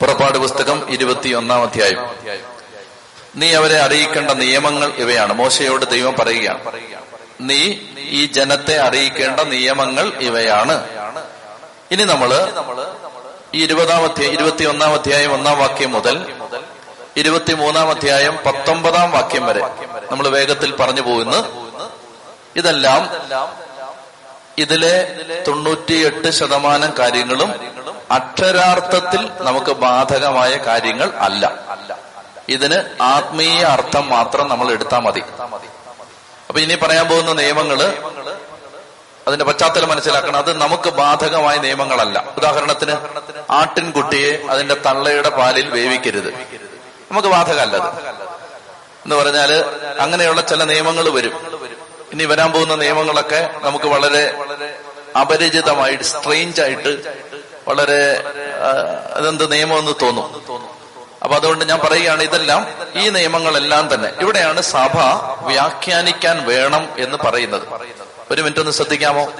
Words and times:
പുറപ്പാട് 0.00 0.38
പുസ്തകം 0.38 0.90
ഇരുപത്തിയൊന്നാം 0.90 1.62
അധ്യായം. 1.62 2.00
നീ 3.36 3.54
അവരെ 3.54 3.80
അറിയിക്കേണ്ട 3.80 4.30
നിയമങ്ങൾ 4.30 4.88
ഇവയാണ്. 4.88 5.32
മോശയോട് 5.32 5.84
ദൈവം 5.90 6.14
പറയുകയാണ്. 6.18 6.72
നീ 7.40 7.74
ഈ 7.98 8.26
ജനത്തെ 8.26 8.78
അറിയിക്കേണ്ട 8.78 9.40
നിയമങ്ങൾ 9.40 10.12
ഇവയാണ്. 10.20 10.84
ഇനി 11.90 12.04
നമ്മൾ 12.04 12.48
ഈ 13.54 13.64
ഇരുപതാം 13.64 14.04
അധ്യായം 14.04 14.32
ഇരുപത്തിയൊന്നാം 14.32 14.92
അധ്യായം 14.94 15.32
ഒന്നാം 15.32 15.58
വാക്യം 15.58 15.92
മുതൽ 15.92 16.34
ഇരുപത്തിമൂന്നാം 17.16 17.90
അധ്യായം 17.90 18.38
പത്തൊമ്പതാം 18.46 19.10
വാക്യം 19.10 19.46
വരെ 19.46 19.60
നമ്മൾ 20.10 20.28
വേഗത്തിൽ 20.28 20.76
പറഞ്ഞു 20.76 21.00
പോകുന്നു. 21.00 21.40
ഇതെല്ലാം 22.56 23.02
ഇതിലെ 24.58 25.16
തൊണ്ണൂറ്റിയെട്ട് 25.48 26.30
ശതമാനം 26.30 26.92
കാര്യങ്ങളും 26.98 27.74
അക്ഷരാർത്ഥത്തിൽ 28.10 29.30
നമുക്ക് 29.40 29.70
ബാധകമായ 29.70 30.56
കാര്യങ്ങൾ 30.56 31.10
അല്ല. 31.10 31.52
ഇതിന് 32.48 33.02
ആത്മീയ 33.02 33.62
അർത്ഥം 33.62 34.08
മാത്രം 34.08 34.48
നമ്മൾ 34.48 34.70
എടുത്താൽ 34.72 34.98
മതി. 34.98 35.22
അപ്പൊ 36.48 36.60
ഇനി 36.60 36.74
പറയാൻ 36.74 37.08
പോകുന്ന 37.08 37.32
നിയമങ്ങൾ 37.32 37.82
അതിന്റെ 39.26 39.44
പശ്ചാത്തലം 39.44 39.88
മനസ്സിലാക്കണം. 39.88 40.36
അത് 40.36 40.60
നമുക്ക് 40.60 40.90
ബാധകമായ 40.90 41.58
നിയമങ്ങളല്ല. 41.58 42.24
ഉദാഹരണത്തിന് 42.36 42.92
ആട്ടിൻകുട്ടിയെ 43.50 44.42
അതിന്റെ 44.50 44.74
തള്ളയുടെ 44.74 45.28
പാലിൽ 45.28 45.70
വേവിക്കരുത്. 45.70 46.34
നമുക്ക് 47.10 47.28
ബാധകമല്ല 47.28 47.76
എന്ന് 49.04 49.16
പറഞ്ഞാൽ 49.16 49.64
അങ്ങനെയുള്ള 50.00 50.40
ചില 50.40 50.64
നിയമങ്ങൾ 50.64 51.08
വരും. 51.08 51.64
ഇനി 52.12 52.24
വരാൻ 52.24 52.52
പോകുന്ന 52.52 52.74
നിയമങ്ങളൊക്കെ 52.74 53.50
നമുക്ക് 53.62 53.84
വളരെ 53.84 54.44
അപരിചിതമായിട്ട് 55.20 56.04
സ്ട്രെയിഞ്ച് 56.04 56.62
ആയിട്ട് 56.62 57.14
വളരെ 57.68 58.24
അതെന്ത് 59.14 59.52
നിയമമെന്ന് 59.52 59.92
തോന്നും. 60.02 60.42
അപ്പൊ 61.22 61.36
അതുകൊണ്ട് 61.36 61.64
ഞാൻ 61.64 61.78
പറയുകയാണ് 61.78 62.22
ഇതെല്ലാം 62.22 62.66
ഈ 62.94 63.08
നിയമങ്ങളെല്ലാം 63.08 63.94
തന്നെ. 63.94 64.12
ഇവിടെയാണ് 64.20 64.60
സഭ 64.62 64.96
വ്യാഖ്യാനിക്കാൻ 65.46 66.46
വേണം 66.46 66.88
എന്ന് 66.98 67.16
പറയുന്നത്. 67.16 67.62
ഒരു 68.30 68.42
മിനിറ്റ് 68.42 68.60
ഒന്ന് 68.60 68.72
ശ്രദ്ധിക്കാമോ? 68.72 69.32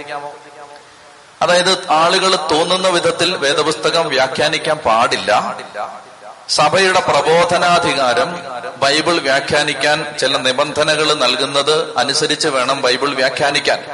അതായത് 1.42 1.90
ആളുകൾ 1.90 2.36
തോന്നുന്ന 2.36 2.88
വിധത്തിൽ 2.88 3.36
വേദപുസ്തകം 3.36 4.08
വ്യാഖ്യാനിക്കാൻ 4.08 4.76
പാടില്ല. 4.76 5.56
സഭയുടെ 6.48 7.00
പ്രബോധനാധികാരം 7.00 8.38
ബൈബിൾ 8.76 9.18
വ്യാഖ്യാനിക്കാൻ 9.18 10.16
ചില 10.20 10.36
നിബന്ധനകൾ 10.36 11.14
നൽകുന്നത് 11.14 11.98
അനുസരിച്ച് 11.98 12.48
വേണം 12.48 12.82
ബൈബിൾ 12.82 13.14
വ്യാഖ്യാനിക്കാൻ 13.14 13.84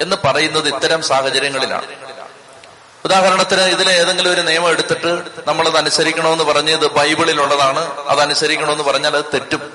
എന്ന് 0.00 0.16
പറയുന്നത് 0.24 0.74
ഇത്തരം 0.74 1.02
സാഹചര്യങ്ങളിലാണ്. 1.02 2.05
ഉദാഹരണത്തിന് 3.06 3.60
ഇതിലെ 3.60 3.92
ഏതെങ്കിലും 3.92 4.32
ഒരു 4.32 4.40
നിയമം 4.40 4.68
എടുത്തിട്ട് 4.68 5.06
നമ്മൾ 5.06 5.46
നമ്മളത് 5.46 5.76
അനുസരിക്കണമെന്ന് 5.76 6.44
പറഞ്ഞ് 6.44 6.70
ഇത് 6.70 6.86
ബൈബിളിലുള്ളതാണ്. 6.90 8.08
അത് 8.08 8.20
അനുസരിക്കണമെന്ന് 8.20 8.84
പറഞ്ഞാൽ 8.84 9.16
അത് 9.16 9.24
തെറ്റും. 9.34 9.72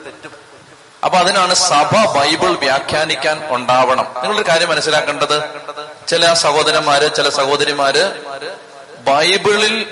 അപ്പൊ 1.06 1.18
അതിനാണ് 1.20 1.54
സഭ 1.54 2.18
ബൈബിൾ 2.18 2.48
വ്യാഖ്യാനിക്കാൻ 2.48 3.48
ഉണ്ടാവണം. 3.50 4.06
നിങ്ങളൊരു 4.22 4.48
കാര്യം 4.48 4.70
മനസ്സിലാക്കേണ്ടത്? 4.70 5.44
ചില 6.08 6.34
സഹോദരന്മാര് 6.34 7.16
ചില 7.16 7.30
സഹോദരിമാര് 7.30 8.04
ബൈബിളിൽ 9.08 9.86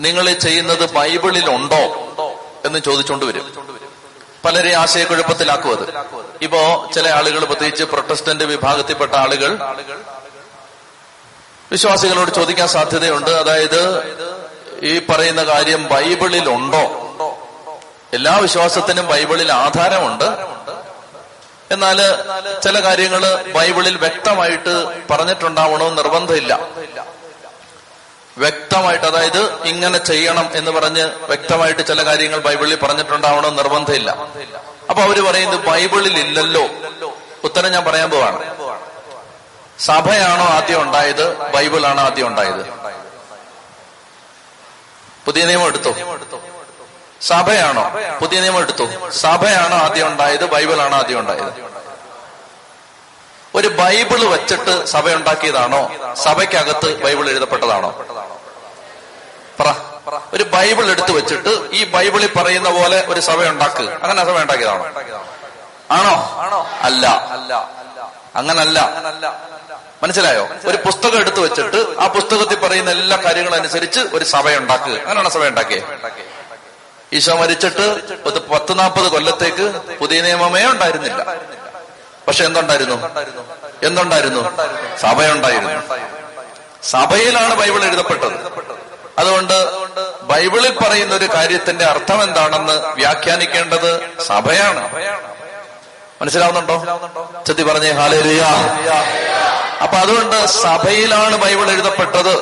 നിങ്ങൾ 0.00 0.32
ചെയ്യുന്നത് 0.32 0.92
ബൈബിളിൽ 0.92 1.50
ഉണ്ടോ 1.50 1.82
എന്ന് 2.64 2.78
ചോദിച്ചുകൊണ്ട് 2.78 3.24
വരും. 3.24 3.46
പലരെ 4.44 4.74
ആശയക്കുഴപ്പത്തിലാക്കും 4.74 5.70
അത്. 5.70 5.84
ഇപ്പോ 6.42 6.90
ചില 6.94 7.08
ആളുകൾ 7.08 7.44
പ്രത്യേകിച്ച് 7.44 7.84
പ്രൊട്ടസ്റ്റന്റ് 7.84 8.44
വിഭാഗത്തിൽപ്പെട്ട 8.44 9.14
ആളുകൾ 9.14 9.58
വിശ്വാസികളോട് 11.74 12.30
ചോദിക്കാൻ 12.34 12.68
സാധ്യതയുണ്ട്. 12.68 13.30
അതായത് 13.30 13.80
ഈ 14.82 14.98
പറയുന്ന 14.98 15.42
കാര്യം 15.42 15.88
ബൈബിളിൽ 15.88 16.48
ഉണ്ടോ 16.48 16.84
എല്ലാ 18.12 18.36
വിശ്വാസത്തിനും 18.36 19.06
ബൈബിളിൽ 19.06 19.52
ആധാരമുണ്ട്. 19.52 20.28
എന്നാൽ 21.70 21.98
ചില 22.64 22.80
കാര്യങ്ങൾ 22.80 23.22
ബൈബിളിൽ 23.52 23.96
വ്യക്തമായിട്ട് 23.96 24.74
പറഞ്ഞിട്ടുണ്ടാവണമെന്ന് 25.10 25.98
നിർബന്ധമില്ല. 25.98 26.68
വ്യക്തമായിട്ട് 28.38 29.04
അതായത് 29.04 29.42
ഇങ്ങനെ 29.64 29.98
ചെയ്യണം 29.98 30.50
എന്ന് 30.54 30.70
പറഞ്ഞ് 30.70 31.02
വ്യക്തമായിട്ട് 31.02 31.86
ചില 31.86 32.06
കാര്യങ്ങൾ 32.06 32.38
ബൈബിളിൽ 32.38 32.76
പറഞ്ഞിട്ടുണ്ടാവണമെന്ന് 32.76 33.58
നിർബന്ധമില്ല. 33.58 34.10
അപ്പൊ 34.90 35.02
അവർ 35.02 35.24
പറയുന്നത് 35.24 35.60
ബൈബിളിൽ 35.60 36.18
ഇല്ലല്ലോ. 36.18 36.64
ഉത്തരം 37.44 37.72
ഞാൻ 37.72 37.84
പറയാൻ 37.84 38.10
പോവാണ്. 38.10 38.63
സഭയാണോ 39.78 40.44
ആദ്യം 40.44 40.82
ഉണ്ടായത്? 40.82 41.36
ബൈബിളാണോ 41.36 42.02
ആദ്യം 42.02 42.26
ഉണ്ടായത്? 42.26 42.72
പുതിയ 45.26 45.44
നിയമം 45.44 45.66
എടുത്തു? 45.66 45.88
സഭയാണോ? 47.22 47.92
പുതിയ 48.20 48.40
നിയമം 48.40 48.58
എടുത്തു? 48.58 49.10
സഭയാണോ 49.10 49.76
ആദ്യം 49.76 50.06
ഉണ്ടായത്? 50.06 50.44
ബൈബിളാണോ 50.44 50.96
ആദ്യം 50.96 51.18
ഉണ്ടായത്? 51.18 51.64
ഒരു 53.54 53.68
ബൈബിൾ 53.68 54.24
വെച്ചിട്ട് 54.24 54.86
സഭ 54.86 55.12
ഉണ്ടാക്കിയതാണോ? 55.12 55.90
സഭയ്ക്കകത്ത് 56.14 57.02
ബൈബിൾ 57.04 57.30
എഴുതപ്പെട്ടതാണോ? 57.30 57.90
പറ. 59.60 59.74
ഒരു 60.34 60.42
ബൈബിൾ 60.42 60.90
എടുത്തു 60.90 61.12
വെച്ചിട്ട് 61.12 61.68
ഈ 61.72 61.84
ബൈബിളിൽ 61.84 62.32
പറയുന്ന 62.32 62.70
പോലെ 62.70 63.04
ഒരു 63.06 63.20
സഭ 63.20 63.44
ഉണ്ടാക്കുക 63.44 63.88
അങ്ങനെ 64.02 64.24
സഭ 64.24 64.42
ഉണ്ടാക്കിയതാണോ? 64.42 64.84
ആണോ? 65.90 66.16
അല്ല. 66.82 67.06
അങ്ങനല്ല. 68.36 68.78
മനസ്സിലായോ? 70.02 70.48
ഒരു 70.66 70.76
പുസ്തകം 70.76 71.18
എടുത്തു 71.18 71.40
വെച്ചിട്ട് 71.40 71.86
ആ 72.00 72.06
പുസ്തകത്തിൽ 72.06 72.58
പറയുന്ന 72.58 72.90
എല്ലാ 72.90 73.16
കാര്യങ്ങളും 73.24 73.56
അനുസരിച്ച് 73.56 74.00
ഒരു 74.00 74.24
സഭ 74.24 74.50
ഉണ്ടാക്കുക 74.50 74.92
അങ്ങനെയാണ് 74.92 75.28
സഭ 75.28 75.46
ഉണ്ടാക്കിയത് 75.46 75.84
ഈശോ 77.12 77.34
മരിച്ചിട്ട് 77.36 77.86
പത്ത് 78.48 78.78
നാൽപ്പത് 78.78 79.06
കൊല്ലത്തേക്ക് 79.06 79.66
പുതിയ 80.00 80.20
നിയമമേ 80.20 80.64
ഉണ്ടായിരുന്നില്ല. 80.66 81.26
പക്ഷെ 82.28 82.44
എന്തുണ്ടായിരുന്നു? 82.44 82.96
എന്തുണ്ടായിരുന്നു? 83.82 84.42
സഭയുണ്ടായിരുന്നു. 84.96 85.82
സഭയിലാണ് 86.82 87.54
ബൈബിൾ 87.54 87.84
എഴുതപ്പെട്ടത്. 87.84 88.36
അതുകൊണ്ട് 89.18 89.56
ബൈബിളിൽ 90.22 90.78
പറയുന്ന 90.78 91.14
ഒരു 91.14 91.28
കാര്യത്തിന്റെ 91.34 91.84
അർത്ഥം 91.84 92.22
എന്താണെന്ന് 92.22 92.72
വ്യാഖ്യാനിക്കേണ്ടത് 92.72 94.20
സഭയാണ്. 94.22 94.82
മനസ്സിലാവുന്നുണ്ടോ? 96.24 96.76
ചെത്തി 97.46 97.62
പറഞ്ഞേ 97.62 97.90
ഹാലേലിയ. 97.90 98.42
അപ്പൊ 99.82 99.96
അതുകൊണ്ട് 99.96 100.46
സഭയിലാണ് 100.46 101.36
ബൈബിൾ 101.36 101.70
എഴുതപ്പെട്ടത്. 101.70 102.34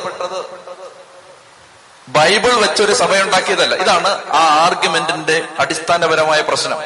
ബൈബിൾ 2.07 2.53
വെച്ചൊരു 2.53 2.93
സഭയുണ്ടാക്കിയതല്ല 2.93 3.75
ഇതാണ് 3.75 4.31
ആ 4.33 4.41
ആർഗ്യുമെന്റിന്റെ 4.65 5.47
അടിസ്ഥാനപരമായ 5.59 6.41
പ്രശ്നം. 6.41 6.79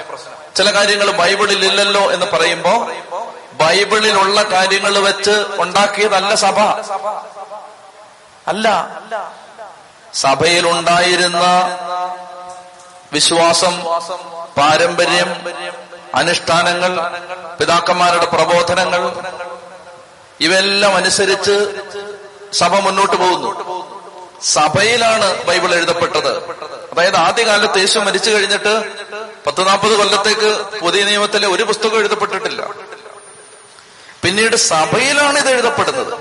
ചില 0.55 0.73
കാര്യങ്ങൾ 0.73 1.11
ബൈബിളിൽ 1.11 1.65
ഇല്ലല്ലോ 1.65 2.11
എന്ന് 2.11 2.25
പറയുമ്പോ 2.25 2.87
ബൈബിളിലുള്ള 3.53 4.43
കാര്യങ്ങൾ 4.43 4.99
വെച്ച് 4.99 5.45
ഉണ്ടാക്കിയതല്ല 5.57 6.35
സഭ. 6.35 6.59
അല്ല 8.47 8.67
സഭയിൽ 10.13 10.67
ഉണ്ടായിരുന്ന 10.67 11.45
വിശ്വാസം 13.13 13.75
പാരമ്പര്യം 14.57 15.29
അനുഷ്ഠാനങ്ങൾ 16.15 16.99
പിതാക്കന്മാരുടെ 17.59 18.25
പ്രബോധനങ്ങൾ 18.25 19.21
ഇവയെല്ലാം 20.39 20.95
അനുസരിച്ച് 20.95 21.75
സഭ 22.53 22.75
മുന്നോട്ട് 22.75 23.15
പോകുന്നു. 23.15 23.67
സഭയിലാണ് 24.43 25.43
ബൈബിൾ 25.43 25.75
എഴുതപ്പെട്ടത്. 25.75 26.37
അതായത് 26.91 27.15
ആദ്യകാലത്ത് 27.15 27.79
യേശു 27.79 27.99
മരിച്ചു 27.99 28.29
കഴിഞ്ഞിട്ട് 28.29 28.83
പത്ത് 29.45 29.67
നാൽപ്പത് 29.67 29.97
കൊല്ലത്തേക്ക് 29.97 30.79
പുതിയ 30.79 31.03
നിയമത്തിലെ 31.03 31.47
ഒരു 31.47 31.63
പുസ്തകം 31.63 31.97
എഴുതപ്പെട്ടിട്ടില്ല. 31.97 32.67
പിന്നീട് 34.23 34.55
സഭയിലാണ് 34.55 35.39
ഇത് 35.39 35.49
എഴുതപ്പെടുന്നത്. 35.49 36.13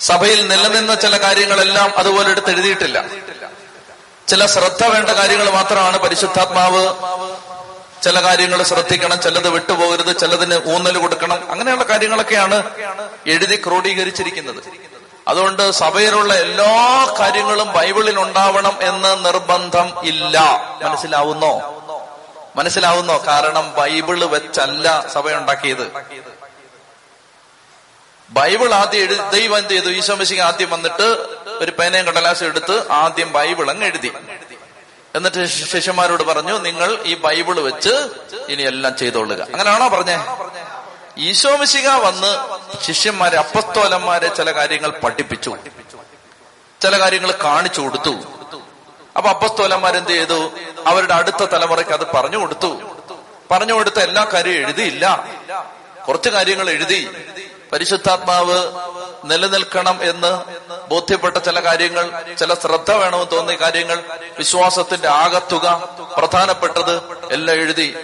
സഭയിൽ 0.00 0.48
നിലനിന്ന 0.48 0.94
ചില 0.94 1.16
കാര്യങ്ങളെല്ലാം 1.16 1.98
അതുപോലെ 1.98 2.30
എടുത്ത് 2.30 2.50
എഴുതിയിട്ടില്ല 2.50 3.04
ചില 4.28 4.46
ശ്രദ്ധ 4.46 4.84
വേണ്ട 4.84 5.10
കാര്യങ്ങൾ 5.10 5.50
മാത്രമാണ് 5.50 5.98
പരിശുദ്ധാത്മാവ് 5.98 6.94
ചില 8.04 8.22
കാര്യങ്ങൾ 8.22 8.62
ശ്രദ്ധിക്കണം 8.62 9.18
ചിലത് 9.22 9.48
വിട്ടുപോകരുത് 9.48 10.12
ചിലതിന് 10.20 10.56
ഊന്നൽ 10.74 10.96
കൊടുക്കണം. 10.98 11.50
അങ്ങനെയുള്ള 11.50 11.84
കാര്യങ്ങളൊക്കെയാണ് 11.84 12.56
എഴുതി 13.26 13.56
ക്രോഡീകരിച്ചിരിക്കുന്നത്. 13.66 14.60
അതുകൊണ്ട് 15.28 15.70
സഭയിലുള്ള 15.70 16.32
എല്ലാ 16.34 16.72
കാര്യങ്ങളും 17.20 17.72
ബൈബിളിൽ 17.72 18.16
ഉണ്ടാവണം 18.20 18.76
എന്ന് 18.82 19.12
നിർബന്ധം 19.24 19.88
ഇല്ല. 20.04 20.36
മനസ്സിലാവുന്നോ? 20.82 21.52
മനസ്സിലാവുന്നോ? 22.56 23.16
കാരണം 23.26 23.74
ബൈബിൾ 23.74 24.24
വെച്ചല്ല 24.24 24.86
സഭ 25.12 25.26
ഉണ്ടാക്കിയത് 25.32 25.86
ബൈബിൾ 28.30 28.74
ആദ്യം 28.74 29.00
എഴുതി 29.00 29.20
ദൈവം 29.38 29.58
എന്ത് 29.58 29.70
ചെയ്തു? 29.70 29.88
ഈശോമിശിക്ക് 29.88 30.42
ആദ്യം 30.42 30.70
വന്നിട്ട് 30.70 31.06
ഒരു 31.46 31.72
പേനയും 31.78 32.06
കടലാസും 32.06 32.46
എടുത്ത് 32.46 32.76
ആദ്യം 32.92 33.32
ബൈബിൾ 33.32 33.70
അങ്ങ് 33.70 33.86
എഴുതി. 33.86 34.10
എന്നിട്ട് 35.14 35.46
ശിഷ്യന്മാരോട് 35.46 36.22
പറഞ്ഞു 36.22 36.58
നിങ്ങൾ 36.58 37.02
ഈ 37.04 37.14
ബൈബിൾ 37.14 37.60
വെച്ച് 37.60 38.08
ഇനി 38.48 38.62
എല്ലാം 38.62 38.96
ചെയ്തോളുക. 38.96 39.42
അങ്ങനെയാണോ 39.42 39.88
പറഞ്ഞേ? 39.88 40.18
ഈശോമിശിക 41.18 41.88
വന്ന് 41.88 42.32
ശിഷ്യന്മാരെ 42.84 43.36
അപ്പസ്തോലന്മാരെ 43.36 44.28
ചില 44.28 44.50
കാര്യങ്ങൾ 44.50 44.90
പഠിപ്പിച്ചു. 44.90 45.56
ചില 46.82 47.00
കാര്യങ്ങൾ 47.00 47.32
കാണിച്ചു 47.44 47.80
കൊടുത്തു. 47.80 48.14
അപ്പൊ 49.16 49.30
അപ്പസ്തോലന്മാരെന്ത് 49.30 50.10
ചെയ്തു? 50.10 50.52
അവരുടെ 50.86 51.14
അടുത്ത 51.14 51.44
തലമുറയ്ക്ക് 51.44 51.92
അത് 51.92 52.06
പറഞ്ഞു 52.14 52.36
കൊടുത്തു. 52.36 52.82
പറഞ്ഞു 53.50 53.72
കൊടുത്ത 53.72 53.98
എല്ലാ 53.98 54.24
കാര്യവും 54.24 54.56
എഴുതിയില്ല. 54.56 55.28
കുറച്ച് 56.08 56.28
കാര്യങ്ങൾ 56.28 56.70
എഴുതി. 56.70 57.10
പരിശുദ്ധാത്മാവ് 57.74 58.72
നിലനിൽക്കണം 59.24 59.98
എന്ന് 60.02 60.42
ബോധ്യപ്പെട്ട 60.88 61.36
ചില 61.36 61.60
കാര്യങ്ങൾ 61.60 62.34
ചില 62.38 62.54
ശ്രദ്ധ 62.54 62.92
വേണമെന്ന് 62.92 63.36
തോന്നിയ 63.36 63.56
കാര്യങ്ങൾ 63.56 64.02
വിശ്വാസത്തിന്റെ 64.38 65.08
ആകത്തുക 65.08 65.88
പ്രധാനപ്പെട്ടത് 66.16 67.02
എല്ലാം 67.32 67.56
എഴുതി. 67.56 67.96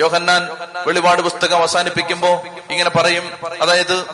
യോഹന്നാൻ 0.00 0.48
വെളിപാട് 0.86 1.22
പുസ്തകം 1.22 1.56
അവസാനിപ്പിക്കുമ്പോ 1.56 2.28
ഇങ്ങനെ 2.70 2.90
പറയും. 2.90 3.30
അതായത് 3.62 4.04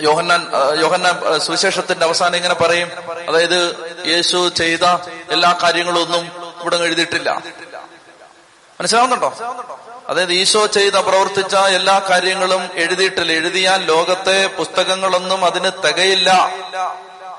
യോഹന്നാൻ 0.00 0.50
യോഹന്നാൻ 0.80 1.38
സുവിശേഷത്തിന്റെ 1.40 2.06
അവസാനം 2.06 2.36
ഇങ്ങനെ 2.36 2.54
പറയും. 2.54 2.90
അതായത് 3.28 3.76
യേശു 4.06 4.48
ചെയ്ത 4.48 4.84
എല്ലാ 5.30 5.58
കാര്യങ്ങളും 5.62 6.02
ഒന്നും 6.02 6.52
ഇവിടെ 6.62 6.76
എഴുതിയിട്ടില്ല. 6.76 7.42
മനസ്സിലാവുന്നുണ്ടോ? 8.80 9.34
അതായത് 10.08 10.32
ഈശോ 10.32 10.66
ചെയ്ത 10.66 10.92
പ്രവർത്തിച്ച 10.92 11.56
എല്ലാ 11.56 11.98
കാര്യങ്ങളും 12.10 12.68
എഴുതിയിട്ടില്ല. 12.74 13.32
എഴുതിയാൽ 13.32 13.84
ലോകത്തെ 13.84 14.46
പുസ്തകങ്ങളൊന്നും 14.46 15.44
അതിന് 15.44 15.70
തികയില്ല 15.88 16.52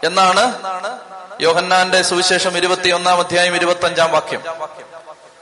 എന്നാണ് 0.03 0.43
യോഹന്നാന്റെ 1.41 2.01
സുവിശേഷം 2.01 2.57
ഇരുപത്തിയൊന്നാം 2.57 3.19
അധ്യായം 3.19 3.55
ഇരുപത്തി 3.55 3.85
അഞ്ചാം 3.85 4.11
വാക്യം. 4.11 4.41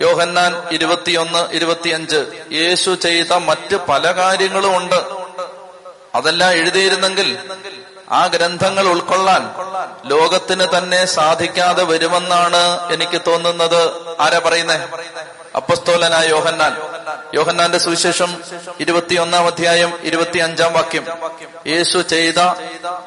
യോഹന്നാൻ 0.01 0.63
ഇരുപത്തിയൊന്ന് 0.71 1.51
ഇരുപത്തിയഞ്ച് 1.51 2.25
യേശു 2.51 2.91
ചെയ്ത 2.91 3.33
മറ്റ് 3.33 3.75
പല 3.75 4.11
കാര്യങ്ങളും 4.11 4.77
ഉണ്ട്. 4.77 4.99
അതെല്ലാം 6.15 6.51
എഴുതിയിരുന്നെങ്കിൽ 6.51 7.37
ആ 8.11 8.27
ഗ്രന്ഥങ്ങൾ 8.27 8.87
ഉൾക്കൊള്ളാൻ 8.87 9.55
ലോകത്തിന് 10.05 10.67
തന്നെ 10.77 11.05
സാധിക്കാതെ 11.05 11.83
വരുമെന്നാണ് 11.83 12.93
എനിക്ക് 12.93 13.21
തോന്നുന്നത്. 13.27 13.81
ആരാ 14.21 14.39
പറയുന്നേ? 14.39 14.79
അപ്പസ്തോലനായ 15.55 16.27
യോഹന്നാൻ. 16.27 16.81
യോഹന്നാന്റെ 17.33 17.77
സുവിശേഷം 17.77 18.43
ഇരുപത്തിയൊന്നാം 18.79 19.45
അധ്യായം 19.45 19.99
ഇരുപത്തി 20.01 20.37
അഞ്ചാം 20.37 20.73
വാക്യം. 20.73 21.05
യേശു 21.67 21.99
ചെയ്ത 21.99 22.39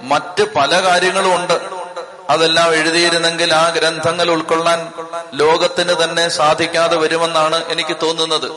മറ്റ് 0.00 0.54
പല 0.54 0.82
കാര്യങ്ങളും 0.82 1.36
ഉണ്ട്. 1.36 1.60
അതെല്ലാം 2.30 2.74
എഴുതിയിരുന്നെങ്കിൽ 2.74 3.54
ആ 3.54 3.68
ഗ്രന്ഥങ്ങൾ 3.68 4.30
ഉൾക്കൊള്ളാൻ 4.30 4.92
ലോകത്തിന് 5.34 6.04
തന്നെ 6.04 6.28
സാധിക്കാതെ 6.28 6.96
വരുമെന്നാണ് 6.96 7.64
എനിക്ക് 7.64 7.96
തോന്നുന്നത്. 8.02 8.52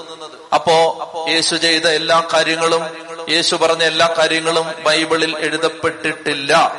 അപ്പോ 0.54 1.06
യേശു 1.30 1.56
ചെയ്ത 1.56 1.86
എല്ലാ 1.86 2.28
കാര്യങ്ങളും 2.34 2.86
യേശു 3.30 3.56
പറഞ്ഞ 3.56 3.84
എല്ലാ 3.84 4.14
കാര്യങ്ങളും 4.18 4.72
ബൈബിളിൽ 4.84 5.38
എഴുതപ്പെട്ടിട്ടില്ല. 5.38 6.76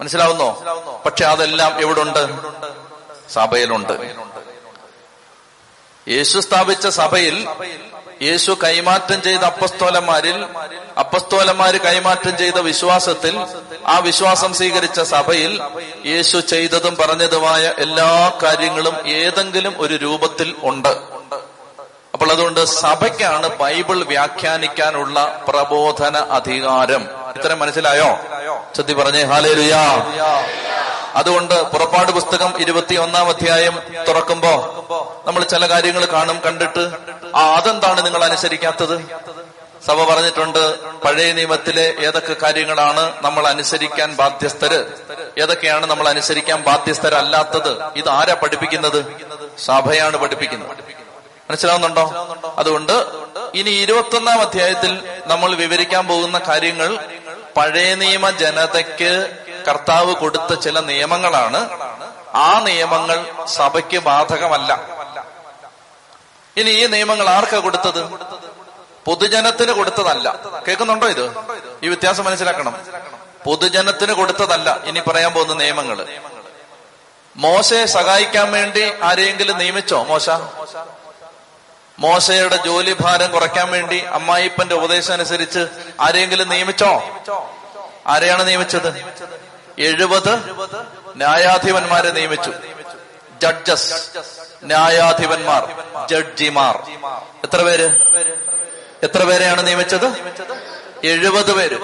മനസ്സിലാവുന്നോ? 0.00 0.62
പക്ഷെ 1.06 1.24
അതെല്ലാം 1.24 1.80
എവിടുണ്ട്? 1.80 2.28
സഭയിലുണ്ട്. 3.32 3.92
യേശു 6.08 6.38
സ്ഥാപിച്ച 6.38 6.86
സഭയിൽ 6.86 7.48
യേശു 8.22 8.56
കൈമാറ്റം 8.64 9.22
ചെയ്ത 9.22 9.40
അപ്പസ്തോലന്മാരിൽ 9.40 10.44
അപ്പസ്തോലന്മാര് 10.98 11.80
കൈമാറ്റം 11.80 12.38
ചെയ്ത 12.38 12.58
വിശ്വാസത്തിൽ 12.58 13.46
ആ 13.86 13.98
വിശ്വാസം 13.98 14.54
സ്വീകരിച്ച 14.54 15.00
സഭയിൽ 15.00 15.60
യേശു 16.06 16.38
ചെയ്തതും 16.38 16.96
പറഞ്ഞതുമായ 16.96 17.72
എല്ലാ 17.78 18.38
കാര്യങ്ങളും 18.42 19.08
ഏതെങ്കിലും 19.08 19.74
ഒരു 19.78 19.94
രൂപത്തിൽ 19.94 20.54
ഉണ്ട്. 20.62 20.88
അപ്പോൾ 22.14 22.30
അതുകൊണ്ട് 22.32 22.64
സഭയ്ക്കാണ് 22.64 23.48
ബൈബിൾ 23.48 24.04
വ്യാഖ്യാനിക്കാനുള്ള 24.04 25.44
പ്രബോധന 25.48 26.16
അധികാരം. 26.16 27.08
ഇത്രയും 27.36 27.58
മനസ്സിലായോ? 27.58 28.18
ചെത്തി 28.76 28.92
പറഞ്ഞേ 28.92 29.22
ഹാലേലുയാ 29.22 29.82
അതുകൊണ്ട് 31.14 31.62
പുറപ്പാട് 31.62 32.12
പുസ്തകം 32.12 32.60
ഇരുപത്തി 32.60 32.94
ഒന്നാം 32.94 33.28
അധ്യായം 33.28 33.82
തുറക്കുമ്പോ 34.08 34.52
നമ്മൾ 35.26 35.44
ചില 35.44 35.66
കാര്യങ്ങൾ 35.66 36.04
കാണും 36.04 36.40
കണ്ടിട്ട് 36.46 36.92
ആ 37.36 37.54
അതെന്താണ് 37.56 38.06
നിങ്ങൾ 38.06 38.24
അനുസരിക്കാത്തത്? 38.24 38.96
സഭ 39.86 40.04
പറഞ്ഞിട്ടുണ്ട് 40.04 40.80
പഴയ 41.00 41.32
നിയമത്തിലെ 41.32 41.94
ഏതൊക്കെ 41.98 42.36
കാര്യങ്ങളാണ് 42.42 43.12
നമ്മൾ 43.22 43.48
അനുസരിക്കാൻ 43.48 44.16
ബാധ്യസ്ഥര്? 44.16 44.86
ഏതൊക്കെയാണ് 45.38 45.86
നമ്മൾ 45.86 46.08
അനുസരിക്കാൻ 46.08 46.62
ബാധ്യസ്ഥരല്ലാത്തത്? 46.62 47.82
ഇത് 47.96 48.08
ആരാ 48.08 48.34
പഠിപ്പിക്കുന്നത്? 48.34 49.00
സഭയാണ് 49.64 50.16
പഠിപ്പിക്കുന്നത്. 50.16 50.70
മനസ്സിലാവുന്നുണ്ടോ? 51.50 52.04
അതുകൊണ്ട് 52.58 53.06
ഇനി 53.54 53.70
ഇരുപത്തൊന്നാം 53.70 54.40
അധ്യായത്തിൽ 54.40 55.02
നമ്മൾ 55.26 55.54
വിവരിക്കാൻ 55.54 56.06
പോകുന്ന 56.06 56.38
കാര്യങ്ങൾ 56.38 56.98
പഴയ 57.56 57.94
നിയമ 57.94 58.30
ജനതയ്ക്ക് 58.30 59.30
കർത്താവ് 59.68 60.14
കൊടുത്ത 60.14 60.54
ചില 60.54 60.80
നിയമങ്ങളാണ്. 60.80 61.60
ആ 62.34 62.60
നിയമങ്ങൾ 62.60 63.46
സഭയ്ക്ക് 63.46 63.98
ബാധകമല്ല. 63.98 64.80
ഇനി 66.56 66.70
ഈ 66.70 66.86
നിയമങ്ങൾ 66.86 67.28
ആർക്കാ 67.28 67.58
കൊടുത്തത്? 67.58 68.02
പൊതുജനത്തിന് 69.04 69.72
കൊടുത്തതല്ല. 69.72 70.34
കേൾക്കുന്നുണ്ടോ 70.68 71.08
ഇത്? 71.08 71.34
ഈ 71.82 71.88
വ്യത്യാസം 71.88 72.24
മനസ്സിലാക്കണം. 72.24 72.74
പൊതുജനത്തിന് 73.44 74.12
കൊടുത്തതല്ല 74.12 74.80
ഇനി 74.84 75.00
പറയാൻ 75.00 75.32
പോകുന്ന 75.32 75.54
നിയമങ്ങൾ. 75.54 76.06
മോശയെ 77.36 77.86
സഹായിക്കാൻ 77.86 78.52
വേണ്ടി 78.52 78.92
ആരെയെങ്കിലും 79.02 79.58
നിയമിച്ചോ? 79.58 80.02
മോശ? 80.02 80.30
മോശയുടെ 82.02 82.56
ജോലി 82.56 82.96
ഭാരം 83.00 83.30
കുറയ്ക്കാൻ 83.32 83.70
വേണ്ടി 83.70 83.98
അമ്മായിപ്പന്റെ 83.98 84.74
ഉപദേശം 84.74 85.12
അനുസരിച്ച് 85.12 85.66
ആരെയെങ്കിലും 86.00 86.48
നിയമിച്ചോ? 86.48 86.92
ആരെയാണ് 88.06 88.48
നിയമിച്ചത്? 88.48 88.88
എഴുപത് 89.78 90.32
ന്യായാധിപന്മാരെ 91.16 92.10
നിയമിച്ചു. 92.10 92.52
ജഡ്ജസ് 93.42 93.92
ന്യായാധിപന്മാർ 94.64 95.62
ജഡ്ജിമാർ. 96.08 96.76
എത്ര 97.44 97.62
പേര്? 97.62 97.88
എത്ര 99.02 99.24
പേരെയാണ് 99.24 99.66
നിയമിച്ചത്? 99.66 100.08
എഴുപത് 101.04 101.52
പേര്. 101.54 101.78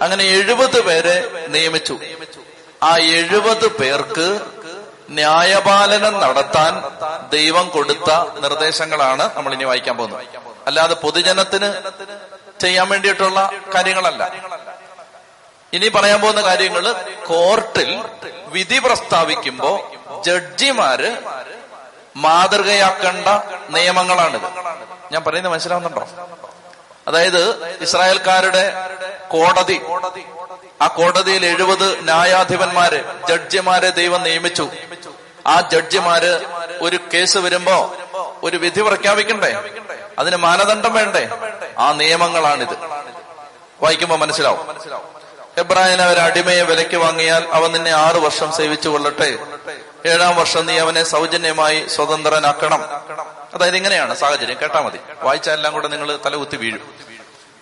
അങ്ങനെ 0.00 0.24
എഴുപത് 0.24 0.80
പേരെ 0.84 1.46
നിയമിച്ചു. 1.48 1.98
ആ 2.82 2.96
എഴുപത് 2.96 3.66
പേർക്ക് 3.66 4.40
ന്യായപാലനം 5.10 6.20
നടത്താൻ 6.20 6.72
ദൈവം 7.30 7.68
കൊടുത്ത 7.68 8.10
നിർദ്ദേശങ്ങളാണ് 8.40 9.30
നമ്മൾ 9.36 9.52
ഇനി 9.52 9.64
വായിക്കാൻ 9.64 9.96
പോകുന്നത്. 9.96 10.26
അല്ലാതെ 10.66 10.94
പൊതുജനത്തിന് 10.94 11.72
ചെയ്യാൻ 12.60 12.88
വേണ്ടിയിട്ടുള്ള 12.88 13.50
കാര്യങ്ങളല്ല. 13.74 14.32
ഇനി 15.72 15.88
പറയാൻ 15.88 16.20
പോകുന്ന 16.20 16.40
കാര്യങ്ങൾ 16.40 16.92
കോർട്ടിൽ 17.26 18.04
വിധി 18.46 18.78
പ്രസ്താവിക്കുമ്പോ 18.78 19.92
ജഡ്ജിമാര് 20.26 21.16
മാതൃകയാക്കേണ്ട 22.16 23.28
നിയമങ്ങളാണിത്. 23.70 24.48
ഞാൻ 25.12 25.24
പറയുന്നത് 25.24 25.52
മനസ്സിലാവുന്നുണ്ടോ? 25.52 26.08
അതായത് 27.08 27.66
ഇസ്രായേൽക്കാരുടെ 27.80 28.88
കോടതി 29.30 29.80
ആ 30.82 30.86
കോടതിയിൽ 30.86 31.46
എഴുപത് 31.46 32.04
ന്യായാധിപന്മാര് 32.04 33.04
ജഡ്ജിമാരെ 33.28 33.90
ദൈവം 33.90 34.22
നിയമിച്ചു. 34.22 34.68
ആ 35.46 35.60
ജഡ്ജിമാര് 35.60 36.44
ഒരു 36.80 36.98
കേസ് 37.14 37.38
വരുമ്പോ 37.38 37.94
ഒരു 38.42 38.56
വിധി 38.56 38.80
പ്രഖ്യാപിക്കണ്ടേ? 38.80 39.62
അതിന് 40.18 40.36
മാനദണ്ഡം 40.36 40.92
വേണ്ടേ? 40.92 41.28
ആ 41.78 41.92
നിയമങ്ങളാണിത്. 41.92 42.74
വായിക്കുമ്പോ 43.82 44.16
മനസ്സിലാവും. 44.16 44.80
എബ്രാഹിം 45.58 46.02
അവർ 46.02 46.18
അടിമയെ 46.18 46.62
വിലയ്ക്ക് 46.62 46.96
വാങ്ങിയാൽ 46.96 47.48
അവൻ 47.52 47.72
നിന്നെ 47.72 47.90
ആറു 47.90 48.20
വർഷം 48.20 48.52
സേവിച്ചു 48.52 48.88
കൊള്ളട്ടെ. 48.88 49.38
ഏഴാം 50.06 50.36
വർഷം 50.36 50.66
നീ 50.66 50.78
അവനെ 50.78 51.04
സൗജന്യമായി 51.04 51.88
സ്വതന്ത്രനാക്കണം. 51.88 52.84
അതായത് 53.54 53.76
ഇങ്ങനെയാണ് 53.76 54.14
സാഹചര്യം. 54.14 54.56
കേട്ടാ 54.62 54.80
മതി. 54.80 54.98
വായിച്ചാൽ 55.22 55.52
എല്ലാം 55.52 55.72
കൂടെ 55.72 55.88
നിങ്ങൾ 55.88 56.18
തലകുത്തി 56.26 56.56
വീഴും. 56.56 56.94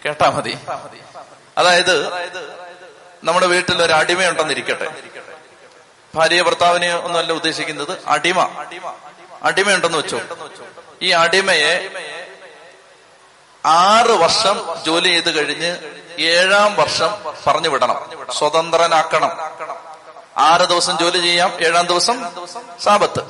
കേട്ടാ 0.05 0.31
മതി. 0.31 0.59
അതായത് 1.59 2.13
നമ്മുടെ 3.25 3.47
വീട്ടിൽ 3.47 3.83
ഒരു 3.83 3.93
അടിമയുണ്ടെന്നിരിക്കട്ടെ. 3.93 5.18
ഭാര്യ 6.19 6.43
ഭർത്താവിനെ 6.43 6.95
ഒന്നല്ല 6.97 7.33
ഉദ്ദേശിക്കുന്നത് 7.33 7.99
അടിമ. 8.07 8.39
അടിമയുണ്ടെന്ന് 9.43 9.99
വെച്ചോ. 9.99 10.21
ഈ 11.03 11.11
അടിമയെ 11.11 11.75
ആറ് 13.67 14.11
വർഷം 14.11 14.57
ജോലി 14.87 15.09
ചെയ്ത് 15.09 15.31
കഴിഞ്ഞ് 15.39 15.77
ഏഴാം 16.23 16.77
വർഷം 16.77 17.11
പറഞ്ഞു 17.47 17.69
വിടണം. 17.69 18.11
സ്വതന്ത്രനാക്കണം. 18.39 19.31
ആറ് 20.37 20.69
ദിവസം 20.69 20.99
ജോലി 20.99 21.19
ചെയ്യാം 21.19 21.53
ഏഴാം 21.61 21.87
ദിവസം 21.87 22.35
സാപത്ത്. 22.85 23.23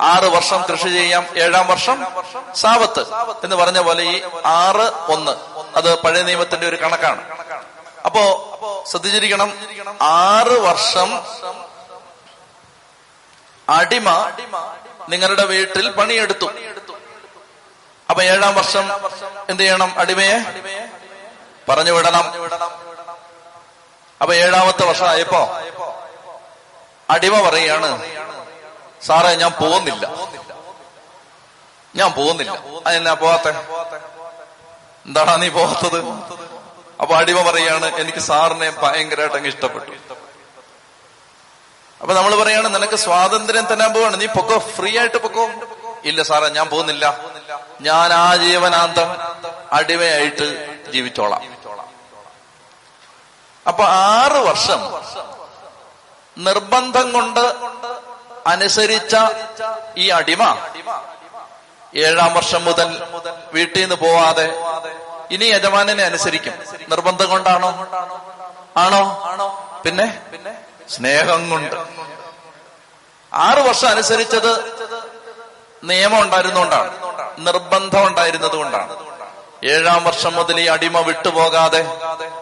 ആറ് 0.00 0.24
വർഷം 0.24 0.62
കൃഷി 0.62 0.88
ചെയ്യാം 0.88 1.26
ഏഴാം 1.36 1.66
വർഷം 1.66 2.06
സാപത്ത്. 2.56 3.00
എന്ന് 3.44 3.56
പറഞ്ഞ 3.56 3.78
പോലെ 3.80 4.02
ഈ 4.04 4.22
ആറ് 4.46 5.12
ഒന്ന് 5.12 5.32
അത് 5.76 5.98
പഴയ 6.02 6.22
നിയമത്തിന്റെ 6.22 6.68
ഒരു 6.68 6.76
കണക്കാണ്. 6.76 7.22
അപ്പോ 8.04 8.22
ശ്രദ്ധിച്ചിരിക്കണം 8.90 9.52
ആറ് 10.02 10.52
വർഷം 10.60 11.10
അടിമ 13.68 14.08
നിങ്ങളുടെ 15.08 15.44
വീട്ടിൽ 15.44 15.90
പണിയെടുത്തു. 15.90 16.48
അപ്പൊ 18.10 18.22
ഏഴാം 18.22 18.54
വർഷം 18.54 18.90
എന്ത് 19.50 19.62
ചെയ്യണം 19.62 19.94
അടിമയെ? 19.98 20.38
പറഞ്ഞു 21.68 21.92
വിടണം. 21.92 22.26
അപ്പൊ 24.22 24.34
ഏഴാമത്തെ 24.34 24.84
വർഷമായപ്പോ 24.86 25.60
അടിമ 27.10 27.48
പറയാണ് 27.48 27.88
സാറേ 29.02 29.34
ഞാൻ 29.34 29.52
പോകുന്നില്ല. 29.52 30.06
ഞാൻ 31.96 32.12
പോകുന്നില്ല. 32.12 32.58
അതെന്നാ 32.86 33.14
പോവാത്ത? 33.14 33.48
എന്താണ് 35.06 35.42
നീ 35.42 35.48
പോവാത്തത്? 35.48 35.98
അപ്പൊ 37.00 37.14
അടിമ 37.16 37.50
പറയാണ് 37.50 37.96
എനിക്ക് 37.96 38.18
സാറിനെ 38.18 38.70
ഭയങ്കരമായിട്ട് 38.70 39.36
അങ്ങ് 39.36 39.48
ഇഷ്ടപ്പെട്ടു. 39.48 40.13
അപ്പൊ 42.04 42.14
നമ്മൾ 42.14 42.42
പറയാണ് 42.42 42.74
നിനക്ക് 42.74 42.96
സ്വാതന്ത്ര്യം 42.96 43.64
തരാൻ 43.64 43.92
പോവാണ്. 43.92 44.20
നീ 44.20 44.26
പൊക്കോ 44.26 44.58
ഫ്രീ 44.58 44.98
ആയിട്ട് 44.98 45.16
പൊക്കോ. 45.16 45.50
ഇല്ല 46.04 46.22
സാറേ 46.22 46.48
ഞാൻ 46.48 46.68
പോകുന്നില്ല. 46.68 47.20
ഞാൻ 47.80 48.12
ആ 48.12 48.36
ജീവനാന്തം 48.36 49.16
അടിമയായിട്ട് 49.72 50.46
ജീവിച്ചോളാം. 50.92 51.42
അപ്പൊ 53.68 53.84
ആറ് 53.84 54.32
വർഷം 54.32 54.80
നിർബന്ധം 56.38 57.12
കൊണ്ട് 57.12 57.40
അനുസരിച്ച 58.46 59.16
ഈ 59.96 60.08
അടിമ 60.08 60.58
ഏഴാം 61.96 62.34
വർഷം 62.34 62.64
മുതൽ 62.64 63.04
വീട്ടിൽ 63.52 63.80
നിന്ന് 63.80 63.94
പോവാതെ 63.94 64.54
ഇനി 65.30 65.44
യജമാനെ 65.44 66.04
അനുസരിക്കും. 66.04 66.52
നിർബന്ധം 66.88 67.30
കൊണ്ടാണോ? 67.30 67.86
ആണോ? 68.76 69.24
പിന്നെ? 69.84 70.06
സ്നേഹം 70.90 71.50
കൊണ്ട്. 71.50 71.76
ആറു 73.34 73.60
വർഷം 73.60 73.88
അനുസരിച്ചത് 73.88 74.52
നിയമം 75.84 76.22
ഉണ്ടായിരുന്നുകൊണ്ടാണ് 76.22 76.90
നിർബന്ധം 77.38 78.06
ഉണ്ടായിരുന്നത് 78.06 78.56
കൊണ്ടാണ് 78.56 79.14
ഏഴാം 79.64 80.04
വർഷം 80.04 80.34
മുതൽ 80.34 80.60
ഈ 80.60 80.66
അടിമ 80.66 81.00
വിട്ടുപോകാതെ 81.00 81.86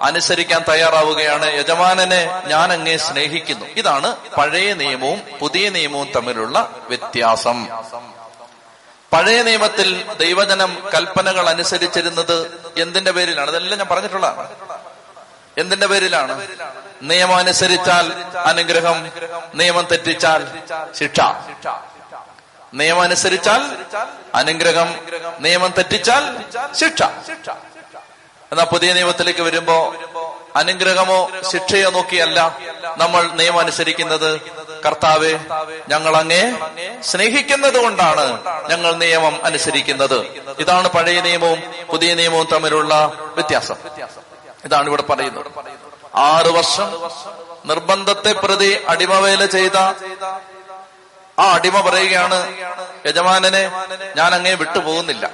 അനുസരിക്കാൻ 0.02 0.64
തയ്യാറാവുകയാണ്. 0.68 1.54
യജമാനനെ 1.54 2.42
ഞാൻ 2.46 2.72
അങ്ങേ 2.72 2.96
സ്നേഹിക്കുന്നു. 2.96 3.66
ഇതാണ് 3.66 4.16
പഴയ 4.38 4.74
നിയമവും 4.74 5.22
പുതിയ 5.40 5.70
നിയമവും 5.70 6.12
തമ്മിലുള്ള 6.16 6.76
വ്യത്യാസം. 6.88 7.68
പഴയ 9.12 9.42
നിയമത്തിൽ 9.42 10.12
ദൈവജനം 10.12 10.90
കൽപ്പനകൾ 10.94 11.48
അനുസരിച്ചിരുന്നത് 11.48 12.60
എന്തിന്റെ 12.78 13.10
പേരിലാണ്? 13.10 13.50
അതെല്ലാം 13.50 13.78
ഞാൻ 13.78 13.88
പറഞ്ഞിട്ടുള്ളതാണ്. 13.90 14.48
എന്തിന്റെ 15.58 15.86
പേരിലാണ്? 15.86 16.46
നിയമം 17.02 17.36
അനുസരിച്ചാൽ 17.36 18.12
അനുഗ്രഹം 18.36 19.10
നിയമം 19.54 19.86
തെറ്റിച്ചാൽ 19.90 20.58
ശിക്ഷ. 20.98 21.20
നിയമം 22.74 23.00
അനുസരിച്ചാൽ 23.02 23.76
അനുഗ്രഹം 24.34 24.94
നിയമം 25.40 25.74
തെറ്റിച്ചാൽ 25.78 26.24
ശിക്ഷ. 26.74 27.02
എന്നാ 28.52 28.64
പുതിയ 28.64 28.92
നിയമത്തിലേക്ക് 28.92 29.40
വരുമ്പോ 29.40 29.96
അനുഗ്രഹമോ 30.56 31.30
ശിക്ഷയോ 31.52 31.90
നോക്കിയല്ല 31.90 32.58
നമ്മൾ 32.96 33.22
നിയമം 33.30 33.58
അനുസരിക്കുന്നത് 33.58 34.40
കർത്താവെ 34.86 35.38
ഞങ്ങൾ 35.88 36.16
അങ്ങേ 36.16 36.52
സ്നേഹിക്കുന്നത് 37.02 37.82
കൊണ്ടാണ് 37.82 38.40
ഞങ്ങൾ 38.70 38.94
നിയമം 38.94 39.44
അനുസരിക്കുന്നത്. 39.44 40.18
ഇതാണ് 40.58 40.88
പഴയ 40.88 41.20
നിയമവും 41.20 41.62
പുതിയ 41.90 42.14
നിയമവും 42.14 42.48
തമ്മിലുള്ള 42.52 43.12
വ്യത്യാസം. 43.34 43.74
ഇതാണ് 44.64 44.86
ഇവിടെ 44.86 45.02
പറയുന്നത്. 45.02 45.46
ആറു 46.14 46.48
വർഷം 46.48 47.10
നിർബന്ധത്തെ 47.64 48.32
പ്രതി 48.32 48.84
അടിമവേല 48.88 49.46
ചെയ്ത 49.46 49.76
ആ 51.38 51.52
അടിമ 51.54 51.80
പറയുകയാണ് 51.80 52.54
യജമാനനെ 53.06 53.70
ഞാൻ 54.16 54.34
അങ്ങേ 54.34 54.54
വിട്ടുപോകുന്നില്ല. 54.54 55.30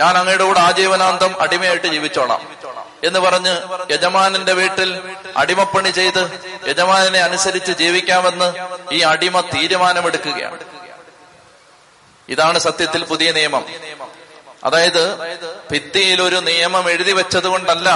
ഞാൻ 0.00 0.18
അങ്ങയുടെ 0.18 0.44
കൂടെ 0.44 0.60
ആജീവനാന്തം 0.60 1.42
അടിമയായിട്ട് 1.42 1.86
ജീവിച്ചോളാം. 1.86 2.56
എന്ന് 3.04 3.18
പറഞ്ഞ് 3.18 3.56
യജമാനന്റെ 3.92 4.52
വീട്ടിൽ 4.52 5.02
അടിമപ്പണി 5.36 5.90
ചെയ്ത് 5.90 6.40
യജമാനനെ 6.68 7.20
അനുസരിച്ച് 7.20 7.72
ജീവിക്കാമെന്ന് 7.72 8.54
ഈ 8.92 9.00
അടിമ 9.00 9.40
തീരുമാനമെടുക്കുകയാണ്. 9.40 10.58
ഇതാണ് 12.28 12.58
സത്യത്തിൽ 12.58 13.04
പുതിയ 13.04 13.32
നിയമം. 13.32 13.66
അതായത് 14.64 15.04
ഭിത്തിയിൽ 15.72 16.22
ഒരു 16.22 16.36
നിയമം 16.36 16.90
എഴുതി 16.90 17.12
വെച്ചത് 17.12 17.44
കൊണ്ടല്ല 17.44 17.88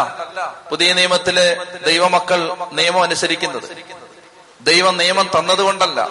പുതിയ 0.70 0.92
നിയമത്തിലെ 0.92 1.46
ദൈവമക്കൾ 1.87 2.40
നിയമം 2.73 3.02
അനുസരിക്കുന്നത്. 3.02 3.68
ദൈവം 4.66 4.96
നിയമം 4.96 5.30
തന്നതുകൊണ്ടല്ല 5.38 6.08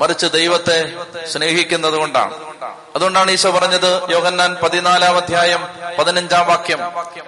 മറിച്ച് 0.00 0.26
ദൈവത്തെ 0.26 0.92
സ്നേഹിക്കുന്നത് 1.32 1.92
കൊണ്ടാണ്. 1.92 2.34
അതുകൊണ്ടാണ് 2.96 3.30
ഈശോ 3.30 3.50
പറഞ്ഞത് 3.50 4.10
യോഹന്നാൻ 4.10 4.56
പതിനാലാം 4.62 5.16
അധ്യായം 5.16 5.68
പതിനഞ്ചാം 5.98 6.46
വാക്യം 6.46 6.78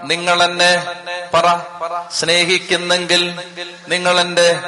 നിങ്ങൾ 0.02 0.42
എന്നെ 0.42 0.86
പറ 1.34 1.46
സ്നേഹിക്കുന്നെങ്കിൽ 2.12 3.40
നിങ്ങൾ 3.88 4.20
എന്റെ 4.20 4.60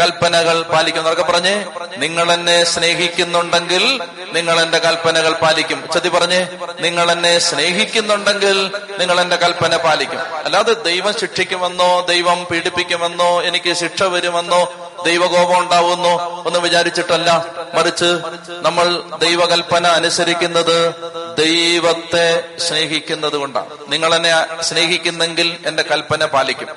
കൽപ്പനകൾ 0.00 0.62
പാലിക്കും 0.62 1.00
അതൊക്കെ 1.00 1.22
പറഞ്ഞ് 1.22 1.64
നിങ്ങൾ 1.96 2.32
എന്നെ 2.32 2.64
സ്നേഹിക്കുന്നുണ്ടെങ്കിൽ 2.64 4.00
നിങ്ങൾ 4.32 4.60
എന്റെ 4.60 4.78
കൽപ്പനകൾ 4.78 5.32
പാലിക്കും. 5.32 5.88
ചതി 5.94 6.08
പറഞ്ഞ് 6.08 6.46
നിങ്ങൾ 6.80 7.12
എന്നെ 7.12 7.38
സ്നേഹിക്കുന്നുണ്ടെങ്കിൽ 7.38 8.72
നിങ്ങൾ 8.98 9.20
എന്റെ 9.20 9.36
കൽപ്പന 9.36 9.76
പാലിക്കും. 9.76 10.20
അല്ലാതെ 10.44 10.72
ദൈവം 10.72 11.14
ശിക്ഷിക്കുമെന്നോ 11.20 12.06
ദൈവം 12.08 12.44
പീഡിപ്പിക്കുമെന്നോ 12.44 13.42
എനിക്ക് 13.42 13.72
ശിക്ഷ 13.72 14.02
വരുമെന്നോ 14.02 14.85
ദൈവകോപം 15.04 15.58
ഉണ്ടാവുന്നു 15.58 16.42
ഒന്നും 16.46 16.62
വിചാരിച്ചിട്ടല്ല. 16.62 17.44
മറിച്ച് 17.74 18.20
നമ്മൾ 18.48 19.02
ദൈവകൽപ്പന 19.18 19.86
അനുസരിക്കുന്നത് 19.86 20.94
ദൈവത്തെ 21.38 22.56
സ്നേഹിക്കുന്നത് 22.58 23.36
കൊണ്ടാണ്. 23.36 23.66
നിങ്ങൾ 23.88 24.14
എന്നെ 24.14 24.62
സ്നേഹിക്കുന്നെങ്കിൽ 24.62 25.64
എന്റെ 25.66 25.82
കൽപ്പന 25.82 26.24
പാലിക്കും. 26.24 26.68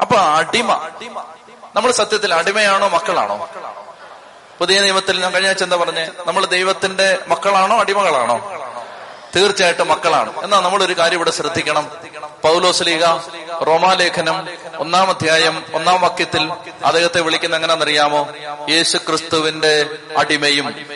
അപ്പൊ 0.00 0.16
അടിമ 0.16 0.72
നമ്മൾ 1.76 1.90
സത്യത്തിൽ 1.90 2.34
അടിമയാണോ 2.34 2.88
മക്കളാണോ? 2.88 3.48
പുതിയ 4.58 4.80
നിയമത്തിൽ 4.80 5.20
ഞാൻ 5.20 5.34
കഴിഞ്ഞ 5.34 5.48
ആഴ്ച 5.48 5.62
എന്താ 5.62 5.76
പറഞ്ഞേ? 5.76 6.08
നമ്മൾ 6.26 6.46
ദൈവത്തിന്റെ 6.46 7.18
മക്കളാണോ 7.28 7.80
അടിമകളാണോ? 7.80 8.52
തീർച്ചയായിട്ടും 9.36 9.88
മക്കളാണ്. 9.88 10.42
എന്നാൽ 10.42 10.60
ഒരു 10.84 10.92
കാര്യം 10.98 11.16
ഇവിടെ 11.16 11.30
ശ്രദ്ധിക്കണം. 11.30 11.90
പൗലോസ്ലീഗ 12.42 13.04
റോമാലേഖനം 13.66 14.48
ഒന്നാം 14.76 15.08
അധ്യായം 15.08 15.64
ഒന്നാം 15.74 16.00
വാക്യത്തിൽ 16.00 16.50
അദ്ദേഹത്തെ 16.84 17.20
വിളിക്കുന്ന 17.20 17.56
എങ്ങനെയാണെന്നറിയാമോ? 17.56 18.28
യേശു 18.70 18.96
ക്രിസ്തുവിന്റെ 18.96 19.86
അടിമയും. 20.18 20.86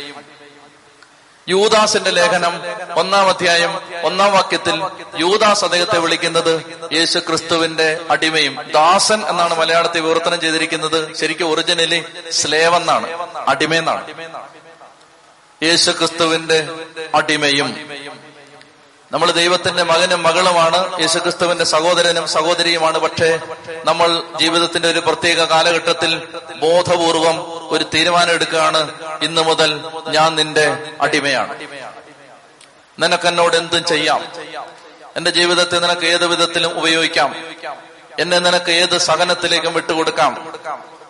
യൂദാസിന്റെ 1.49 2.11
ലേഖനം 2.11 2.63
ഒന്നാം 2.97 3.29
അധ്യായം 3.29 3.81
ഒന്നാം 4.03 4.33
വാക്യത്തിൽ 4.33 4.83
യൂദാസ് 5.19 5.65
അദ്ദേഹത്തെ 5.65 5.99
വിളിക്കുന്നത് 5.99 6.63
യേശു 6.93 7.19
ക്രിസ്തുവിന്റെ 7.19 7.99
അടിമയും. 8.11 8.71
ദാസൻ 8.75 9.25
എന്നാണ് 9.27 9.59
മലയാളത്തിൽ 9.59 10.01
വിവർത്തനം 10.01 10.41
ചെയ്തിരിക്കുന്നത്. 10.41 11.15
ശരിക്കും 11.15 11.51
ഒറിജിനലി 11.51 12.05
സ്ലേവ് 12.31 12.75
എന്നാണ് 12.75 13.29
അടിമയെന്നാണ്. 13.49 14.09
യേശു 15.63 15.91
ക്രിസ്തുവിന്റെ 15.91 16.69
അടിമയും. 17.15 18.03
നമ്മൾ 19.13 19.31
ദൈവത്തിന്റെ 19.31 19.83
മകനും 19.83 20.23
മകളുമാണ് 20.23 21.01
യേശുക്രിസ്തുവിന്റെ 21.01 21.65
സഹോദരനും 21.65 22.29
സഹോദരിയുമാണ്. 22.29 22.99
പക്ഷേ 22.99 23.41
നമ്മൾ 23.85 24.23
ജീവിതത്തിന്റെ 24.41 24.91
ഒരു 24.91 24.99
പ്രത്യേക 24.99 25.45
കാലഘട്ടത്തിൽ 25.45 26.29
ബോധപൂർവം 26.57 27.37
ഒരു 27.73 27.85
തീരുമാനം 27.95 28.31
എടുക്കുകയാണ് 28.31 28.93
ഇന്നു 29.23 29.43
മുതൽ 29.43 29.81
ഞാൻ 30.09 30.35
നിന്റെ 30.35 30.79
അടിമയാണ്. 31.01 31.61
നിനക്കെന്നോട് 32.99 33.57
എന്തും 33.57 33.85
ചെയ്യാം? 33.85 34.33
എന്റെ 35.17 35.31
ജീവിതത്തെ 35.31 35.79
നിനക്ക് 35.79 36.07
ഏത് 36.07 36.27
വിധത്തിലും 36.27 36.79
ഉപയോഗിക്കാം? 36.79 37.35
എന്നെ 38.19 38.39
നിനക്ക് 38.39 38.71
ഏത് 38.71 38.99
സഹനത്തിലേക്കും 38.99 39.75
വിട്ടുകൊടുക്കാം? 39.75 40.53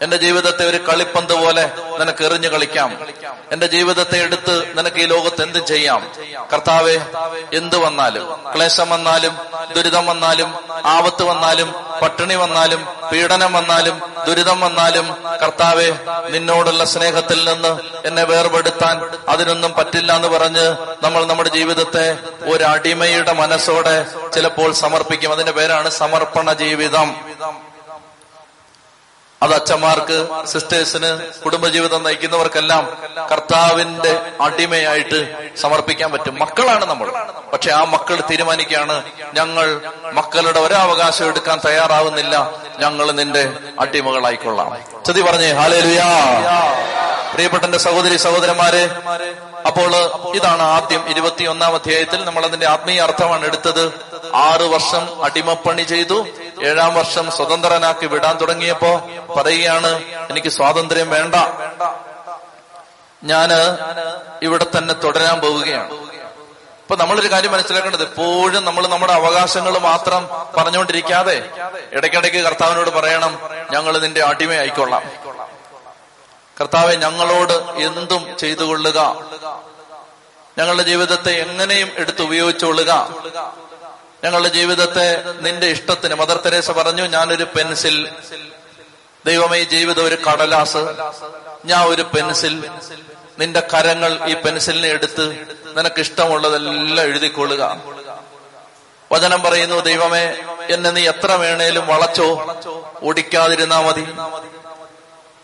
എന്റെ 0.03 0.17
ജീവിതത്തെ 0.17 0.65
ഒരു 0.65 0.77
കളിപ്പന്ത് 0.77 1.33
പോലെ 1.33 1.71
നിനക്ക് 1.99 2.25
എറിഞ്ഞു 2.25 2.49
കളിക്കാം. 2.49 2.99
എന്റെ 3.53 3.67
ജീവിതത്തെ 3.67 4.19
എടുത്ത് 4.23 4.79
നിനക്ക് 4.79 4.97
ഈ 4.97 5.05
ലോകത്ത് 5.05 5.43
എന്തും 5.43 5.67
ചെയ്യാം? 5.67 6.11
കർത്താവെ 6.53 6.99
എന്ത് 7.53 7.77
വന്നാലും 7.77 8.53
ക്ലേശം 8.57 8.91
വന്നാലും 8.91 9.39
ദുരിതം 9.77 10.07
വന്നാലും 10.07 10.55
ആപത്ത് 10.87 11.23
വന്നാലും 11.23 11.75
പട്ടിണി 12.03 12.35
വന്നാലും 12.35 12.87
പീഡനം 13.13 13.53
വന്നാലും 13.53 14.03
ദുരിതം 14.27 14.61
വന്നാലും 14.61 15.17
കർത്താവെ 15.43 15.99
നിന്നോടുള്ള 16.31 16.85
സ്നേഹത്തിൽ 16.85 17.53
നിന്ന് 17.53 17.81
എന്നെ 18.07 18.25
വേർപെടുത്താൻ 18.25 19.11
അതിനൊന്നും 19.29 19.73
പറ്റില്ല 19.73 20.17
എന്ന് 20.17 20.29
പറഞ്ഞ് 20.29 20.77
നമ്മൾ 21.03 21.25
നമ്മുടെ 21.25 21.49
ജീവിതത്തെ 21.49 22.17
ഒരു 22.43 22.65
അടിമയുടെ 22.65 23.33
മനസ്സോടെ 23.33 24.07
ചിലപ്പോൾ 24.35 24.73
സമർപ്പിക്കും. 24.73 25.33
അതിന്റെ 25.33 25.53
പേരാണ് 25.53 25.91
സമർപ്പണ 25.91 26.53
ജീവിതം. 26.53 27.17
അത് 29.43 29.55
അച്ഛന്മാർക്ക് 29.55 30.27
സിസ്റ്റേഴ്സിന് 30.47 31.21
കുടുംബജീവിതം 31.45 32.03
നയിക്കുന്നവർക്കെല്ലാം 32.03 32.97
കർത്താവിന്റെ 33.33 34.21
അടിമയായിട്ട് 34.41 35.49
സമർപ്പിക്കാൻ 35.61 36.13
പറ്റും. 36.13 36.39
മക്കളാണ് 36.39 36.85
നമ്മൾ. 36.85 37.11
പക്ഷെ 37.53 37.71
ആ 37.73 37.85
മക്കൾ 37.85 38.21
തീരുമാനിക്കുകയാണ് 38.31 39.03
ഞങ്ങൾ 39.35 39.81
മക്കളുടെ 40.13 40.61
ഒരവകാശം 40.61 41.29
എടുക്കാൻ 41.29 41.61
തയ്യാറാവുന്നില്ല. 41.67 42.51
ഞങ്ങൾ 42.79 43.13
നിന്റെ 43.13 43.53
അടിമകളായിക്കൊള്ളാം. 43.81 44.77
ചതി 45.05 45.21
പറഞ്ഞേ 45.21 45.53
ഹാലേലുയാ 45.53 46.07
പ്രിയപ്പെട്ട 47.33 47.65
എന്റെ 47.65 47.79
സഹോദരി 47.79 48.17
സഹോദരന്മാരെ 48.17 48.91
അപ്പോൾ 49.67 49.95
ഇതാണ് 50.35 50.63
ആദ്യം 50.63 51.09
ഇരുപത്തിയൊന്നാം 51.09 51.75
അധ്യായത്തിൽ 51.75 52.25
നമ്മൾ 52.25 52.45
അതിന്റെ 52.45 52.67
ആത്മീയ 52.67 53.01
അർത്ഥമാണ് 53.01 53.47
എടുത്തത്. 53.47 53.93
ആറു 54.35 54.65
വർഷം 54.65 55.25
അടിമപ്പണി 55.25 55.83
ചെയ്തു. 55.83 56.27
ഏഴാം 56.63 56.95
വർഷം 56.95 57.31
സ്വതന്ത്രനാക്കി 57.31 58.07
വിടാൻ 58.07 58.37
തുടങ്ങിയപ്പോ 58.41 58.93
പറയുകയാണ് 59.37 59.91
എനിക്ക് 60.31 60.49
സ്വാതന്ത്ര്യം 60.49 61.11
വേണ്ട. 61.11 61.35
ഞാൻ 63.25 63.51
ഇവിടെ 64.43 64.67
തന്നെ 64.79 64.95
തുടരാൻ 64.95 65.41
പോവുകയാണ്. 65.41 65.93
അപ്പൊ 66.83 66.97
നമ്മളൊരു 66.97 67.31
കാര്യം 67.33 67.53
മനസ്സിലാക്കേണ്ടത് 67.53 68.03
എപ്പോഴും 68.03 68.65
നമ്മൾ 68.65 68.87
നമ്മുടെ 68.87 69.13
അവകാശങ്ങൾ 69.13 69.79
മാത്രം 69.79 70.29
പറഞ്ഞുകൊണ്ടിരിക്കാതെ 70.57 71.51
ഇടയ്ക്കിടയ്ക്ക് 71.93 72.39
കർത്താവിനോട് 72.39 72.91
പറയണം 72.91 73.39
ഞങ്ങൾ 73.73 73.99
നിന്റെ 73.99 74.23
അടിമയായിക്കൊള്ളാം. 74.23 75.03
കർത്താവെ 76.61 76.95
ഞങ്ങളോട് 76.95 77.53
എന്തും 77.79 78.37
ചെയ്തു 78.39 78.65
കൊള്ളുക 78.65 78.99
ഞങ്ങളുടെ 80.59 80.83
ജീവിതത്തെ 80.83 81.31
എങ്ങനെയും 81.31 81.91
എടുത്ത് 81.97 82.23
ഉപയോഗിച്ചുകൊള്ളുക. 82.23 82.93
ഞങ്ങളുടെ 84.25 84.49
ജീവിതത്തെ 84.49 85.25
നിന്റെ 85.41 85.67
ഇഷ്ടത്തിന് 85.67 86.15
മദർ 86.15 86.37
തെരേസ 86.37 86.71
പറഞ്ഞു 86.71 87.03
ഞാനൊരു 87.03 87.45
പെൻസിൽ. 87.45 88.09
ദൈവമേ 89.27 89.65
ജീവിതം 89.65 90.05
ഒരു 90.05 90.15
കടലാസ്. 90.15 90.77
ഞാൻ 91.65 91.87
ഒരു 91.87 92.03
പെൻസിൽ. 92.03 92.71
നിന്റെ 93.39 93.63
കരങ്ങൾ 93.75 94.29
ഈ 94.29 94.35
പെൻസിലിനെ 94.35 94.89
എടുത്ത് 94.89 95.47
നിനക്ക് 95.77 96.01
ഇഷ്ടമുള്ളതെല്ലാം 96.01 97.07
എഴുതിക്കൊള്ളുക. 97.07 97.83
വചനം 99.13 99.43
പറയുന്നു 99.43 99.77
ദൈവമേ 99.77 100.37
എന്നെ 100.71 100.91
നീ 100.91 101.09
എത്ര 101.09 101.33
വേണേലും 101.33 101.87
വളച്ചോ 101.87 102.29
ഓടിക്കാതിരുന്നാ 103.03 103.81
മതി. 103.81 104.07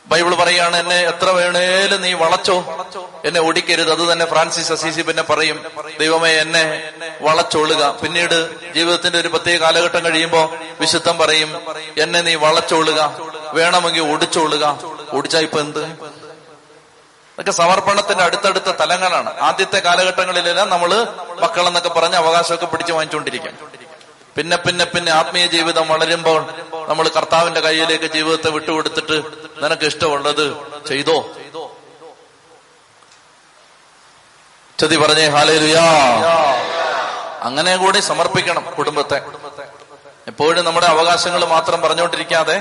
ബൈബിൾ 0.08 0.34
പറയാണ് 0.34 0.76
എന്നെ 0.76 0.96
എത്ര 0.96 1.30
വേണേലും 1.30 2.02
നീ 2.02 2.12
വളച്ചോ? 2.12 2.86
എന്നെ 3.24 3.40
ഓടിക്കരുത്. 3.40 3.90
അത് 3.92 4.12
തന്നെ 4.12 4.26
ഫ്രാൻസിസ് 4.26 4.72
അസീസി 4.72 5.02
പിന്നെ 5.02 5.22
പറയും 5.22 5.64
ദൈവമേ 6.00 6.30
എന്നെ 6.30 6.92
വളച്ചോളുക. 7.20 7.98
പിന്നീട് 8.02 8.72
ജീവിതത്തിന്റെ 8.74 9.18
ഒരു 9.18 9.28
പ്രത്യേക 9.28 9.60
കാലഘട്ടം 9.60 10.04
കഴിയുമ്പോ 10.04 10.54
വിശുദ്ധം 10.80 11.18
പറയും 11.18 11.62
എന്നെ 11.98 12.20
നീ 12.20 12.34
വളച്ചോളുക. 12.34 13.18
വേണമെങ്കിൽ 13.52 14.12
ഓടിച്ചോളുക. 14.12 14.78
ഓടിച്ചാ 15.12 15.38
ഇപ്പൊ 15.38 15.60
എന്ത്? 15.60 15.84
അതൊക്കെ 15.84 17.50
സമർപ്പണത്തിന്റെ 17.50 18.24
അടുത്തടുത്ത 18.24 18.64
തലങ്ങളാണ്. 18.64 19.40
ആദ്യത്തെ 19.40 19.78
കാലഘട്ടങ്ങളിലെല്ലാം 19.78 20.70
നമ്മൾ 20.70 21.06
മക്കളെന്നൊക്കെ 21.40 21.88
പറഞ്ഞ് 21.88 22.16
അവകാശമൊക്കെ 22.16 22.66
പിടിച്ചു 22.66 22.92
വാങ്ങിച്ചുകൊണ്ടിരിക്കും 22.92 23.78
പിന്നെ 24.38 24.57
പിന്നെ 24.57 24.85
പിന്നെ 24.85 25.12
ആത്മീയ 25.12 25.47
ജീവിതം 25.47 25.88
വളരുമ്പോൾ 25.88 26.40
നമ്മൾ 26.88 27.09
കർത്താവിന്റെ 27.09 27.61
കയ്യിലേക്ക് 27.61 28.04
ജീവിതത്തെ 28.12 28.50
വിട്ടുകൊടുത്തിട്ട് 28.50 29.16
നിനക്ക് 29.62 29.85
ഇഷ്ടമുള്ളത് 29.85 30.45
ചെയ്തോ? 30.87 31.16
ചതി 34.78 34.97
പറഞ്ഞേ 34.97 35.26
ഹാലേലുയാ 35.26 35.85
അങ്ങനെ 37.42 37.76
കൂടി 37.76 38.00
സമർപ്പിക്കണം 38.00 38.64
കുടുംബത്തെ. 38.78 39.18
എപ്പോഴും 40.26 40.64
നമ്മുടെ 40.64 40.87
അവകാശങ്ങൾ 40.87 41.45
മാത്രം 41.47 41.83
പറഞ്ഞുകൊണ്ടിരിക്കാതെ 41.83 42.57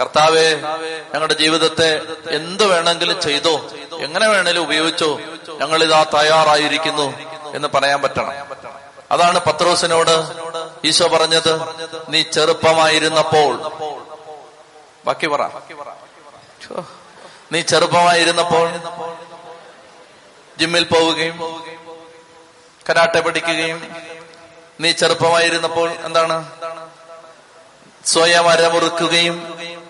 കർത്താവെ 0.00 0.46
ഞങ്ങളുടെ 1.12 1.34
ജീവിതത്തെ 1.34 1.88
എന്ത് 2.30 2.64
വേണമെങ്കിലും 2.66 3.20
ചെയ്തോ? 3.20 3.54
എങ്ങനെ 4.00 4.28
വേണേലും 4.28 4.62
ഉപയോഗിച്ചോ? 4.62 5.10
ഞങ്ങളിതാ 5.60 6.04
തയ്യാറായിരിക്കുന്നു 6.14 7.06
എന്ന് 7.54 7.68
പറയാൻ 7.68 8.02
പറ്റണം. 8.02 8.34
അതാണ് 9.10 9.38
പത്രോസിനോട് 9.38 10.14
ഈശോ 10.84 11.06
പറഞ്ഞത് 11.06 11.52
നീ 12.08 12.22
ചെറുപ്പമായിരുന്നപ്പോൾ 12.22 13.52
ബാക്കി 15.06 15.26
പറ. 15.26 15.42
നീ 17.52 17.60
ചെറുപ്പമായിരുന്നപ്പോൾ 17.62 18.66
ജിമ്മിൽ 20.58 20.84
പോവുകയും 20.84 21.36
കരാട്ടെ 22.90 23.20
പഠിക്കുകയും 23.20 23.78
നീ 24.80 24.90
ചെറുപ്പമായിരുന്നപ്പോൾ 24.92 25.88
എന്താണ്? 26.04 26.36
സ്വയം 28.04 28.48
അരമുറുക്കുകയും 28.50 29.36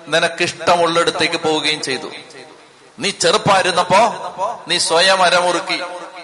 നിനക്കിഷ്ടമുള്ളിടത്തേക്ക് 0.08 1.36
പോവുകയും 1.36 1.80
ചെയ്തു. 1.82 2.08
നീ 2.98 3.10
ചെറുപ്പമായിരുന്നപ്പോ 3.22 4.00
നീ 4.68 4.78
സ്വയം 4.78 5.22
അരമുറുക്കി 5.22 5.78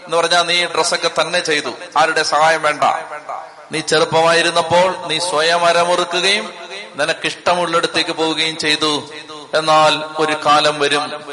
എന്ന് 0.04 0.16
പറഞ്ഞാൽ 0.16 0.42
നീ 0.42 0.64
ഡ്രസ്സൊക്കെ 0.64 1.11
തന്നെ 1.20 1.40
ചെയ്തു. 1.40 1.73
ആരുടെ 1.96 2.22
സഹായം 2.22 2.62
വേണ്ട. 2.62 2.85
നീ 3.72 3.81
ചെറുപ്പമായിരുന്നപ്പോൾ 3.81 5.07
നീ 5.07 5.18
സ്വയം 5.18 5.64
അരമുറുക്കുകയും 5.64 6.55
നിനക്കിഷ്ടമുള്ളിടത്തേക്ക് 6.96 8.11
പോവുകയും 8.11 8.59
ചെയ്തു. 8.59 9.11
എന്നാൽ 9.55 10.22
ഒരു 10.22 10.33
കാലം 10.46 10.79
വരും. 10.79 11.24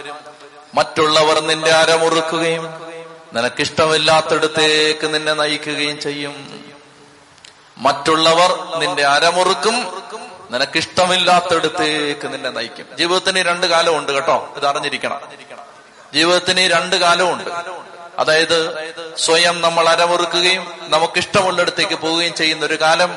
മറ്റുള്ളവർ 0.76 1.40
നിന്റെ 1.40 1.72
അരമുറുക്കുകയും 1.72 2.92
നിനക്കിഷ്ടമില്ലാത്തടത്തേക്ക് 3.34 5.14
നിന്നെ 5.14 5.34
നയിക്കുകയും 5.34 6.00
ചെയ്യും. 6.00 6.64
മറ്റുള്ളവർ 7.78 8.80
നിന്റെ 8.80 9.06
അരമുറുക്കും 9.06 10.04
നിനക്കിഷ്ടമില്ലാത്തടത്തേക്ക് 10.52 12.34
നിന്നെ 12.34 12.50
നയിക്കും. 12.50 12.86
ജീവിതത്തിന് 12.98 13.40
രണ്ടു 13.40 13.68
കാലമുണ്ട് 13.68 14.12
കേട്ടോ. 14.12 14.54
ഇത് 14.58 14.66
അറിഞ്ഞിരിക്കണം. 14.66 15.22
ജീവിതത്തിന് 16.14 16.60
രണ്ട് 16.60 16.96
കാലമുണ്ട്. 16.96 17.50
അതായത് 18.22 18.94
സ്വയം 19.18 19.62
നമ്മൾ 19.62 19.90
അരമുറുക്കുകയും 19.90 20.68
നമുക്കിഷ്ടമുള്ളിടത്തേക്ക് 20.82 21.96
പോവുകയും 21.96 22.36
ചെയ്യുന്ന 22.36 22.66
ഒരു 22.66 22.82
കാലം 22.82 23.16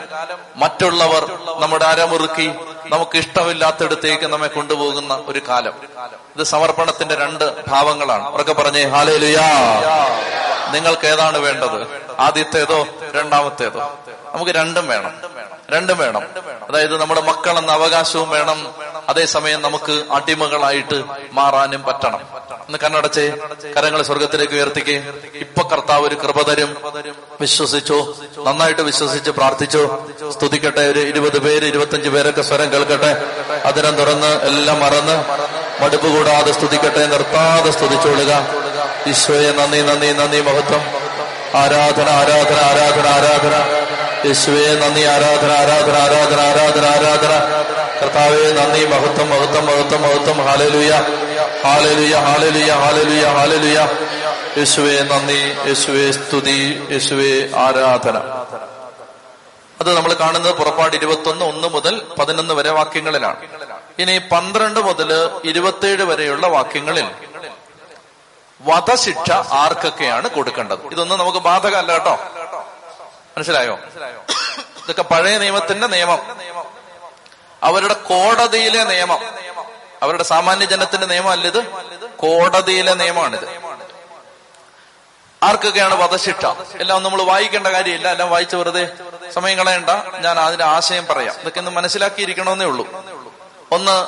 മറ്റുള്ളവർ 0.57 1.39
നമ്മുടെ 1.61 1.85
അരമുറുക്കി 1.85 2.51
നമുക്ക് 2.87 3.19
ഇഷ്ടമില്ലാത്തടത്തേക്ക് 3.19 4.25
നമ്മെ 4.25 4.49
കൊണ്ടുപോകുന്ന 4.49 5.23
ഒരു 5.27 5.41
കാലം. 5.49 5.73
ഇത് 6.37 6.43
സമർപ്പണത്തിന്റെ 6.43 7.15
രണ്ട് 7.15 7.67
ഭാവങ്ങളാണ്. 7.69 8.29
ഉറക്കെ 8.29 8.53
പറഞ്ഞേ 8.53 8.83
ഹാലേലുയാ. 8.83 9.49
നിങ്ങൾക്ക് 10.71 11.07
ഏതാണ് 11.07 11.39
വേണ്ടത്? 11.39 12.03
ആദ്യത്തേതോ 12.19 12.87
രണ്ടാമത്തേതോ? 13.15 13.99
നമുക്ക് 14.35 14.51
രണ്ടും 14.51 14.89
വേണം. 14.89 15.15
രണ്ടും 15.71 15.99
വേണം. 15.99 16.23
അതായത് 16.69 17.01
നമ്മുടെ 17.01 17.21
മക്കൾ 17.21 17.59
എന്ന 17.59 17.73
അവകാശവും 17.73 18.31
വേണം. 18.31 18.75
അതേസമയം 19.09 19.63
നമുക്ക് 19.63 20.05
അടിമകളായിട്ട് 20.13 21.03
മാറാനും 21.33 21.83
പറ്റണം. 21.83 22.44
ഒന്ന് 22.69 22.79
കണ്ണടച്ചേ 22.79 23.33
കരങ്ങൾ 23.77 24.03
സ്വർഗത്തിലേക്ക് 24.03 24.55
ഉയർത്തിക്കേ. 24.55 25.03
ഇപ്പൊ 25.35 25.69
കർത്താവ് 25.69 26.07
ഒരു 26.09 26.15
കൃപ 26.15 26.43
തരും. 26.43 26.77
വിശ്വസിച്ചു? 27.41 28.15
നന്നായിട്ട് 28.39 28.83
വിശ്വസിച്ച് 28.83 29.31
പ്രാർത്ഥിച്ചു? 29.31 29.99
സ്തുതിക്കട്ടെ 30.31 30.81
ഒരു 30.81 31.01
ഇരുപത് 31.01 31.39
പേര് 31.39 31.65
ഇരുപത്തഞ്ച് 31.65 32.09
പേരൊക്കെ 32.09 32.43
സ്വരം 32.43 32.73
കേൾക്കട്ടെ. 32.73 33.23
അതിനം 33.65 33.97
തുറന്ന് 33.97 34.41
എല്ലാം 34.41 34.81
മറന്ന് 34.81 35.25
മടുപ്പ് 35.83 36.09
കൂടാതെ 36.17 36.53
സ്തുതിക്കട്ടെ 36.53 37.07
നിർത്താതെ 37.07 37.71
സ്തുതിച്ചോളുക. 37.71 38.49
ഈശോയെ 39.07 39.53
നന്ദി 39.53 39.81
നന്ദി 39.81 40.13
നന്ദി 40.13 40.41
മഹത്വം. 40.41 40.83
ആരാധന 41.55 42.09
ആരാധന 42.09 42.57
ആരാധന 42.57 43.07
ആരാധന. 43.07 43.55
യേശുവേ 44.27 44.75
നന്ദി 44.75 45.03
ആരാധന 45.03 45.51
ആരാധന 45.53 45.97
ആരാധന 45.97 46.41
ആരാധന 46.41 46.85
ആരാധന. 46.85 47.65
കർത്താവേ 48.03 48.53
നന്ദി 48.53 48.87
മഹത്വം 48.87 49.31
മഹത്വം 49.31 49.67
മഹത്വം 49.67 50.03
മഹത്വം. 50.03 50.45
ഹാലലുയ 50.45 51.24
യേശുവേ 54.59 54.99
നന്ദി. 55.01 55.57
യേശുവേ 55.67 56.13
സ്തുതി. 56.13 56.89
യേശുവേ 56.91 57.51
ആരാധന. 57.57 58.19
അത് 59.81 59.97
നമ്മൾ 59.97 60.13
കാണുന്നത് 60.13 60.53
പുറപ്പാട് 60.53 60.97
ഇരുപത്തൊന്ന് 60.97 61.45
ഒന്ന് 61.45 61.69
മുതൽ 61.69 62.03
പതിനൊന്ന് 62.19 62.55
വരെ 62.55 62.71
വാക്യങ്ങളിലാണ്. 62.71 63.37
ഇനി 63.99 64.19
പന്ത്രണ്ട് 64.19 64.81
മുതൽ 64.81 65.31
ഇരുപത്തിയേഴ് 65.45 66.03
വരെയുള്ള 66.03 66.47
വാക്യങ്ങളിൽ 66.47 67.11
വധശിക്ഷ 68.61 69.31
ആർക്കൊക്കെയാണ് 69.33 70.29
കൊടുക്കേണ്ടത്? 70.29 70.79
ഇതൊന്നും 70.93 71.19
നമുക്ക് 71.19 71.39
ബാധകമല്ല 71.39 71.93
കേട്ടോ. 71.93 72.21
മനസ്സിലായോ? 73.37 73.79
ഇതൊക്കെ 74.85 75.03
പഴയ 75.03 75.39
നിയമത്തിന്റെ 75.39 75.87
നിയമം. 75.87 76.19
അവരുടെ 77.63 77.95
കോടതിയിലെ 77.95 78.85
നിയമം. 78.85 79.44
അവരുടെ 80.05 80.23
സാമാന്യ 80.23 80.65
ജനത്തിന്റെ 80.65 81.07
നിയമമല്ല 81.07 81.47
ഇത്? 81.47 81.65
കോടതിയിലെ 82.17 82.95
നിയമമാണിത്. 82.95 83.49
ആർക്കൊക്കെയാണ് 85.43 85.95
വധശിക്ഷ? 86.03 86.47
എല്ലാം 86.81 87.03
നമ്മൾ 87.03 87.23
വായിക്കേണ്ട 87.23 87.67
കാര്യമില്ല. 87.67 88.09
എല്ലാം 88.09 88.31
വായിച്ച് 88.31 88.57
വെറുതെ 88.57 88.89
സമയം 89.35 89.59
കളയണ്ട. 89.59 89.91
ഞാൻ 90.21 90.41
അതിന്റെ 90.41 90.65
ആശയം 90.65 91.07
പറയാം. 91.07 91.35
ഇതൊക്കെ 91.41 91.59
ഒന്ന് 91.59 91.71
മനസ്സിലാക്കിയിരിക്കണമെന്നേ 91.71 92.67
ഉള്ളൂ. 92.67 92.89
ഒന്ന് 93.73 94.07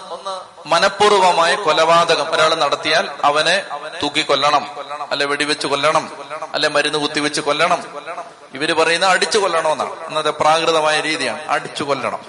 മനഃപൂർവമായ 0.68 1.54
കൊലപാതകം 1.54 2.34
ഒരാൾ 2.34 2.54
നടത്തിയാൽ 2.54 3.10
അവനെ 3.24 3.62
തൂക്കി 4.02 4.22
കൊല്ലണം 4.22 4.70
അല്ലെ 5.10 5.26
വെടിവെച്ച് 5.26 5.66
കൊല്ലണം. 5.66 6.10
അല്ലെ 6.54 6.68
മരുന്ന് 6.68 6.98
കുത്തിവെച്ച് 6.98 7.40
കൊല്ലണം. 7.40 7.84
ഇവർ 8.54 8.72
പറയുന്ന 8.72 9.06
അടിച്ചു 9.06 9.38
കൊല്ലണമെന്നാണ്. 9.38 10.08
ഇന്നത്തെ 10.08 10.30
പ്രാകൃതമായ 10.30 11.00
രീതിയാണ്. 11.00 11.48
അടിച്ചു 11.48 11.84
കൊല്ലണം. 11.84 12.24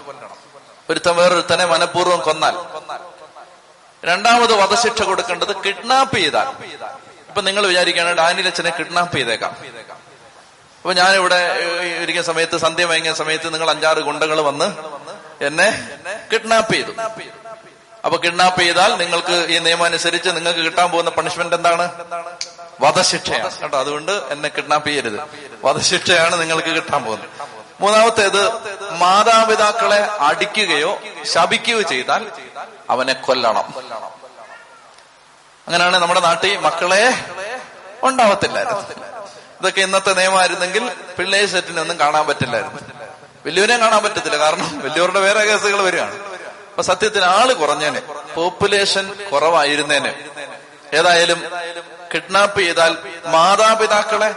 ഒരുത്തൻ 0.90 1.16
വേറൊരുത്തനെ 1.16 1.66
മനഃപൂർവം 1.66 2.22
കൊന്നാൽ. 2.22 2.56
രണ്ടാമത് 4.08 4.54
വധശിക്ഷ 4.54 5.02
കൊടുക്കേണ്ടത് 5.02 5.56
കിഡ്നാപ്പ് 5.56 6.16
ചെയ്താൽ. 6.16 6.66
ഇപ്പൊ 7.28 7.42
നിങ്ങൾ 7.42 7.68
വിചാരിക്കുകയാണ് 7.68 8.18
ഡാനിയൽ 8.18 8.48
അച്ഛനെ 8.48 8.70
കിഡ്നാപ്പ് 8.70 9.18
ചെയ്തേക്കാം. 9.18 9.58
അപ്പൊ 10.78 10.94
ഞാനിവിടെ 10.94 11.60
ഇരിക്കുന്ന 12.02 12.34
സമയത്ത് 12.34 12.58
സന്ധ്യ 12.58 12.86
വൈകിയ 12.86 13.14
സമയത്ത് 13.14 13.54
നിങ്ങൾ 13.54 13.70
അഞ്ചാറ് 13.70 13.98
ഗുണ്ടകൾ 13.98 14.42
വന്ന് 14.42 14.68
എന്നെ 15.42 15.90
കിഡ്നാപ്പ് 16.34 16.74
ചെയ്തു. 16.74 16.92
അപ്പൊ 18.06 18.18
കിഡ്നാപ്പ് 18.18 18.60
ചെയ്താൽ 18.62 18.96
നിങ്ങൾക്ക് 18.96 19.48
ഈ 19.50 19.58
നിയമം 19.58 19.84
അനുസരിച്ച് 19.84 20.30
നിങ്ങൾക്ക് 20.30 20.60
കിട്ടാൻ 20.60 20.92
പോകുന്ന 20.92 21.10
പണിഷ്മെന്റ് 21.10 21.56
എന്താണ്? 21.56 21.92
വധശിക്ഷയാണ്. 22.82 23.62
കേട്ടോ 23.62 23.80
അതുകൊണ്ട് 23.80 24.12
എന്നെ 24.12 24.50
കിഡ്നാപ്പ് 24.50 24.88
ചെയ്യരുത്. 24.88 25.20
വധശിക്ഷയാണ് 25.64 26.42
നിങ്ങൾക്ക് 26.42 26.68
കിട്ടാൻ 26.68 27.04
പോകുന്നത്. 27.04 27.30
മൂന്നാമത്തേത് 27.82 28.52
മാതാപിതാക്കളെ 28.92 30.04
അടിക്കുകയോ 30.04 31.00
ശപിക്കുകയോ 31.26 31.82
ചെയ്താൽ 31.82 32.32
അവനെ 32.90 33.14
കൊല്ലണം. 33.14 33.74
അങ്ങനെയാണ് 35.68 35.98
നമ്മുടെ 35.98 36.20
നാട്ടിൽ 36.20 36.58
മക്കളെ 36.58 37.26
ഉണ്ടാവത്തില്ലായിരുന്നു 38.04 38.82
ഇതൊക്കെ 39.60 39.82
ഇന്നത്തെ 39.82 40.14
നിയമമായിരുന്നെങ്കിൽ 40.14 40.92
പിള്ളേർ 41.18 41.48
സെറ്റിനൊന്നും 41.48 42.00
കാണാൻ 42.00 42.28
പറ്റില്ലായിരുന്നു. 42.28 42.82
വലിയവരെ 43.46 43.78
കാണാൻ 43.78 44.04
പറ്റത്തില്ല. 44.04 44.38
കാരണം 44.38 44.80
വലിയവരുടെ 44.80 45.20
വേറെ 45.20 45.44
കേസുകൾ 45.46 45.82
വരികയാണ്. 45.82 46.16
അപ്പൊ 46.70 46.82
സത്യത്തിൽ 46.82 47.24
ആൾ 47.24 47.54
കുറഞ്ഞേനെ. 47.54 48.00
പോപ്പുലേഷൻ 48.36 49.30
കുറവായിരുന്നേനെ. 49.32 50.26
ഏതായാലും 50.94 51.44
കിഡ്നാപ്പ് 52.14 52.60
ചെയ്താൽ 52.60 52.98
മാതാപിതാക്കളെ 53.26 54.36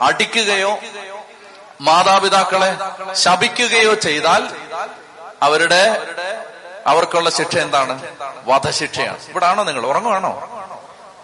അടിക്കുകയോ 0.00 0.78
മാതാപിതാക്കളെ 1.80 2.76
ശപിക്കുകയോ 3.14 3.94
ചെയ്താൽ 3.94 4.48
അവരുടെ 5.42 6.02
അവർക്കുള്ള 6.86 7.30
ശിക്ഷ 7.30 7.56
എന്താണ്? 7.56 8.02
വധശിക്ഷയാണ്. 8.44 9.18
ഇവിടെ 9.28 9.46
ആണോ 9.46 9.64
നിങ്ങൾ? 9.64 9.86
ഉറങ്ങുവാണോ? 9.86 10.32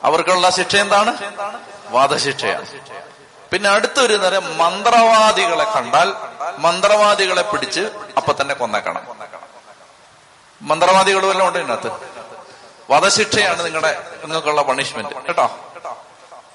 അവർക്കുള്ള 0.04 0.50
ശിക്ഷ 0.50 0.76
എന്താണ്? 0.76 1.16
വധശിക്ഷയാണ്. 1.88 2.66
പിന്നെ 3.50 3.70
അടുത്തൊരു 3.70 4.16
നേരം 4.16 4.58
മന്ത്രവാദികളെ 4.58 5.64
കണ്ടാൽ 5.64 6.14
മന്ത്രവാദികളെ 6.58 7.42
പിടിച്ച് 7.42 7.80
അപ്പൊ 8.16 8.34
തന്നെ 8.40 8.54
കൊന്നേക്കണം. 8.54 9.06
മന്ത്രവാദികൾ 10.62 11.26
വല്ലതും 11.26 11.48
ഉണ്ട് 11.48 11.58
ഇതിനകത്ത്? 11.58 11.90
വധശിക്ഷയാണ് 12.90 13.64
നിങ്ങളുടെ 13.64 14.04
നിങ്ങൾക്കുള്ള 14.22 14.62
പണിഷ്മെന്റ് 14.62 15.14
കേട്ടോ? 15.26 15.58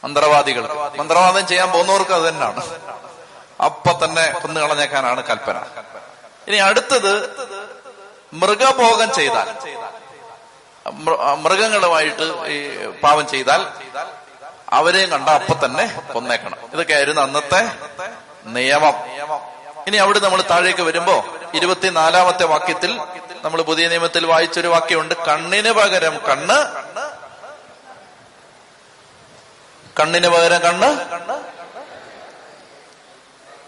മന്ത്രവാദികൾ. 0.03 0.73
മന്ത്രവാദം 0.97 1.47
ചെയ്യാൻ 1.47 1.71
പോകുന്നവർക്ക് 1.71 2.11
അത് 2.11 2.23
തന്നെയാണ്. 2.23 2.63
അപ്പൊ 3.61 4.05
തന്നെ 4.05 4.31
കൊന്നു 4.31 4.59
കളഞ്ഞേക്കാനാണ് 4.59 5.23
കൽപ്പന. 5.23 5.57
ഇനി 6.47 6.57
അടുത്തത് 6.57 7.13
മൃഗഭോഗം 8.41 9.09
ചെയ്താൽ. 9.13 9.47
മൃഗങ്ങളുമായിട്ട് 11.35 12.25
ഈ 12.47 12.57
പാവം 13.03 13.27
ചെയ്താൽ 13.27 13.61
അവരെയും 14.69 15.09
കണ്ട 15.09 15.29
അപ്പൊ 15.29 15.65
തന്നെ 15.65 15.85
കൊന്നേക്കണം. 16.13 16.57
ഇതൊക്കെയായിരുന്നു 16.73 17.21
അന്നത്തെ 17.21 17.61
നിയമം. 18.45 18.95
ഇനി 19.87 19.97
അവിടെ 19.97 20.19
നമ്മൾ 20.19 20.41
താഴേക്ക് 20.41 20.81
വരുമ്പോ 20.81 21.15
ഇരുപത്തിനാലാമത്തെ 21.53 22.45
വാക്യത്തിൽ 22.45 22.91
നമ്മൾ 23.43 23.61
പുതിയ 23.61 23.87
നിയമത്തിൽ 23.87 24.25
വായിച്ചൊരു 24.25 24.67
വാക്യമുണ്ട്. 24.67 25.13
കണ്ണിന് 25.27 25.71
പകരം 25.71 26.17
കണ്ണ് 26.29 26.57
കണ്ണിന് 29.99 30.27
പകരം 30.27 30.59
കണ്ണ്. 30.59 30.89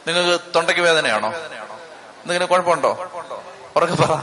നിങ്ങൾക്ക് 0.07 0.35
തൊണ്ടയ്ക്ക് 0.55 0.81
വേദനയാണോ? 0.81 1.29
എന്തെങ്കിലും 2.21 2.47
കുഴപ്പമുണ്ടോ? 2.47 2.91
ഉറക്കെ 3.77 3.95
പറ. 3.95 4.13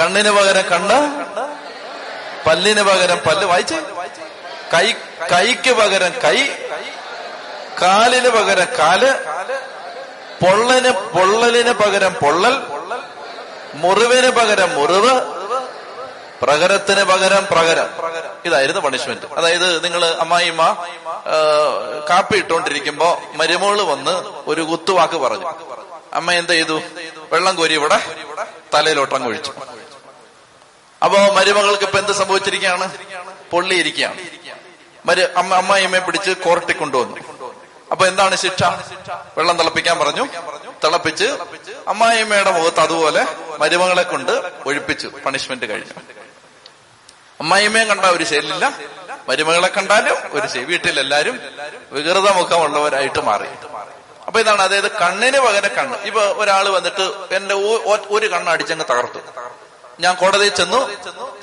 കണ്ണിന് 0.00 0.30
പകരം 0.30 0.64
കണ്ണ് 0.72 0.98
പല്ലിന് 2.46 2.82
പകരം 2.82 3.18
പല്ല്. 3.26 3.46
വായിച്ചേ. 3.52 3.78
കൈ 4.74 4.86
കൈക്ക് 5.32 5.72
പകരം 5.80 6.12
കൈ 6.24 6.38
കാലിന് 7.82 8.28
പകരം 8.28 8.68
കാൽ 8.78 9.02
പൊള്ളന് 10.42 10.90
പൊള്ളലിന് 11.14 11.72
പകരം 11.72 12.12
പൊള്ളൽ 12.22 12.54
മുറിവിന് 13.74 14.30
പകരം 14.30 14.70
മുറിവ് 14.74 15.12
പ്രകരത്തിന് 16.42 17.02
പകരം 17.04 17.44
പ്രകരം. 17.50 17.88
ഇതായിരുന്നു 18.44 18.80
പണിഷ്മെന്റ് 18.80 19.26
അതായത് 19.36 19.84
നിങ്ങൾ 19.84 20.02
അമ്മായിമ്മ 20.04 20.62
കാപ്പി 22.10 22.36
ഇട്ടുകൊണ്ടിരിക്കുമ്പോ 22.36 23.08
മരുമോൾ 23.34 23.82
വന്ന് 23.82 24.14
ഒരു 24.50 24.62
കുത്തുവാക്ക് 24.70 25.18
പറഞ്ഞു. 25.24 25.48
അമ്മ 26.14 26.32
എന്ത് 26.32 26.52
ചെയ്തു? 26.52 26.76
വെള്ളം 27.32 27.56
കോരി 27.56 27.74
ഇവിടെ 27.74 27.98
തലയിലോട്ടം 28.74 29.24
കൊഴിച്ചു 29.24 29.52
അപ്പോ 31.04 31.18
മരുമകൾക്ക് 31.34 31.84
ഇപ്പൊ 31.84 31.98
എന്ത് 31.98 32.12
സംഭവിച്ചിരിക്കുകയാണ്? 32.12 32.98
പൊള്ളിയിരിക്കുകയാണ്. 33.50 34.20
മരു 35.06 35.28
അമ്മ 35.36 35.54
അമ്മായിമ്മയെ 35.54 36.00
പിടിച്ച് 36.00 36.30
കോർട്ടി 36.30 36.72
കൊണ്ടുവന്നു 36.72 37.16
അപ്പൊ 37.92 38.06
എന്താണ് 38.06 38.36
ശിക്ഷ? 38.36 38.62
വെള്ളം 39.38 39.58
തിളപ്പിക്കാൻ 39.58 39.98
പറഞ്ഞു. 39.98 40.24
തിളപ്പിച്ച് 40.84 41.24
അമ്മായിമ്മയുടെ 41.88 42.50
മുഖത്ത് 42.50 42.80
അതുപോലെ 42.80 43.26
മരുമകളെ 43.58 44.02
കൊണ്ട് 44.02 44.32
ഒഴിപ്പിച്ചു. 44.66 45.08
പണിഷ്മെന്റ് 45.26 45.66
കഴിഞ്ഞു. 45.70 46.00
അമ്മായിമ്മയെ 47.40 47.84
കണ്ടാൽ 47.84 48.10
ഒരു 48.10 48.24
ശൈലില്ല 48.24 48.78
മരുമകളെ 49.28 49.68
കണ്ടാലും 49.68 50.16
ഒരു 50.32 50.46
ശൈലി. 50.46 50.64
വീട്ടിൽ 50.64 51.00
എല്ലാരും 51.00 51.40
വികൃത 51.92 52.30
മുഖമുള്ളവരായിട്ട് 52.30 53.20
മാറി. 53.20 53.48
അപ്പൊ 54.28 54.40
ഇതാണ് 54.40 54.62
അതായത് 54.62 54.90
കണ്ണിന് 54.90 55.38
പകരം 55.40 55.74
കണ്ണ്. 55.74 55.96
ഇപ്പൊ 55.98 56.20
ഒരാൾ 56.20 56.68
വന്നിട്ട് 56.68 57.34
എന്റെ 57.34 57.54
ഒരു 58.10 58.26
കണ്ണ് 58.26 58.50
അടിച്ചങ്ങ് 58.50 58.84
തകർത്തു. 58.84 59.18
ഞാൻ 60.00 60.14
കോടതിയിൽ 60.14 60.54
ചെന്നു. 60.54 60.80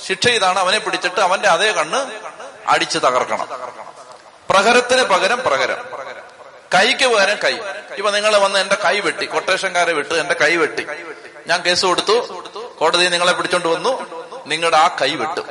ശിക്ഷ 0.07 0.27
ഇതാണ്. 0.27 0.59
അവനെ 0.59 0.79
പിടിച്ചിട്ട് 0.79 1.19
അവന്റെ 1.19 1.47
അതേ 1.47 1.71
കണ്ണ് 1.71 2.11
അടിച്ച് 2.67 2.97
തകർക്കണം. 2.97 3.47
പ്രഹരത്തിന് 4.49 5.03
പകരം 5.03 5.43
പ്രഹരം. 5.43 5.77
കൈക്ക് 6.75 7.05
പകരം 7.05 7.37
കൈ. 7.43 7.57
ഇപ്പൊ 7.95 8.11
നിങ്ങൾ 8.11 8.37
വന്ന് 8.37 8.59
എന്റെ 8.59 8.75
കൈ 8.75 8.99
വെട്ടി. 8.99 9.25
കൊട്ടേഷൻകാരെ 9.25 9.93
വിട്ട് 9.93 10.13
എന്റെ 10.13 10.35
കൈ 10.41 10.55
വെട്ടി. 10.55 10.87
ഞാൻ 11.47 11.61
കേസ് 11.61 11.85
കൊടുത്തു. 11.85 12.43
കോടതി 12.79 13.07
നിങ്ങളെ 13.07 13.31
പിടിച്ചോണ്ട് 13.31 13.67
വന്നു. 13.67 13.91
നിങ്ങളുടെ 14.47 14.77
ആ 14.77 14.87
കൈ 15.01 15.15
വെട്ടു. 15.15 15.41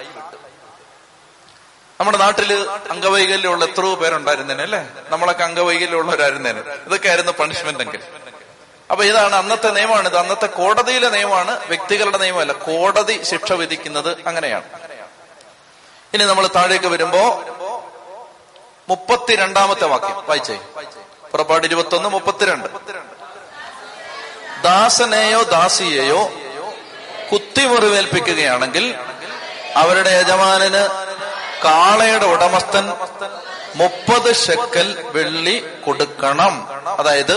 നമ്മുടെ 2.01 2.19
നാട്ടിൽ 2.19 2.69
അംഗവൈകല്യമുള്ള 2.91 3.65
എത്രയോ 3.65 3.95
പേരുണ്ടായിരുന്നേനെ 3.95 4.63
അല്ലെ 4.63 4.87
നമ്മളൊക്കെ 5.09 5.45
അംഗവൈകല്യമുള്ളവരായിരുന്നേനെ. 5.45 6.61
ഇതൊക്കെ 6.61 7.09
ആയിരുന്നു 7.09 7.33
പണിഷ്മെന്റ് 7.33 7.85
എങ്കിൽ. 7.85 8.01
അപ്പൊ 8.91 9.05
ഇതാണ് 9.05 9.35
അന്നത്തെ 9.35 9.69
നിയമമാണ്. 9.69 10.09
ഇത് 10.09 10.19
അന്നത്തെ 10.19 10.47
കോടതിയിലെ 10.47 11.09
നിയമമാണ്. 11.09 11.67
വ്യക്തികളുടെ 11.67 12.19
നിയമമല്ല. 12.19 12.53
കോടതി 12.53 13.23
ശിക്ഷ 13.23 13.53
വിധിക്കുന്നത് 13.53 14.17
അങ്ങനെയാണ്. 14.27 14.65
ഇനി 16.15 16.25
നമ്മൾ 16.25 16.47
താഴേക്ക് 16.47 16.87
വരുമ്പോ 16.87 17.45
മുപ്പത്തിരണ്ടാമത്തെ 18.89 19.85
വാക്യം. 19.85 20.25
വായിച്ചേ. 20.29 20.61
പുറപ്പാട് 21.31 21.67
ഇരുപത്തൊന്ന് 21.67 22.09
മുപ്പത്തിരണ്ട്. 22.09 22.69
ദാസനെയോ 24.63 25.43
ദാസിയെയോ 25.43 26.31
കുത്തിമുറിവേൽപ്പിക്കുകയാണെങ്കിൽ 27.33 28.95
അവരുടെ 29.77 30.11
യജമാനന് 30.11 31.04
കാളയുടെ 31.65 32.27
ഉടമസ്ഥൻ 32.27 32.87
മുപ്പത് 33.75 34.35
ഷെക്കൽ 34.35 35.11
വെള്ളി 35.15 35.67
കൊടുക്കണം. 35.85 36.55
അതായത് 36.99 37.37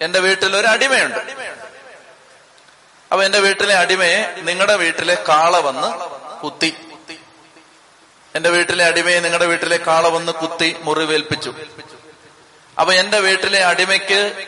എന്റെ 0.00 0.18
വീട്ടിൽ 0.18 0.56
ഒരു 0.56 0.66
അടിമയുണ്ട്. 0.66 1.18
അപ്പൊ 3.12 3.24
എന്റെ 3.24 3.38
വീട്ടിലെ 3.38 3.74
അടിമയെ 3.74 4.34
നിങ്ങളുടെ 4.38 4.76
വീട്ടിലെ 4.76 5.14
കാള 5.28 5.56
വന്ന് 5.56 5.88
കുത്തി. 6.40 6.76
എന്റെ 8.34 8.50
വീട്ടിലെ 8.50 8.84
അടിമയെ 8.84 9.20
നിങ്ങളുടെ 9.20 9.46
വീട്ടിലെ 9.46 9.76
കാള 9.76 10.08
വന്ന് 10.08 10.32
കുത്തി 10.32 10.76
മുറിവേൽപ്പിച്ചു. 10.80 11.54
അപ്പൊ 12.80 12.92
എന്റെ 12.92 13.20
വീട്ടിലെ 13.20 13.64
അടിമയ്ക്ക് 13.64 14.46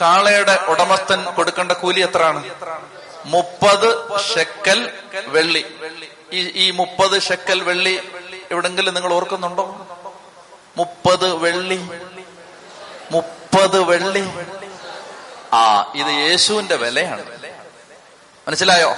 കാളയുടെ 0.00 0.58
ഉടമസ്ഥൻ 0.68 1.24
കൊടുക്കേണ്ട 1.24 1.72
കൂലി 1.72 2.00
എത്രയാണ്? 2.00 2.50
മുപ്പത് 3.24 4.18
ഷെക്കൽ 4.34 4.92
വെള്ളി. 5.26 5.64
ഈ 6.32 6.66
ഈ 6.66 6.70
മുപ്പത് 6.70 7.22
ഷെക്കൽ 7.22 7.62
വെള്ളി 7.62 8.00
എവിടെങ്കിലും 8.50 8.94
നിങ്ങൾ 8.94 9.12
ഓർക്കുന്നുണ്ടോ? 9.12 9.86
മുപ്പത് 10.76 11.34
വെള്ളി. 11.34 11.88
മുപ്പത് 13.12 13.82
വെള്ളി. 13.82 14.30
ആ 15.52 15.92
ഇത് 15.94 16.06
യേശുവിന്റെ 16.06 16.76
വിലയാണ്. 16.76 17.24
മനസ്സിലായോ? 18.48 18.96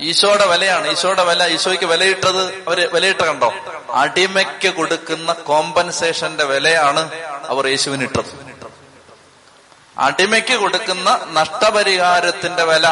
ഈശോയുടെ 0.00 0.46
വിലയാണ്. 0.46 0.88
ഈശോയുടെ 0.88 1.24
വില 1.24 1.46
ഈശോയ്ക്ക് 1.46 1.84
വിലയിട്ടത് 1.84 2.54
അവർ 2.66 2.90
വിലയിട്ട 2.94 3.20
കണ്ടോ? 3.20 3.54
അടിമയ്ക്ക് 3.90 4.74
കൊടുക്കുന്ന 4.74 5.32
കോമ്പൻസേഷന്റെ 5.32 6.44
വിലയാണ് 6.44 7.10
അവർ 7.48 7.66
യേശുവിന് 7.66 8.02
ഇട്ടത് 8.02 8.52
അടിമയ്ക്ക് 9.98 10.56
കൊടുക്കുന്ന 10.56 11.26
നഷ്ടപരിഹാരത്തിന്റെ 11.32 12.64
വില 12.64 12.88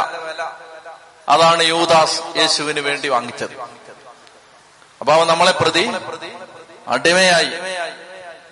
അതാണ് 1.30 1.62
യൂദാസ് 1.62 2.22
യേശുവിന് 2.36 2.80
വേണ്ടി 2.80 3.08
വാങ്ങിച്ചത്. 3.08 3.60
അപ്പൊ 5.00 5.12
അവൻ 5.12 5.26
നമ്മളെ 5.26 5.50
പ്രതി 5.50 5.90
അടിമയായി. 6.88 7.46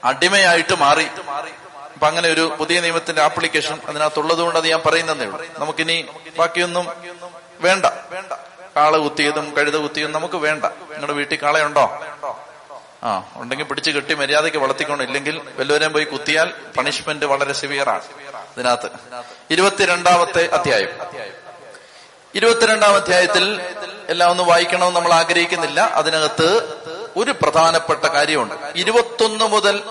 അടിമയായിട്ട് 0.04 0.78
മാറി. 0.78 1.06
അപ്പൊ 1.94 2.06
അങ്ങനെ 2.06 2.28
ഒരു 2.28 2.54
പുതിയ 2.58 2.80
നിയമത്തിന്റെ 2.80 3.22
ആപ്ലിക്കേഷൻ 3.22 3.78
അതിനകത്തുള്ളത് 3.88 4.38
കൊണ്ട് 4.38 4.58
അത് 4.58 4.68
ഞാൻ 4.68 4.82
പറയുന്നതേ 4.86 5.24
ഉള്ളൂ. 5.24 5.46
നമുക്കിനി 5.58 6.06
ബാക്കിയൊന്നും 6.38 6.86
വേണ്ട. 7.60 7.86
കാള 8.76 8.96
കുത്തിയതും 8.96 9.56
കഴുത 9.56 9.76
കുത്തിയതും 9.76 10.12
നമുക്ക് 10.12 10.34
വേണ്ട. 10.34 10.64
നിങ്ങളുടെ 10.64 11.12
വീട്ടിൽ 11.12 11.38
കാളയുണ്ടോ? 11.42 12.04
ആ 13.04 13.22
ഉണ്ടെങ്കിൽ 13.36 13.64
പിടിച്ചു 13.64 13.90
കെട്ടി 13.90 14.14
മര്യാദയ്ക്ക് 14.14 14.58
വളർത്തിക്കണം. 14.58 15.02
ഇല്ലെങ്കിൽ 15.02 15.40
വല്ലവരെയും 15.56 15.92
പോയി 15.92 16.04
കുത്തിയാൽ 16.04 16.52
പണിഷ്മെന്റ് 16.76 17.26
വളരെ 17.26 17.52
സിവിയറാണ് 17.52 18.02
ഇതിനകത്ത്. 18.56 18.90
ഇരുപത്തിരണ്ടാമത്തെ 19.50 20.48
അധ്യായം. 20.52 20.88
ഇരുപത്തിരണ്ടാം 22.34 22.94
അധ്യായത്തിൽ 22.94 23.60
എല്ലാം 24.08 24.30
ഒന്ന് 24.30 24.42
വായിക്കണമെന്ന് 24.42 24.96
നമ്മൾ 24.96 25.12
ആഗ്രഹിക്കുന്നില്ല. 25.12 25.80
അതിനകത്ത് 25.80 26.76
ഒരു 27.16 27.30
പ്രധാനപ്പെട്ട 27.30 28.04
കാര്യമുണ്ട്. 28.04 28.54
ഇരുപത്തൊന്ന് 28.76 29.44
മുതൽ 29.44 29.82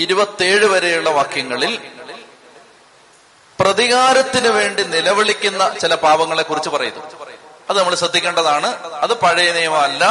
ഇരുപത്തേഴ് 0.00 0.66
വരെയുള്ള 0.66 1.10
വാക്യങ്ങളിൽ 1.10 1.78
പ്രതികാരത്തിന് 3.60 4.48
വേണ്ടി 4.48 4.82
നിലവിളിക്കുന്ന 4.82 5.74
ചില 5.80 5.94
പാവങ്ങളെ 5.94 6.42
കുറിച്ച് 6.42 6.68
പറയുന്നു. 6.68 7.02
അത് 7.70 7.78
നമ്മൾ 7.78 7.94
ശ്രദ്ധിക്കേണ്ടതാണ്. 7.94 8.94
അത് 8.94 9.14
പഴയ 9.14 9.52
നിയമമല്ല. 9.52 10.04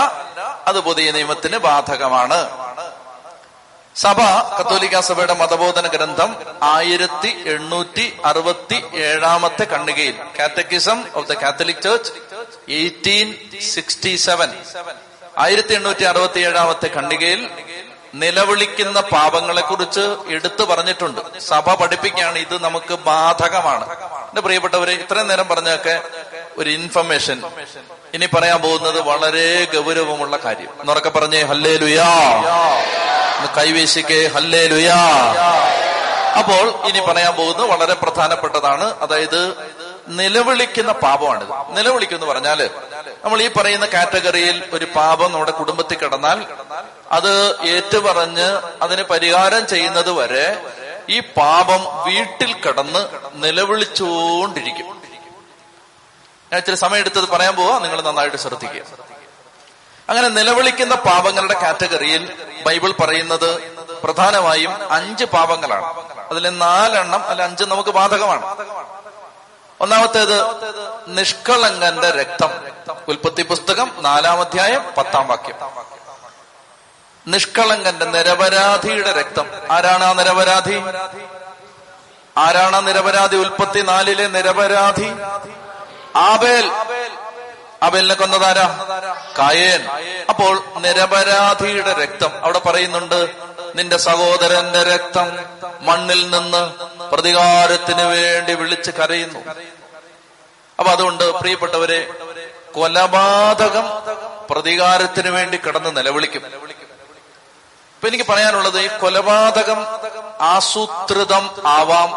അത് 0.67 0.81
പുതിയ 0.81 1.11
നിയമത്തിന് 1.11 1.57
ബാധകമാണ്. 1.57 2.67
സഭ 4.01 4.19
കത്തോലിക്ക 4.57 4.99
സഭയുടെ 5.07 5.35
മതബോധന 5.41 5.85
ഗ്രന്ഥം 5.93 6.31
ആയിരത്തി 6.63 7.31
എണ്ണൂറ്റി 7.53 8.05
അറുപത്തി 8.29 8.77
ഏഴാമത്തെ 9.09 9.65
കണ്ണികയിൽ. 9.73 10.15
Catechism 10.39 10.99
of 11.19 11.27
the 11.31 11.35
Catholic 11.43 11.81
church 11.85 12.11
eighteen 12.81 13.27
sixty 13.73 14.13
seven 14.27 14.51
ആയിരത്തി 15.45 15.73
എണ്ണൂറ്റി 15.79 16.05
അറുപത്തി 16.11 16.39
ഏഴാമത്തെ 16.49 16.87
കണ്ണികയിൽ 16.97 17.41
നിലവിളിക്കുന്ന 18.21 18.99
പാപങ്ങളെ 19.13 19.61
കുറിച്ച് 19.61 20.03
എടുത്തു 20.35 20.63
പറഞ്ഞിട്ടുണ്ട്. 20.63 21.21
സഭ 21.49 21.73
പഠിപ്പിക്കുകയാണ് 21.81 22.37
ഇത് 22.45 22.55
നമുക്ക് 22.63 22.95
ബാധകമാണ്. 23.09 23.85
എന്റെ 24.29 24.41
പ്രിയപ്പെട്ടവരെ 24.45 24.93
ഇത്രയും 25.01 25.27
നേരം 25.31 25.47
പറഞ്ഞൊക്കെ 25.47 25.95
ഒരു 26.57 26.69
ഇൻഫർമേഷൻ 26.69 27.37
ഇനി 28.15 28.27
പറയാൻ 28.35 28.59
പോകുന്നത് 28.61 28.99
വളരെ 29.09 29.47
ഗൗരവമുള്ള 29.75 30.35
കാര്യം. 30.45 30.71
എന്നൊക്കെ 30.81 31.09
പറഞ്ഞേ 31.17 31.41
ഹല്ലേ 31.51 31.75
ലുയാ 31.83 32.09
കൈവീശിക്കേ 33.45 34.27
ഹല്ലേ 34.27 34.67
ലുയാ 34.67 34.99
അപ്പോൾ 36.39 36.87
ഇനി 36.87 36.99
പറയാൻ 36.99 37.35
പോകുന്നത് 37.35 37.67
വളരെ 37.67 37.93
പ്രധാനപ്പെട്ടതാണ്. 37.93 38.99
അതായത് 38.99 39.57
നിലവിളിക്കുന്ന 40.07 40.91
പാപമാണിത്. 40.91 41.49
നിലവിളിക്കും 41.69 42.15
എന്ന് 42.15 42.27
പറഞ്ഞാൽ 42.27 42.69
നമ്മൾ 43.23 43.41
ഈ 43.41 43.47
പറയുന്ന 43.47 43.85
കാറ്റഗറിയിൽ 43.85 44.63
ഒരു 44.73 44.85
പാപം 44.85 45.31
നമ്മുടെ 45.31 45.51
കുടുംബത്തിൽ 45.51 45.97
കിടന്നാൽ 45.97 46.45
അത് 47.11 47.61
ഏറ്റുപറഞ്ഞ് 47.65 48.61
അതിന് 48.81 49.03
പരിഹാരം 49.03 49.67
ചെയ്യുന്നത് 49.67 50.11
വരെ 50.11 50.65
ഈ 51.09 51.19
പാപം 51.19 51.81
വീട്ടിൽ 52.07 52.53
കിടന്ന് 52.53 53.07
നിലവിളിച്ചുകൊണ്ടിരിക്കും. 53.33 54.87
ഞാൻ 56.51 56.57
ഇച്ചിരി 56.57 56.75
സമയം 56.75 56.99
എടുത്തത് 56.99 57.27
പറയാൻ 57.29 57.55
പോവാ. 57.55 57.79
നിങ്ങൾ 57.79 58.01
നന്നായിട്ട് 58.01 58.37
ശ്രദ്ധിക്കുക. 58.37 58.81
അങ്ങനെ 60.09 60.27
നിലവിളിക്കുന്ന 60.27 60.95
പാപങ്ങളുടെ 60.95 61.53
കാറ്റഗറിയിൽ 61.53 62.47
ബൈബിൾ 62.65 62.91
പറയുന്നത് 62.91 63.77
പ്രധാനമായും 64.03 64.91
അഞ്ച് 64.91 65.25
പാപങ്ങളാണ്. 65.25 65.85
അതിൽ 66.29 66.49
നാലെണ്ണം 66.49 67.23
അല്ല 67.23 67.43
അഞ്ച് 67.43 67.63
നമുക്ക് 67.63 67.89
ബാധകമാണ്. 67.89 68.65
ഒന്നാമത്തേത് 69.81 70.41
നിഷ്കളങ്കന്റെ 71.07 72.11
രക്തം. 72.11 72.49
ഉൽപ്പത്തി 73.07 73.41
പുസ്തകം 73.41 73.91
നാലാം 73.99 74.39
അധ്യായം 74.39 74.85
പത്താം 74.97 75.27
വാക്യം. 75.27 75.55
നിഷ്കളങ്കന്റെ 77.27 78.05
നിരപരാധിയുടെ 78.05 79.11
രക്തം. 79.11 79.45
ആരാണ് 79.71 80.03
ആ 80.03 80.13
നിരപരാധി? 80.13 80.81
ആരാണ് 82.37 82.87
നിരപരാധി? 82.87 83.35
ഉൽപ്പത്തി 83.35 83.79
നാലിലെ 83.79 84.27
നിരപരാധി? 84.27 85.11
ആബേൽ. 86.15 86.71
ആബേലിനെ 87.83 88.13
കൊന്നതാരാ? 88.13 88.67
കായേൻ. 89.39 89.87
അപ്പോൾ 90.29 90.63
നിരപരാധിയുടെ 90.77 91.93
രക്തം 91.93 92.43
അവിടെ 92.43 92.59
പറയുന്നുണ്ട് 92.59 93.29
നിന്റെ 93.75 93.97
സഹോദരന്റെ 93.97 94.83
രക്തം 94.83 95.39
മണ്ണിൽ 95.81 96.29
നിന്ന് 96.29 96.73
പ്രതികാരത്തിന് 97.11 98.01
വേണ്ടി 98.01 98.53
വിളിച്ച് 98.53 98.91
കരയുന്നു. 98.91 99.39
അപ്പൊ 100.79 100.91
അതുകൊണ്ട് 100.91 101.31
പ്രിയപ്പെട്ടവരെ 101.31 102.13
കൊലപാതകം 102.75 103.85
പ്രതികാരത്തിന് 104.49 105.29
വേണ്ടി 105.29 105.57
കിടന്ന് 105.57 105.97
നിലവിളിക്കും. 105.97 106.45
ഇപ്പൊ 107.97 108.07
എനിക്ക് 108.07 108.25
പറയാനുള്ളത് 108.29 108.79
ഈ 108.79 108.87
കൊലപാതകം 108.87 109.87
ആസൂത്രിതം 110.41 111.49
ആവാം. 111.65 112.11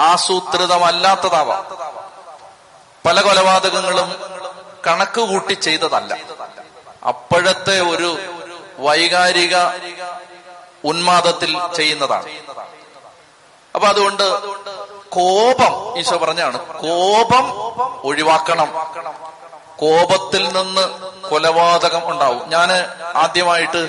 ആസൂത്രിതമല്ലാത്തതാവാം. 0.00 1.93
പല 3.06 3.20
കൊലപാതകങ്ങളും 3.20 4.16
കണക്ക് 4.86 5.20
കൂട്ടി 5.20 5.52
ചെയ്തതല്ല. 5.52 6.16
അപ്പോഴത്തെ 7.06 7.80
ഒരു 7.80 8.18
വൈകാരിക 8.78 9.56
ഉന്മാദത്തിൽ 10.84 11.58
ചെയ്യുന്നതാണ്. 11.76 12.28
അപ്പൊ 13.74 13.88
അതുകൊണ്ട് 13.88 14.24
കോപം 15.08 15.98
ഈശോ 15.98 16.16
പറഞ്ഞാണ്. 16.16 16.58
കോപം 16.58 17.52
ഒഴിവാക്കണം. 18.04 18.68
കോപത്തിൽ 19.78 20.48
നിന്ന് 20.52 20.88
കൊലപാതകം 21.28 22.10
ഉണ്ടാവും. 22.10 22.50
ഞാൻ 22.50 22.72
ആദ്യമായിട്ട് 23.16 23.88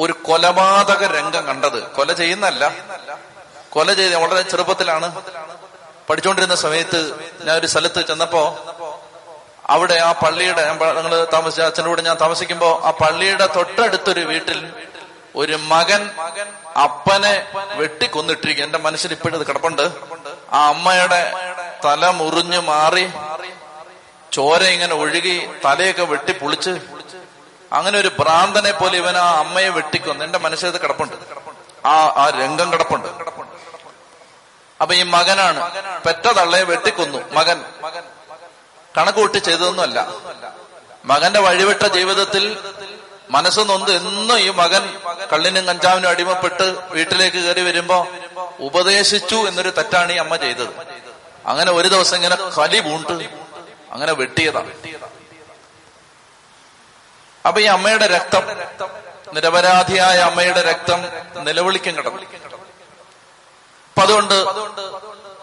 ഒരു 0.00 0.12
കൊലപാതക 0.12 1.16
രംഗം 1.16 1.46
കണ്ടത്. 1.46 1.82
കൊല 1.82 2.12
ചെയ്യുന്നല്ല 2.12 2.72
കൊല 3.70 3.92
ചെയ്ത് 3.92 4.16
വളരെ 4.16 4.42
ചെറുപ്പത്തിലാണ് 4.42 5.22
പഠിച്ചുകൊണ്ടിരുന്ന 6.10 6.56
സമയത്ത് 6.64 7.00
ഞാൻ 7.46 7.54
ഒരു 7.60 7.68
സ്ഥലത്ത് 7.72 8.00
ചെന്നപ്പോ 8.10 8.42
അവിടെ 9.74 9.96
ആ 10.06 10.12
പള്ളിയുടെ 10.22 10.62
നിങ്ങൾ 10.68 11.24
താമസിച്ച 11.34 11.60
അച്ഛന്റെ 11.66 11.90
കൂടെ 11.90 12.02
ഞാൻ 12.02 12.16
താമസിക്കുമ്പോ 12.22 12.70
ആ 12.88 12.90
പള്ളിയുടെ 13.02 13.46
തൊട്ടടുത്തൊരു 13.56 14.22
വീട്ടിൽ 14.30 14.60
ഒരു 15.40 15.56
മകൻ 15.72 16.02
അപ്പനെ 16.84 17.34
വെട്ടിക്കൊന്നിട്ടിരിക്കും 17.80 18.64
എന്റെ 18.64 18.78
മനസ്സിൽ 18.86 19.10
ഇപ്പോഴും 19.16 19.36
ഇത് 19.38 19.44
കിടപ്പുണ്ട്. 19.50 19.84
ആ 20.52 20.60
അമ്മയുടെ 20.72 21.20
തല 21.84 22.02
മുറിഞ്ഞു 22.20 22.60
മാറി 22.70 23.04
ചോര 24.32 24.62
ഇങ്ങനെ 24.74 24.94
ഒഴുകി 24.94 25.36
തലയൊക്കെ 25.64 26.04
വെട്ടി 26.12 26.32
പൊളിച്ച് 26.40 26.72
അങ്ങനെ 27.72 27.96
ഒരു 27.98 28.10
ഭ്രാന്തനെ 28.20 28.72
പോലെ 28.80 28.96
ഇവൻ 29.02 29.16
ആ 29.24 29.28
അമ്മയെ 29.44 29.70
വെട്ടിക്കൊന്നു 29.78 30.24
എന്റെ 30.24 30.38
മനസ്സിൽ 30.46 30.68
ഇത് 30.72 30.80
കിടപ്പുണ്ട്. 30.84 31.16
ആ 31.86 31.94
ആ 32.22 32.24
രംഗം 32.40 32.68
കിടപ്പുണ്ട്. 32.72 33.08
അപ്പൊ 34.80 34.94
ഈ 34.94 35.02
മകനാണ് 35.02 35.60
പെറ്റ 36.04 36.32
തള്ളയെ 36.32 36.62
വെട്ടിക്കൊന്നു. 36.62 37.18
മകൻ. 37.32 37.64
കണക്കൂട്ടി 38.96 39.38
ചെയ്തതൊന്നുമല്ല. 39.38 39.98
മകന്റെ 41.04 41.40
വഴിവിട്ട 41.40 41.86
ജീവിതത്തിൽ 41.86 42.44
മനസ്സ് 43.30 43.60
നൊന്ത് 43.60 43.90
എന്നും 43.96 44.38
ഈ 44.38 44.50
മകൻ 44.50 44.98
കള്ളിനും 45.32 45.66
കഞ്ചാവിനും 45.66 46.08
അടിമപ്പെട്ട് 46.08 46.62
വീട്ടിലേക്ക് 46.90 47.36
കയറി 47.36 47.60
വരുമ്പോ 47.60 48.06
ഉപദേശിച്ചു 48.60 49.34
എന്നൊരു 49.34 49.68
തെറ്റാണ് 49.68 50.12
ഈ 50.12 50.16
അമ്മ 50.16 50.36
ചെയ്തത്. 50.36 50.72
അങ്ങനെ 51.46 51.72
ഒരു 51.72 51.88
ദിവസം 51.88 52.16
ഇങ്ങനെ 52.16 52.36
കലി 52.58 52.80
പൂണ്ട് 52.80 53.12
അങ്ങനെ 53.92 54.12
വെട്ടിയതാ. 54.12 54.64
അപ്പൊ 57.46 57.60
ഈ 57.60 57.64
അമ്മയുടെ 57.64 58.06
രക്തം 58.06 58.42
നിരപരാധിയായ 59.34 60.18
അമ്മയുടെ 60.18 60.62
രക്തം 60.62 61.04
നിലവിളിക്കും 61.44 61.96
കിടന്നു. 61.96 62.22
അപ്പൊ 63.96 64.02
അതുകൊണ്ട് 64.02 64.36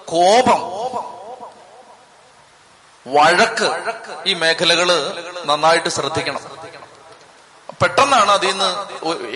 കോപം 0.05 0.61
വഴക്ക് 3.05 3.67
ഈ 4.29 4.33
മേഖലകൾ 4.33 4.89
നന്നായിട്ട് 5.45 5.89
ശ്രദ്ധിക്കണം. 5.89 6.41
പെട്ടെന്നാണ് 7.81 8.31
അതിൽ 8.31 8.49
നിന്ന് 8.51 8.69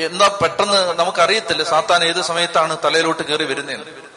എന്താ 0.06 0.28
പെട്ടെന്ന് 0.42 0.80
നമുക്കറിയത്തില്ല 1.00 1.64
സാത്താൻ 1.64 2.04
ഏത് 2.04 2.22
സമയത്താണ് 2.30 2.78
തലയിലോട്ട് 2.86 3.24
കയറി 3.24 3.44
വരുന്നതെന്ന് 3.44 4.10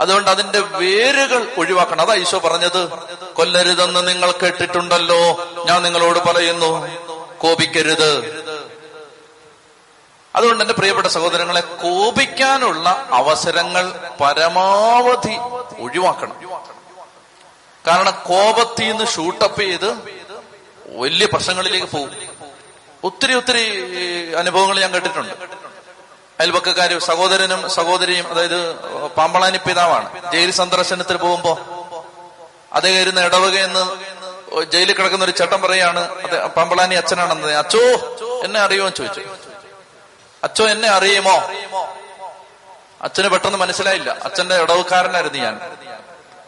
അതുകൊണ്ട് 0.00 0.30
അതിന്റെ 0.30 0.60
വേരുകൾ 0.60 1.42
ഒഴിവാക്കണം. 1.58 2.02
അതാ 2.04 2.14
ഈശോ 2.14 2.38
പറഞ്ഞത് 2.38 2.80
കൊല്ലരുതെന്ന് 3.38 4.08
നിങ്ങൾ 4.08 4.30
കേട്ടിട്ടുണ്ടല്ലോ. 4.42 5.20
ഞാൻ 5.68 5.82
നിങ്ങളോട് 5.82 6.18
പറയുന്നു 6.28 6.70
കോപിക്കരുത്. 7.42 8.10
അതുകൊണ്ട് 10.36 10.64
എന്റെ 10.64 10.74
പ്രിയപ്പെട്ട 10.74 11.06
സഹോദരങ്ങളെ 11.06 11.60
കോപിക്കാനുള്ള 11.60 13.08
അവസരങ്ങൾ 13.10 14.10
പരമാവധി 14.20 15.36
ഒഴിവാക്കണം. 15.82 16.36
കാരണം 17.86 18.12
കോപത്തിൽ 18.26 18.88
നിന്ന് 18.88 19.06
ഷൂട്ടപ്പ് 19.06 19.60
ചെയ്ത് 19.60 19.90
വലിയ 20.86 21.26
പ്രശ്നങ്ങളിലേക്ക് 21.26 21.86
പോകും. 21.86 22.10
ഒത്തിരി 23.04 23.34
ഒത്തിരി 23.34 23.62
അനുഭവങ്ങൾ 24.34 24.80
ഞാൻ 24.80 24.94
കേട്ടിട്ടുണ്ട്. 24.94 25.34
അയൽപക്കക്കാര് 26.40 26.98
സഹോദരനും 26.98 27.70
സഹോദരിയും 27.70 28.28
അതായത് 28.28 28.74
പാമ്പളാനി 29.06 29.56
പിതാവാണ്. 29.56 30.32
ജയിൽ 30.32 30.50
സന്ദർശനത്തിൽ 30.50 31.16
പോകുമ്പോ 31.16 31.52
അദ്ദേഹം 32.72 33.00
ഇരുന്ന് 33.00 33.20
ഇടവകയെന്ന് 33.20 33.82
ജയിലിൽ 34.64 34.94
കിടക്കുന്ന 34.94 35.24
ഒരു 35.24 35.30
ചേട്ടൻ 35.30 35.62
പറയാണ് 35.62 36.08
പാമ്പളാനി 36.46 36.94
അച്ഛനാണെന്ന്. 36.94 37.48
അച്ചോ 37.48 37.78
എന്നെ 38.44 38.60
അറിയുമോ? 38.60 38.86
എന്ന് 38.86 38.96
ചോദിച്ചു. 38.96 39.43
അച്ഛോ 40.44 40.66
എന്നെ 40.66 40.88
അറിയുമോ? 40.88 41.50
അച്ഛന് 43.02 43.28
പെട്ടെന്ന് 43.28 43.58
മനസ്സിലായില്ല. 43.58 44.10
അച്ഛന്റെ 44.24 44.62
ഇടവുകാരനായിരുന്നു 44.62 45.38
ഞാൻ. 45.38 45.76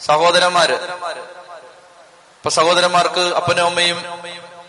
സഹോദരന്മാര്. 0.00 0.74
ഇപ്പൊ 2.36 2.50
സഹോദരന്മാർക്ക് 2.50 3.20
അപ്പനും 3.20 3.66
അമ്മയും 3.66 4.22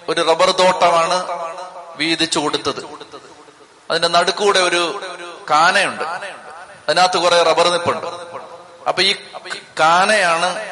ഒരു 0.09 0.21
റബ്ബർ 0.21 0.51
തോട്ടമാണ് 0.51 1.27
വീതിച്ചു 1.97 2.39
കൊടുത്തത്. 2.39 2.85
അതിന്റെ 3.89 4.07
നടുക്കൂടെ 4.07 4.59
ഒരു 4.59 5.01
കാനയുണ്ട്. 5.49 6.03
അതിനകത്ത് 6.03 7.17
കുറെ 7.17 7.43
റബ്ബർ 7.43 7.67
നിപ്പുണ്ട്. 7.67 8.07
അപ്പൊ 8.87 9.01
ഈ 9.01 9.15
കാനയാണ് 9.79 10.65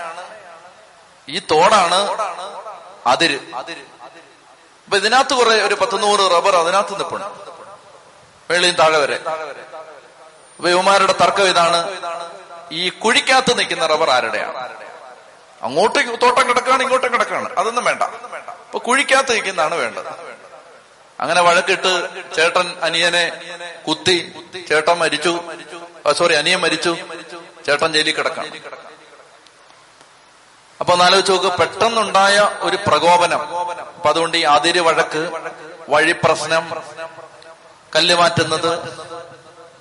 ഈ 1.30 1.40
തോടാണ് 1.40 2.00
അതിര്. 3.08 3.40
അപ്പൊ 4.86 4.98
ഇതിനകത്ത് 4.98 5.34
കുറെ 5.34 5.56
ഒരു 5.56 5.76
പത്തുനൂറ് 5.76 6.20
റബ്ബർ 6.20 6.56
അതിനകത്ത് 6.56 7.00
നിപ്പുണ്ട്. 7.00 7.45
വെള്ളിയും 8.50 8.76
താഴെ 8.76 8.98
വരെ. 9.04 9.18
അപ്പൊ 10.58 10.68
തർക്കം 11.22 11.48
ഇതാണ്. 11.54 11.80
ഈ 12.72 12.90
കുഴിക്കകത്ത് 12.90 13.58
നിൽക്കുന്ന 13.60 13.86
റബ്ബർ 13.86 14.10
ആരുടെയാണ്? 14.10 14.58
അങ്ങോട്ട് 15.64 16.00
തോട്ടം 16.22 16.46
കിടക്കുകയാണ് 16.50 16.82
ഇങ്ങോട്ടും 16.84 17.12
കിടക്കുകയാണ്. 17.14 17.50
അതൊന്നും 17.60 17.86
വേണ്ട. 17.86 18.04
അപ്പൊ 18.68 18.80
കുഴിക്കകത്ത് 18.88 19.32
നിൽക്കുന്നതാണ് 19.36 19.76
വേണ്ടത്. 19.76 20.12
അങ്ങനെ 21.20 21.42
വഴക്കിട്ട് 21.42 21.92
ചേട്ടൻ 22.36 22.68
അനിയനെ 22.84 23.26
കുത്തി 23.88 24.18
ചേട്ടൻ 24.70 24.98
മരിച്ചു. 25.04 25.34
സോറി 26.18 26.34
അനിയൻ 26.34 26.60
മരിച്ചു. 26.60 26.94
ചേട്ടൻ 27.66 27.94
ജയിലിൽ 27.94 28.16
കിടക്കണം 28.16 28.52
അപ്പൊ 30.80 30.94
ഒന്നാലോചിച്ച് 30.94 31.32
നോക്ക് 31.32 31.52
പെട്ടെന്നുണ്ടായ 31.58 32.38
ഒരു 32.60 32.78
പ്രകോപനം. 32.88 33.42
അപ്പൊ 33.98 34.10
അതുകൊണ്ട് 34.10 34.38
ഈ 34.38 34.42
അതിര് 34.56 34.80
വഴക്ക് 34.80 35.22
വഴി 35.90 36.12
പ്രശ്നം 36.12 36.64
കല്ല് 37.96 38.16
മാറ്റുന്നത്. 38.16 38.80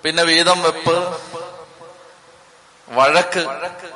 പിന്നെ 0.03 0.23
വീതം 0.23 0.63
വെപ്പ്. 0.63 1.19
വഴക്ക്. 2.89 3.39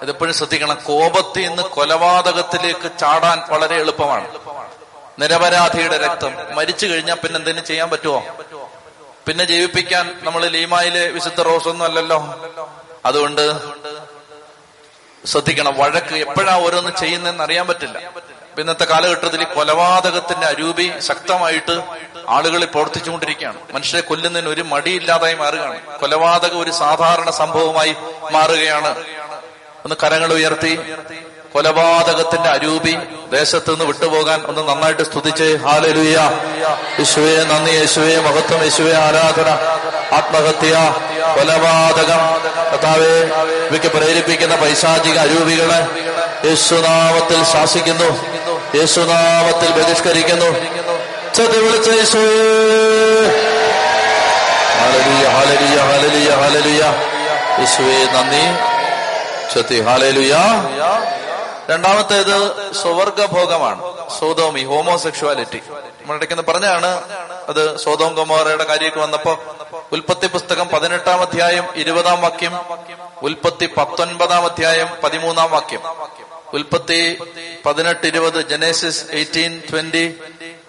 ഇതെപ്പോഴും 0.03 0.35
ശ്രദ്ധിക്കണം. 0.35 0.79
കോപത്തിൽ 0.85 1.49
നിന്ന് 1.49 1.63
കൊലപാതകത്തിലേക്ക് 1.63 2.91
ചാടാൻ 2.99 3.43
വളരെ 3.49 3.77
എളുപ്പമാണ്. 3.77 4.29
നിരപരാധിയുടെ 5.19 5.99
രക്തം. 5.99 6.37
മരിച്ചു 6.55 6.87
കഴിഞ്ഞാൽ 6.87 7.15
പിന്നെ 7.15 7.37
എന്തെങ്കിലും 7.37 7.67
ചെയ്യാൻ 7.67 7.91
പറ്റുമോ? 7.91 8.27
പിന്നെ 9.27 9.45
ജീവിപ്പിക്കാൻ 9.45 10.21
നമ്മൾ 10.23 10.47
ലീമായിലെ 10.47 11.09
വിശുദ്ധ 11.09 11.41
റോസൊന്നും 11.41 11.85
അല്ലല്ലോ. 11.85 12.41
അതുകൊണ്ട് 13.07 13.61
ശ്രദ്ധിക്കണം. 15.27 15.75
വഴക്ക് 15.79 16.15
എപ്പോഴാ 16.15 16.57
ഓരോന്ന് 16.57 16.91
ചെയ്യുന്നതെന്ന് 16.97 17.45
അറിയാൻ 17.45 17.67
പറ്റില്ല. 17.67 17.99
ഇന്നത്തെ 18.59 18.85
കാലഘട്ടത്തിൽ 18.85 19.45
കൊലപാതകത്തിന്റെ 19.45 20.47
അരൂപി 20.47 20.93
ശക്തമായിട്ട് 20.99 21.83
ആളുകളിൽ 22.29 22.65
പ്രവർത്തിച്ചുകൊണ്ടിരിക്കുകയാണ്. 22.65 23.57
മനുഷ്യരെ 23.73 24.03
കൊല്ലുന്നതിന് 24.03 24.49
ഒരു 24.49 24.63
മടിയില്ലാതായി 24.63 25.35
മാറുകയാണ്. 25.35 25.81
കൊലപാതകം 25.81 26.61
ഒരു 26.61 26.71
സാധാരണ 26.71 27.31
സംഭവമായി 27.31 27.97
മാറുകയാണ്. 28.31 28.95
ഒന്ന് 29.85 29.95
കരങ്ങൾ 30.03 30.33
ഉയർത്തി 30.33 30.81
കൊലപാതകത്തിന്റെ 31.55 32.49
അരൂപി 32.49 32.97
ദേശത്ത് 33.33 33.71
നിന്ന് 33.71 33.85
വിട്ടുപോകാൻ 33.85 34.43
ഒന്ന് 34.43 34.69
നന്നായിട്ട് 34.69 35.03
സ്തുതിച്ച് 35.03 35.59
ഹാലലുയ. 35.63 36.19
യേശുവേ 36.99 37.45
നന്ദി 37.45 37.71
യേശുവേ 37.71 38.17
മഹത്വം 38.17 38.63
യേശുവേ 38.63 38.93
ആരാധന 38.93 39.49
ആത്മഹത്യ 40.15 40.95
കൊലപാതകം. 41.39 42.23
കർത്താവെ 42.73 43.15
ഇവയ്ക്ക് 43.67 43.87
പ്രേരിപ്പിക്കുന്ന 43.87 44.57
പൈശാചിക 44.57 45.19
അരൂപികളെ 45.19 45.81
യേശുനാമത്തിൽ 46.49 47.45
ശാസിക്കുന്നു 47.45 48.11
യേശുനാമത്തിൽ 48.75 49.71
ബഹിഷ്കരിക്കുന്നു. 49.83 50.79
ചതി 51.35 51.59
വിളിച്ച 51.59 51.89
യേശു 51.89 52.21
ഹാലലിയ 54.79 55.27
ഹാലലിയ 55.29 55.79
ഹാലലിയ 55.91 56.31
ഹാലലിയ 56.31 56.83
നന്ദി 58.13 58.45
ചത്തി 59.55 59.81
ഹാലലുയ 59.81 60.35
രണ്ടാമത്തേത് 61.71 62.37
സ്വവർഗഭോഗമാണ് 62.75 63.81
സോതോമി 64.21 64.63
ഹോമോസെക്ഷുവാലിറ്റി. 64.65 65.61
നമ്മളിടയ്ക്കുന്ന 66.01 66.43
പറഞ്ഞാണ് 66.43 66.91
അത് 67.49 67.77
സോതോം 67.77 68.15
കുമാറയുടെ 68.15 68.65
കാര്യമൊക്കെ 68.65 69.01
വന്നപ്പോ 69.01 69.33
ഉൽപ്പത്തി 69.93 70.27
പുസ്തകം 70.27 70.69
പതിനെട്ടാം 70.69 71.21
അധ്യായം 71.21 71.67
ഇരുപതാം 71.77 72.21
വാക്യം 72.21 72.55
ഉൽപ്പത്തി 73.23 73.67
പത്തൊൻപതാം 73.77 74.45
അധ്യായം 74.45 74.89
പതിമൂന്നാം 75.05 75.51
വാക്യം. 75.51 75.83
ഉൽപ്പത്തി 76.55 77.01
പതിനെട്ട് 77.67 78.07
ഇരുപത് 78.07 78.49
Genesis 78.49 79.05
eighteen 79.11 79.63
twenty 79.71 80.05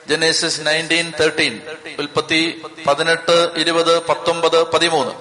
Genesis 0.10 0.62
nineteen 0.63 1.12
thirteen 1.19 1.62
ഉൽപ്പത്തി 2.00 2.62
പതിനെട്ട് 2.88 3.50
ഇരുപത് 3.58 4.08
പത്തൊമ്പത് 4.08 4.63
പതിമൂന്ന്. 4.63 5.12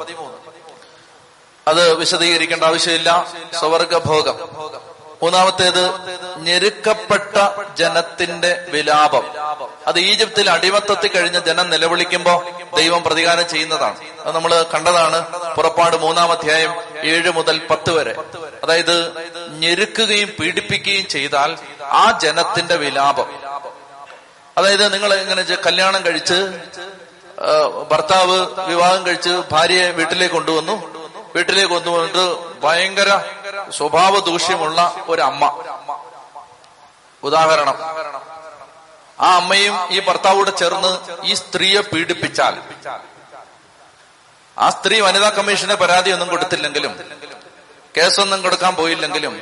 അത് 1.68 1.94
വിശദീകരിക്കേണ്ട 1.94 2.64
ആവശ്യമില്ല. 2.64 3.32
സ്വർഗഭോഗം. 3.58 4.38
മൂന്നാമത്തേത് 5.22 5.90
ഞെരുക്കപ്പെട്ട 6.38 7.64
ജനത്തിന്റെ 7.74 8.64
വിലാപം. 8.68 9.24
അത് 9.86 9.98
ഈജിപ്തിൽ 9.98 10.50
അടിമത്തത്തിൽ 10.50 11.08
കഴിഞ്ഞ 11.08 11.38
ജനം 11.38 11.70
നിലവിളിക്കുമ്പോ 11.70 12.44
ദൈവം 12.76 13.02
പ്രതികാരം 13.02 13.48
ചെയ്യുന്നതാണ്. 13.48 13.96
അത് 14.24 14.34
നമ്മൾ 14.34 14.66
കണ്ടതാണ് 14.74 15.28
പുറപ്പാട് 15.54 15.96
മൂന്നാം 15.96 16.32
അധ്യായം 16.32 16.74
ഏഴ് 17.04 17.30
മുതൽ 17.30 17.66
പത്ത് 17.70 17.92
വരെ. 17.92 18.16
അതായത് 18.62 19.12
ഞെരുക്കുകയും 19.48 20.28
പീഡിപ്പിക്കുകയും 20.28 21.06
ചെയ്താൽ 21.06 21.56
ആ 21.82 22.18
ജനത്തിന്റെ 22.22 22.76
വിലാപം. 22.76 23.47
അതായത് 24.58 24.92
നിങ്ങൾ 24.92 25.14
എങ്ങനെ 25.14 25.42
കല്യാണം 25.66 26.04
കഴിച്ച് 26.04 26.38
ഭർത്താവ് 27.90 28.38
വിവാഹം 28.68 29.06
കഴിച്ച് 29.06 29.32
ഭാര്യയെ 29.52 29.90
വീട്ടിലേക്ക് 29.90 30.34
കൊണ്ടുവന്നു. 30.34 30.76
വീട്ടിലേക്ക് 31.34 31.70
കൊണ്ടുവന്നിട്ട് 31.70 32.24
ഭയങ്കര 32.62 33.10
സ്വഭാവ 33.76 34.18
ദൂഷ്യമുള്ള 34.18 35.04
ഒരു 35.08 35.22
അമ്മ 35.22 35.44
ഉദാഹരണം. 37.22 37.76
ആ 39.20 39.28
അമ്മയും 39.36 39.76
ഈ 39.90 40.00
ഭർത്താവോട് 40.00 40.50
ചേർന്ന് 40.56 40.92
ഈ 41.26 41.34
സ്ത്രീയെ 41.34 41.80
പീഡിപ്പിച്ചാൽ. 41.80 42.54
ആ 44.58 44.68
സ്ത്രീ 44.70 45.00
വനിതാ 45.00 45.28
കമ്മീഷന് 45.28 45.74
പരാതി 45.74 46.10
ഒന്നും 46.10 46.28
കൊടുത്തില്ലെങ്കിലും 46.28 46.92
കേസൊന്നും 47.96 48.42
കൊടുക്കാൻ 48.42 48.74
പോയില്ലെങ്കിലും 48.74 49.34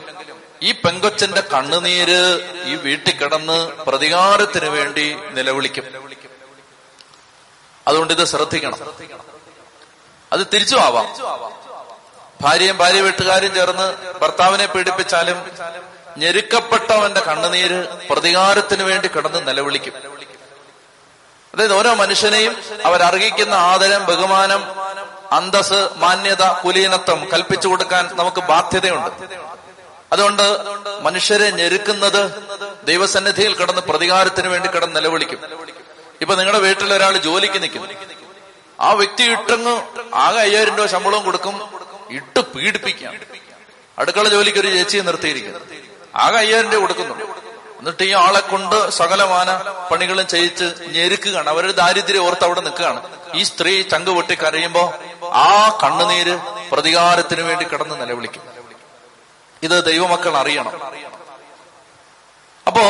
ഈ 0.63 0.73
പെങ്കൊച്ചന്റെ 0.73 1.41
കണ്ണുനീര് 1.41 2.21
ഈ 2.65 2.75
വീട്ടിൽ 2.75 3.17
കിടന്ന് 3.17 3.67
പ്രതികാരത്തിന് 3.69 4.65
വേണ്ടി 4.65 5.17
നിലവിളിക്കും. 5.31 5.85
അതുകൊണ്ട് 7.89 8.13
ഇത് 8.13 8.25
ശ്രദ്ധിക്കണം. 8.25 8.79
അത് 10.33 10.47
തിരിച്ചു 10.55 10.77
ആവാം. 10.77 11.07
ഭാര്യയും 12.41 12.77
ഭാര്യ 12.77 13.01
വീട്ടുകാരും 13.01 13.55
ചേർന്ന് 13.55 14.19
ഭർത്താവിനെ 14.19 14.67
പീഡിപ്പിച്ചാലും 14.67 15.51
ഞെരുക്കപ്പെട്ടവന്റെ 16.19 17.21
കണ്ണുനീര് 17.21 18.09
പ്രതികാരത്തിന് 18.09 18.83
വേണ്ടി 18.83 19.09
കിടന്ന് 19.09 19.49
നിലവിളിക്കും. 19.49 19.93
അതായത് 21.55 21.75
ഓരോ 21.75 21.95
മനുഷ്യനെയും 21.95 22.57
അവരർഹിക്കുന്ന 22.85 23.55
ആദരം 23.55 24.05
ബഹുമാനം 24.05 24.81
അന്തസ് 25.33 25.89
മാന്യത 25.97 26.49
കുലീനത്വം 26.49 27.29
കൽപ്പിച്ചു 27.33 27.69
കൊടുക്കാൻ 27.69 28.11
നമുക്ക് 28.15 28.41
ബാധ്യതയുണ്ട്. 28.41 29.11
അതുകൊണ്ട് 30.13 30.57
മനുഷ്യരെ 31.01 31.51
ഞെരുക്കുന്നത് 31.51 32.33
ദൈവസന്നിധിയിൽ 32.85 33.55
കിടന്ന് 33.55 33.81
പ്രതികാരത്തിന് 33.81 34.49
വേണ്ടി 34.49 34.69
കിടന്ന് 34.69 34.97
നിലവിളിക്കും. 34.97 35.39
ഇപ്പൊ 36.21 36.35
നിങ്ങളുടെ 36.35 36.59
വീട്ടിൽ 36.59 36.95
ഒരാൾ 36.95 37.17
ജോലിക്ക് 37.17 37.63
നിൽക്കുന്നു 37.63 37.89
ആ 38.81 38.93
വ്യക്തി 38.93 39.23
ഇട്ടങ്ങ് 39.23 39.83
ആകെ 40.15 40.41
അയ്യായിരം 40.41 40.77
രൂപ 40.77 40.87
ശമ്പളവും 40.87 41.25
കൊടുക്കും 41.25 41.71
ഇട്ട് 42.11 42.41
പീഡിപ്പിക്കാം. 42.41 43.15
അടുക്കള 43.99 44.29
ജോലിക്ക് 44.29 44.59
ഒരു 44.59 44.69
ചേച്ചിയെ 44.69 45.03
നിർത്തിയിരിക്കുന്നു. 45.03 45.59
ആകെ 46.15 46.37
അയ്യായിരം 46.37 46.71
രൂപ 46.71 46.81
കൊടുക്കുന്നുണ്ട് 46.81 47.25
എന്നിട്ട് 47.79 48.03
ഈ 48.03 48.13
ആളെ 48.13 48.41
കൊണ്ട് 48.41 48.91
സകലമാന 48.91 49.57
പണികളും 49.91 50.27
ചെയ്യിച്ച് 50.27 50.65
ഞെരുക്കുകയാണ്. 50.89 51.51
അവരുടെ 51.51 51.73
ദാരിദ്ര്യം 51.73 52.27
ഓർത്ത് 52.27 52.45
അവിടെ 52.45 52.61
നിൽക്കുകയാണ്. 52.61 53.03
ഈ 53.35 53.43
സ്ത്രീ 53.43 53.83
ചങ്ക് 53.83 54.11
പൊട്ടി 54.11 54.35
കരയുമ്പോ 54.35 54.95
ആ 55.25 55.79
കണ്ണുനീര് 55.83 56.39
പ്രതികാരത്തിന് 56.71 57.41
വേണ്ടി 57.41 57.65
കിടന്ന് 57.65 58.01
നിലവിളിക്കും. 58.01 58.56
ഇത് 59.67 59.77
ദൈവമക്കൾ 59.85 60.33
അറിയണം. 60.37 60.75
അപ്പോ 62.67 62.85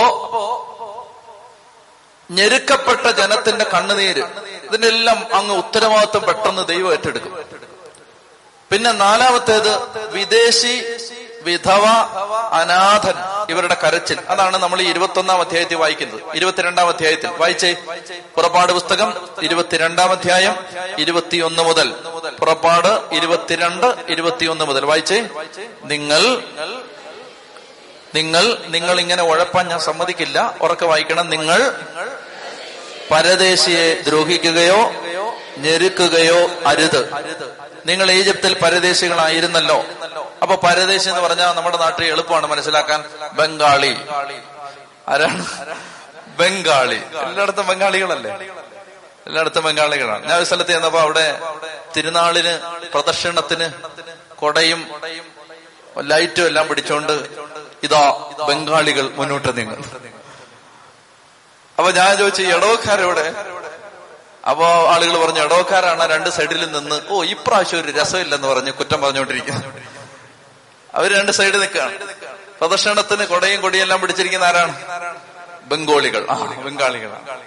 ഞെരുക്കപ്പെട്ട 2.31 3.07
ജനത്തിന്റെ 3.19 3.67
കണ്ണുനീര് 3.75 4.25
ഇതിനെല്ലാം 4.67 5.19
അങ്ങ് 5.35 5.55
ഉത്തരവാദിത്വം 5.57 6.23
പെട്ടെന്ന് 6.23 6.63
ദൈവം 6.69 6.91
ഏറ്റെടുക്കും. 6.93 7.35
പിന്നെ 8.71 8.91
നാലാമത്തേത് 8.93 9.73
വിദേശി 10.15 10.75
വിധവ 11.47 11.85
അനാഥൻ 12.53 13.15
ഇവരുടെ 13.53 13.77
കരച്ചിൽ. 13.85 14.19
അതാണ് 14.29 14.57
നമ്മൾ 14.57 14.81
ഈ 14.81 14.91
ഇരുപത്തൊന്നാം 14.91 15.41
അധ്യായത്തിൽ 15.41 15.75
വായിക്കുന്നത്. 15.75 16.21
ഇരുപത്തിരണ്ടാം 16.35 16.89
അധ്യായത്തിൽ. 16.89 17.31
വായിച്ചേ? 17.31 17.77
പുറപ്പാട് 18.35 18.73
പുസ്തകം 18.73 19.29
ഇരുപത്തിരണ്ടാം 19.43 20.11
അധ്യായം 20.11 20.55
ഇരുപത്തിയൊന്ന് 20.99 21.63
മുതൽ. 21.63 21.91
പുറപ്പാട് 22.39 23.15
ഇരുപത്തിരണ്ട് 23.15 23.87
ഇരുപത്തിയൊന്ന് 24.09 24.65
മുതൽ. 24.65 24.85
വായിച്ചേ? 24.85 25.29
നിങ്ങൾ 25.85 26.43
നിങ്ങൾ 28.15 28.57
നിങ്ങൾ 28.67 29.01
ഇങ്ങനെ 29.01 29.23
ഉഴപ്പാൻ 29.23 29.69
ഞാൻ 29.69 29.81
സമ്മതിക്കില്ല. 29.81 30.57
ഉറക്കെ 30.61 30.87
വായിക്കണം. 30.87 31.31
നിങ്ങൾ 31.31 31.73
പരദേശിയെ 33.11 33.95
ദ്രോഹിക്കുകയോ 33.95 34.93
ഞെരുക്കുകയോ 35.59 36.51
അരുത്. 36.67 37.11
നിങ്ങൾ 37.89 38.11
ഈജിപ്തിൽ 38.11 38.53
പരദേശികളായിരുന്നല്ലോ. 38.65 39.79
അപ്പൊ 40.43 40.55
പരദേശി 40.57 41.09
എന്ന് 41.09 41.21
പറഞ്ഞാൽ 41.21 41.53
നമ്മുടെ 41.53 41.77
നാട്ടിൽ 41.77 42.05
എളുപ്പമാണ് 42.05 42.47
മനസ്സിലാക്കാൻ. 42.47 43.01
ബംഗാളി. 43.33 43.95
ആരാണ്? 45.09 45.45
ബംഗാളി. 46.39 47.01
എല്ലായിടത്തും 47.29 47.67
ബംഗാളികളല്ലേ? 47.67 48.31
എല്ലായിടത്തും 49.27 49.65
ബംഗാളികളാണ്. 49.65 50.23
ഞാൻ 50.29 50.37
ഒരു 50.39 50.45
സ്ഥലത്ത് 50.45 50.71
ചെന്നപ്പോ 50.71 51.01
അവിടെ 51.01 51.27
തിരുനാളിന് 51.97 52.55
പ്രദക്ഷിണത്തിന് 52.95 53.67
കൊടയും 54.35 54.81
ലൈറ്റും 56.11 56.47
എല്ലാം 56.47 56.69
പിടിച്ചോണ്ട് 56.69 57.13
ഇതാ 57.83 58.05
ബംഗാളികൾ 58.49 59.07
മുന്നോട്ട് 59.15 59.59
നീങ്ങുന്നു. 59.59 59.89
അപ്പൊ 61.79 61.91
ഞാൻ 61.91 62.17
ചോദിച്ചു 62.17 62.43
ഇടവക്കാരെവിടെ 62.43 63.27
അപ്പോ 64.51 64.89
ആളുകൾ 64.93 65.27
പറഞ്ഞു 65.27 65.41
ഇടവക്കാരാണ് 65.41 66.11
രണ്ട് 66.11 66.31
സൈഡിൽ 66.31 66.73
നിന്ന്. 66.73 67.01
ഓ 67.09 67.25
ഇപ്രാവശ്യം 67.25 67.81
ഒരു 67.81 67.93
രസമില്ലെന്ന് 67.93 68.49
പറഞ്ഞ് 68.49 68.73
കുറ്റം 68.73 69.01
പറഞ്ഞുകൊണ്ടിരിക്കുന്നു. 69.01 69.61
അവർ 70.95 71.19
രണ്ട് 71.19 71.33
സൈഡിൽ 71.33 71.61
നിൽക്കുകയാണ്. 71.61 71.99
പ്രദർശനത്തിന് 72.61 73.27
കൊടയും 73.27 73.61
കൊടിയും 73.61 73.83
എല്ലാം 73.83 74.01
പിടിച്ചിരിക്കുന്ന 74.01 74.45
ആരാണ്? 74.45 74.75
ബംഗാളികൾ. 75.65 76.27
ബംഗാളികളാണ്. 76.57 77.41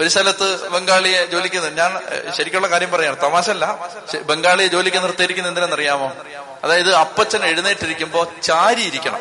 ഒരു 0.00 0.08
സ്ഥലത്ത് 0.08 0.68
ബംഗാളിയെ 0.68 1.26
ജോലിക്ക് 1.26 1.56
ഞാൻ 1.56 2.00
ശരിക്കുള്ള 2.32 2.66
കാര്യം 2.66 2.90
പറയാണ് 2.90 3.22
തമാശല്ല 3.22 3.64
അല്ല 3.64 4.20
ബംഗാളിയെ 4.20 4.66
ജോലിക്ക് 4.66 5.02
നിർത്തിയിരിക്കുന്ന 5.02 5.48
എന്തിനെന്നറിയാമോ? 5.48 6.12
അതായത് 6.64 6.94
അപ്പച്ചൻ 6.94 7.44
എഴുന്നേറ്റിരിക്കുമ്പോ 7.44 8.32
ചാരി 8.42 8.80
ഇരിക്കണം. 8.80 9.20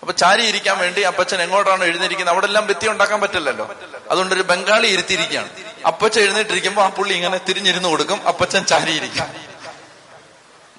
അപ്പൊ 0.00 0.12
ചാരി 0.12 0.42
ഇരിക്കാൻ 0.42 0.78
വേണ്ടി 0.78 1.00
അപ്പച്ചൻ 1.00 1.42
എങ്ങോട്ടാണ് 1.42 1.84
എഴുന്നേരിക്കുന്നത് 1.84 2.34
അവിടെ 2.34 2.46
എല്ലാം 2.46 2.66
ഭിത്തി 2.66 2.88
ഉണ്ടാക്കാൻ 2.88 3.20
പറ്റില്ലല്ലോ. 3.20 3.70
അതുകൊണ്ട് 4.10 4.34
ഒരു 4.34 4.42
ബംഗാളി 4.42 4.86
ഇരുത്തിയിരിക്കുകയാണ്. 4.86 5.48
അപ്പച്ചൻ 5.86 6.20
എഴുന്നേറ്റിരിക്കുമ്പോ 6.22 6.82
ആ 6.82 6.88
പുള്ളി 6.88 7.14
ഇങ്ങനെ 7.14 7.38
തിരിഞ്ഞിരുന്ന് 7.48 7.88
കൊടുക്കും. 7.88 8.28
അപ്പച്ചൻ 8.28 8.64
ചാരിയിരിക്കും. 8.64 9.26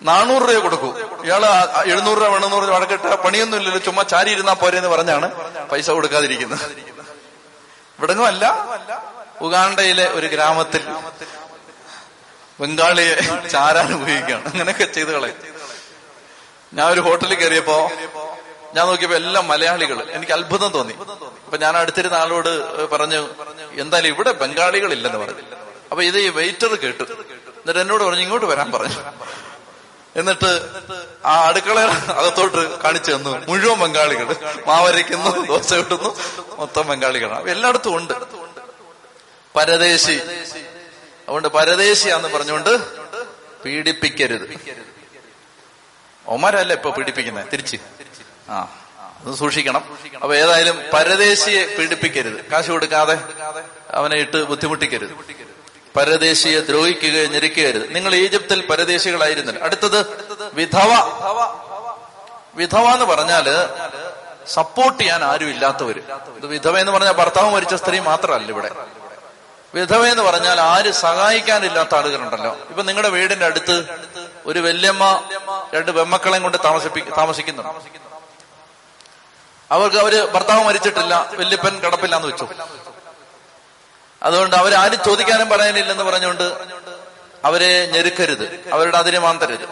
നാനൂറ് 0.01 0.41
രൂപ 0.49 0.61
കൊടുക്കൂ. 0.63 0.89
ഇയാൾ 1.23 1.45
എഴുന്നൂറ് 1.91 2.17
രൂപ 2.17 2.35
എണ്ണൂറ് 2.35 2.63
രൂപ 2.63 2.75
വടക്കിട്ട് 2.75 3.15
പണിയൊന്നും 3.15 3.57
ഇല്ലല്ലോ 3.57 3.81
ചുമ്മാ 3.85 4.03
ചാരി 4.03 4.29
ഇരുന്നാ 4.31 4.53
പോരെ 4.53 4.77
എന്ന് 4.77 4.89
പറഞ്ഞാണ് 4.89 5.27
പൈസ 5.69 5.89
കൊടുക്കാതിരിക്കുന്നത്. 5.89 6.65
ഇവിടെങ്ങും 7.99 8.25
അല്ല 8.25 8.43
ഉഗാണ്ടയിലെ 9.41 10.05
ഒരു 10.07 10.27
ഗ്രാമത്തിൽ 10.27 10.83
ബംഗാളിയെ 12.59 13.15
ചാരാൻ 13.47 13.93
ഉപയോഗിക്കുകയാണ് 13.93 14.45
അങ്ങനെയൊക്കെ 14.51 14.85
ചെയ്ത് 14.85 15.11
കളയും. 15.11 15.39
ഞാൻ 16.73 16.87
ഒരു 16.87 17.01
ഹോട്ടലിൽ 17.01 17.35
കയറിയപ്പോ 17.35 17.91
ഞാൻ 18.73 18.87
നോക്കിയപ്പോ 18.87 19.15
എല്ലാം 19.15 19.47
മലയാളികൾ. 19.47 20.09
എനിക്ക് 20.09 20.31
അത്ഭുതം 20.31 20.69
തോന്നി. 20.69 20.93
അപ്പൊ 21.45 21.57
ഞാൻ 21.57 21.77
അടുത്തിരുന്ന 21.77 22.15
ആളോട് 22.15 22.75
പറഞ്ഞു 22.87 23.29
എന്തായാലും 23.71 24.09
ഇവിടെ 24.09 24.31
ബംഗാളികൾ 24.31 24.93
ഇല്ലെന്ന് 24.93 25.19
പറഞ്ഞു. 25.19 25.41
അപ്പൊ 25.91 26.03
ഇത് 26.03 26.17
ഈ 26.17 26.27
വെയിറ്റർ 26.27 26.75
കേട്ടു. 26.75 27.03
എന്നിട്ട് 27.03 27.79
എന്നോട് 27.79 28.03
പറഞ്ഞു 28.03 28.21
ഇങ്ങോട്ട് 28.21 28.45
വരാൻ 28.45 28.71
പറഞ്ഞു. 28.71 28.95
എന്നിട്ട് 30.15 30.69
ആ 31.25 31.47
അടുക്കള 31.47 31.79
അകത്തോട്ട് 31.89 32.81
കാണിച്ചു 32.81 33.11
തന്നു. 33.11 33.45
മുഴുവൻ 33.47 33.79
ബംഗാളികൾ. 33.79 34.35
മാവരയ്ക്കുന്നു 34.67 35.45
ദോശ 35.45 35.73
കിട്ടുന്നു 35.73 36.17
മൊത്തം 36.55 36.87
ബംഗാളികളാണ്. 36.87 37.37
അപ്പൊ 37.37 37.51
എല്ലായിടത്തും 37.51 37.97
ഉണ്ട്. 37.97 38.13
പരദേശി. 39.55 40.21
അതുകൊണ്ട് 41.23 41.47
പരദേശിയാന്ന് 41.47 42.29
പറഞ്ഞുകൊണ്ട് 42.29 42.97
പീഡിപ്പിക്കരുത്. 43.63 44.59
ഒമാരല്ല 46.27 46.73
ഇപ്പൊ 46.73 46.89
പീഡിപ്പിക്കുന്നത് 46.89 47.45
തിരിച്ച്. 47.53 47.77
ആ 48.49 48.67
അത് 49.25 49.35
സൂക്ഷിക്കണം. 49.35 49.83
അപ്പൊ 50.15 50.35
ഏതായാലും 50.35 50.83
പരദേശിയെ 50.93 51.75
പീഡിപ്പിക്കരുത്. 51.79 52.45
കാശ് 52.49 52.71
കൊടുക്കാതെ 52.71 53.19
അവനെ 53.91 54.15
ഇട്ട് 54.15 54.43
ബുദ്ധിമുട്ടിക്കരുത്. 54.43 55.09
പരദേശിയെ 55.95 56.59
ദ്രോഹിക്കുകയോ 56.59 57.25
ഞെരുക്കുകയരുത്. 57.25 57.95
നിങ്ങൾ 57.95 58.15
ഈജിപ്തിൽ 58.15 58.65
പരദേശികളായിരുന്നില്ല. 58.65 59.63
അടുത്തത് 59.63 60.05
വിധവ. 60.53 60.91
വിധവ 62.55 62.93
എന്ന് 62.93 63.05
പറഞ്ഞാൽ 63.05 63.69
സപ്പോർട്ട് 64.47 64.99
ചെയ്യാൻ 64.99 65.23
ആരും 65.23 65.49
ഇല്ലാത്തവര്. 65.49 65.99
ഇത് 66.37 66.45
വിധവ 66.45 66.77
എന്ന് 66.77 66.91
പറഞ്ഞാൽ 66.91 67.11
ഭർത്താവ് 67.11 67.53
മരിച്ച 67.53 67.73
സ്ത്രീ 67.73 67.99
മാത്രമല്ല 67.99 68.47
ഇവിടെ. 68.51 68.71
വിധവ 69.75 70.07
എന്ന് 70.07 70.23
പറഞ്ഞാൽ 70.23 70.61
ആര് 70.61 70.91
സഹായിക്കാനില്ലാത്ത 70.91 71.95
ആളുകളുണ്ടല്ലോ. 71.95 72.57
ഇപ്പൊ 72.69 72.83
നിങ്ങളുടെ 72.83 73.09
വീടിന്റെ 73.09 73.45
അടുത്ത് 73.45 73.85
ഒരു 74.45 74.59
വല്യമ്മ 74.59 75.23
രണ്ട് 75.75 75.91
വെമ്മക്കളെയും 75.91 76.43
കൊണ്ട് 76.43 76.57
താമസിപ്പി 76.65 76.99
താമസിക്കുന്നുണ്ട് 77.17 78.12
അവർക്ക് 79.73 79.97
അവർ 79.97 80.25
ഭർത്താവ് 80.25 80.63
മരിച്ചിട്ടില്ല 80.63 81.31
വല്യപ്പൻ 81.33 81.79
കിടപ്പില്ലാന്ന് 81.79 82.27
വെച്ചു. 82.27 82.47
അതുകൊണ്ട് 84.23 84.55
അവരാരും 84.55 84.99
ചോദിക്കാനും 85.05 85.49
പറയാനില്ലെന്ന് 85.49 86.03
പറഞ്ഞുകൊണ്ട് 86.03 86.43
അവരെ 87.45 87.85
ഞെരുക്കരുത്. 87.85 88.69
അവരുടെ 88.73 88.97
അതിരെ 88.97 89.19
മാന്തരുത്. 89.19 89.69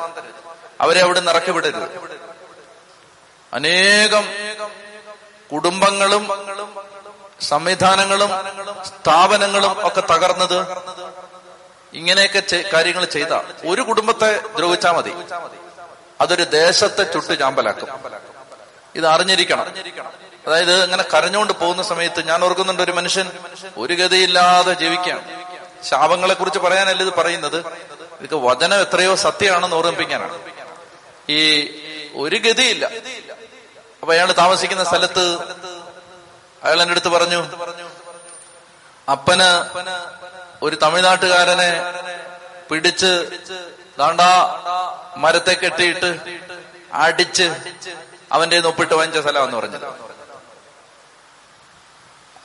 അവരെ 0.81 1.01
അവിടെ 1.01 1.19
നിറക്കി 1.19 1.51
വിടരുത്. 1.51 2.09
അനേകം 3.53 4.29
കുടുംബങ്ങളും 5.51 6.23
സംവിധാനങ്ങളും 7.41 8.29
സ്ഥാപനങ്ങളും 8.85 9.87
ഒക്കെ 9.87 10.01
തകർന്നത് 10.01 10.77
ഇങ്ങനെയൊക്കെ 11.93 12.63
കാര്യങ്ങൾ 12.73 13.05
ചെയ്ത. 13.05 13.33
ഒരു 13.65 13.81
കുടുംബത്തെ 13.81 14.41
ദ്രോഹിച്ചാൽ 14.55 14.91
മതി. 14.91 15.13
അതൊരു 16.21 16.43
ദേശത്തെ 16.43 17.03
ചുട്ടു 17.03 17.33
ചാമ്പലാക്കും. 17.33 18.30
ഇത് 18.95 19.07
അറിഞ്ഞിരിക്കണം. 19.07 19.65
അതായത് 20.47 20.83
ഇങ്ങനെ 20.83 21.03
കരഞ്ഞുകൊണ്ട് 21.13 21.53
പോകുന്ന 21.53 21.83
സമയത്ത് 21.83 22.27
ഞാൻ 22.27 22.43
ഓർക്കുന്നുണ്ട് 22.43 22.83
ഒരു 22.83 22.91
മനുഷ്യൻ 22.91 23.31
ഒരു 23.77 23.93
ഗതിയില്ലാതെ 23.93 24.73
ജീവിക്കുകയാണ്. 24.73 25.23
ശാപങ്ങളെ 25.83 26.33
കുറിച്ച് 26.33 26.59
പറയാനല്ല 26.59 27.03
ഇത് 27.03 27.13
പറയുന്നത്? 27.13 27.57
ഇതൊക്കെ 28.21 28.47
വചനം 28.47 28.81
എത്രയോ 28.81 29.15
സത്യമാണെന്ന് 29.15 29.75
ഓർമ്മിപ്പിക്കാനാണ്. 29.75 30.39
ഈ 31.29 31.41
ഒരു 32.15 32.35
ഗതിയില്ല. 32.35 32.85
അപ്പൊ 34.01 34.13
അയാൾ 34.13 34.31
താമസിക്കുന്ന 34.31 34.83
സ്ഥലത്ത് 34.83 35.25
അയാൾ 36.63 36.81
എന്റെ 36.81 36.91
അടുത്ത് 36.91 37.07
പറഞ്ഞു 37.07 37.43
അപ്പന് 39.11 39.49
ഒരു 40.61 40.75
തമിഴ്നാട്ടുകാരനെ 40.75 41.71
പിടിച്ച് 42.69 43.29
ദാണ്ടാ 43.99 44.33
മരത്തെ 45.17 45.53
കെട്ടിയിട്ട് 45.53 46.19
അടിച്ച് 46.93 47.51
അവന്റെ 48.31 48.67
ഒപ്പിട്ട് 48.67 48.93
വാങ്ങിച്ച 48.93 49.19
സ്ഥലം 49.19 49.43
എന്ന് 49.43 49.57
പറഞ്ഞത്. 49.57 49.85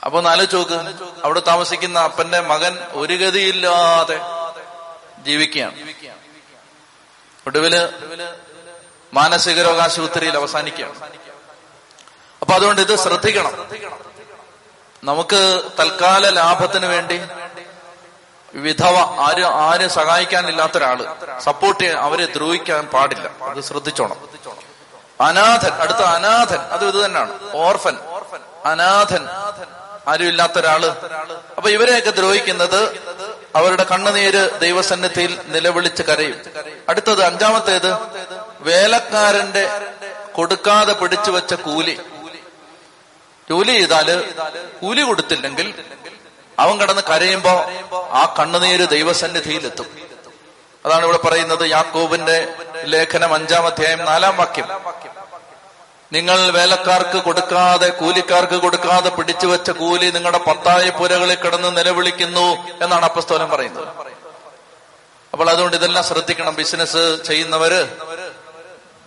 അപ്പൊ 0.05 0.21
നാല് 0.21 0.47
ചോക്ക് 0.47 0.95
അവിടെ 1.25 1.41
താമസിക്കുന്ന 1.41 1.99
അപ്പന്റെ 1.99 2.41
മകൻ 2.41 2.79
ഒരു 2.91 3.15
ഗതിയില്ലാതെ 3.15 4.21
ജീവിക്കുകയാണ്. 5.23 5.75
ഒടുവിൽ 7.47 7.75
മാനസിക 9.15 9.63
രോഗാശുപത്രിയിൽ 9.63 10.37
അവസാനിക്കുകയാണ്. 10.37 11.01
അപ്പൊ 12.41 12.55
അതുകൊണ്ട് 12.55 12.81
ഇത് 12.83 12.97
ശ്രദ്ധിക്കണം. 12.97 13.53
നമുക്ക് 15.05 15.63
തൽക്കാല 15.81 16.31
ലാഭത്തിന് 16.31 16.87
വേണ്ടി 16.87 17.21
വിധവ 18.55 18.97
ആര് 18.97 19.45
ആര് 19.45 19.89
സഹായിക്കാനില്ലാത്ത 19.89 20.73
ഒരാൾ 20.77 20.99
സപ്പോർട്ട് 21.39 21.81
ചെയ്യാൻ 21.81 21.99
അവരെ 21.99 22.27
ദ്രോഹിക്കാൻ 22.27 22.87
പാടില്ല. 22.87 23.31
അത് 23.43 23.61
ശ്രദ്ധിച്ചോണം. 23.61 24.17
അനാഥൻ 25.21 25.73
അടുത്ത 25.73 25.99
അനാഥൻ 25.99 26.59
അത് 26.59 26.85
ഇത് 26.89 27.05
തന്നെയാണ്. 27.05 27.53
ഓർഫൻ 27.55 27.97
അനാഥൻ 28.65 29.29
ആരുമില്ലാത്ത 30.09 30.59
ഒരാൾ. 30.59 30.87
അപ്പൊ 31.57 31.71
ഇവരെയൊക്കെ 31.71 32.11
ദ്രോഹിക്കുന്നത് 32.11 32.81
അവരുടെ 33.57 33.85
കണ്ണുനീര് 33.85 34.61
ദൈവസന്നിധിയിൽ 34.61 35.41
നിലവിളിച്ച് 35.47 36.03
കരയും. 36.03 36.41
അടുത്തത് 36.89 37.25
അഞ്ചാമത്തേത് 37.25 37.97
വേലക്കാരന്റെ 38.61 39.81
കൊടുക്കാതെ 40.33 40.93
പിടിച്ചു 40.93 41.31
വെച്ച 41.31 41.55
കൂലി. 41.55 42.01
ജോലി 43.51 43.73
ചെയ്താൽ 43.73 44.21
കൂലി 44.83 45.03
കൊടുത്തില്ലെങ്കിൽ 45.03 45.85
അവൻ 46.59 46.81
കടന്ന് 46.81 47.03
കരയുമ്പോ 47.11 47.71
ആ 47.93 48.35
കണ്ണുനീര് 48.39 48.89
ദൈവസന്നിധിയിലെത്തും. 48.89 50.06
അതാണ് 50.87 51.05
ഇവിടെ 51.05 51.19
പറയുന്നത് 51.19 51.71
യാക്കോബിന്റെ 51.71 52.55
ലേഖനം 52.85 53.35
അഞ്ചാം 53.35 53.67
അധ്യായം 53.67 54.05
നാലാം 54.05 54.37
വാക്യം. 54.37 54.69
നിങ്ങൾ 56.13 56.51
വേലക്കാർക്ക് 56.51 57.19
കൊടുക്കാതെ 57.23 57.89
കൂലിക്കാർക്ക് 57.89 58.55
കൊടുക്കാതെ 58.55 59.09
പിടിച്ചു 59.09 59.47
വെച്ച 59.47 59.71
കൂലി 59.71 60.11
നിങ്ങളുടെ 60.11 60.39
പത്തായ 60.39 60.91
പുരകളിൽ 60.91 61.35
കിടന്ന് 61.35 61.77
നിലവിളിക്കുന്നു 61.77 62.47
എന്നാണ് 62.83 63.05
അപ്പസ്തോലം 63.05 63.51
പറയുന്നത്. 63.51 63.89
അപ്പോൾ 65.33 65.51
അതുകൊണ്ട് 65.51 65.77
ഇതെല്ലാം 65.77 66.05
ശ്രദ്ധിക്കണം. 66.05 66.55
ബിസിനസ് 66.55 67.19
ചെയ്യുന്നവര് 67.27 67.81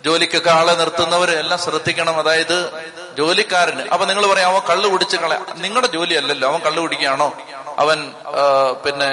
ജോലിക്കൊക്കെ 0.06 0.50
ആളെ 0.50 0.74
നിർത്തുന്നവര് 0.74 1.34
എല്ലാം 1.40 1.60
ശ്രദ്ധിക്കണം. 1.60 2.20
അതായത് 2.20 2.58
ജോലിക്കാരന്. 3.18 3.84
അപ്പൊ 3.94 4.06
നിങ്ങൾ 4.06 4.26
പറയാം 4.34 4.50
അവൻ 4.52 4.62
കള്ളു 4.70 4.88
കുടിച്ച് 4.90 5.18
കള 5.18 5.34
നിങ്ങളുടെ 5.56 5.88
ജോലി 5.88 6.14
അല്ലല്ലോ 6.14 6.50
അവൻ 6.50 6.60
കള്ളു 6.60 6.82
കുടിക്കുകയാണോ? 6.82 7.28
അവൻ 7.78 7.98
പിന്നെ 8.86 9.10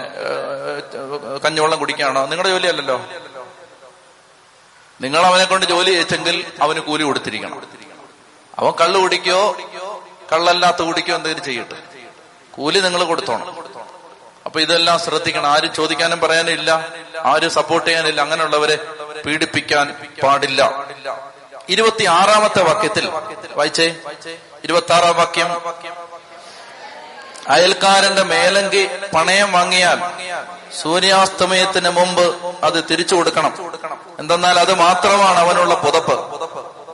കഞ്ഞിവെള്ളം 1.44 1.78
കുടിക്കുകയാണോ? 1.78 2.22
നിങ്ങളുടെ 2.26 2.48
ജോലി 2.48 2.66
അല്ലല്ലോ 2.66 2.98
നിങ്ങൾ 5.00 5.22
അവനെ 5.26 5.44
കൊണ്ട് 5.44 5.66
ജോലി 5.66 5.90
ചെയ്യിച്ചെങ്കിൽ 5.90 6.36
അവന് 6.62 6.80
കൂലി 6.80 7.02
കൊടുത്തിരിക്കണം. 7.02 7.58
അവൻ 8.58 8.72
കള്ളു 8.80 8.98
കുടിക്കോ 8.98 9.40
കള്ളല്ലാത്ത 10.32 10.80
കുടിക്കോ 10.82 11.14
എന്തെങ്കിലും 11.14 11.44
ചെയ്യട്ടെ. 11.44 11.78
കൂലി 12.50 12.78
നിങ്ങൾ 12.80 13.04
കൊടുത്തോണം. 13.04 13.48
അപ്പൊ 14.46 14.60
ഇതെല്ലാം 14.60 14.98
ശ്രദ്ധിക്കണം. 14.98 15.46
ആരും 15.46 15.72
ചോദിക്കാനും 15.74 16.20
പറയാനും 16.20 16.52
ഇല്ല. 16.52 16.70
ആരും 17.24 17.50
സപ്പോർട്ട് 17.50 17.88
ചെയ്യാനില്ല 17.88 18.20
അങ്ങനെയുള്ളവരെ 18.20 18.76
പീഡിപ്പിക്കാൻ 19.26 19.96
പാടില്ല. 20.22 20.86
ഇരുപത്തി 21.68 22.04
ആറാമത്തെ 22.04 22.62
വാക്യത്തിൽ 22.62 23.10
വായിച്ചേ? 23.54 23.96
ഇരുപത്തി 24.64 24.92
ആറാം 24.92 25.16
വാക്യം. 25.16 25.48
അയൽക്കാരന്റെ 27.48 28.22
മേലങ്കി 28.22 28.88
പണയം 29.14 29.52
വാങ്ങിയാൽ 29.52 29.98
സൂര്യാസ്തമയത്തിന് 30.82 31.88
മുമ്പ് 31.88 32.56
അത് 32.64 32.84
തിരിച്ചു 32.90 33.14
കൊടുക്കണം. 33.14 33.72
എന്തെന്നാൽ 34.18 34.60
അത് 34.60 34.74
മാത്രമാണ് 34.74 35.38
അവനുള്ള 35.38 35.74
പുതപ്പ്. 35.74 36.16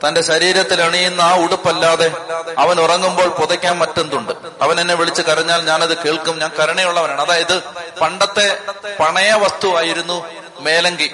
തന്റെ 0.07 0.21
ശരീരത്തിൽ 0.21 0.81
അണിയുന്ന 0.81 1.21
ആ 1.21 1.37
ഉടുപ്പല്ലാതെ 1.37 2.11
അവൻ 2.57 2.79
ഉറങ്ങുമ്പോൾ 2.81 3.27
പുതയ്ക്കാൻ 3.27 3.77
മറ്റെന്തുണ്ട്? 3.77 4.31
അവൻ 4.61 4.81
എന്നെ 4.81 4.93
വിളിച്ച് 4.93 5.21
കരഞ്ഞാൽ 5.21 5.65
ഞാനത് 5.65 5.97
കേൾക്കും. 6.03 6.39
ഞാൻ 6.39 6.51
കരുണയുള്ളവനാണ്. 6.59 7.21
അതായത് 7.21 7.63
പണ്ടത്തെ 8.01 8.59
പണയ 8.99 9.33
വസ്തുവായിരുന്നു 9.33 10.25
മേലങ്കി. 10.59 11.11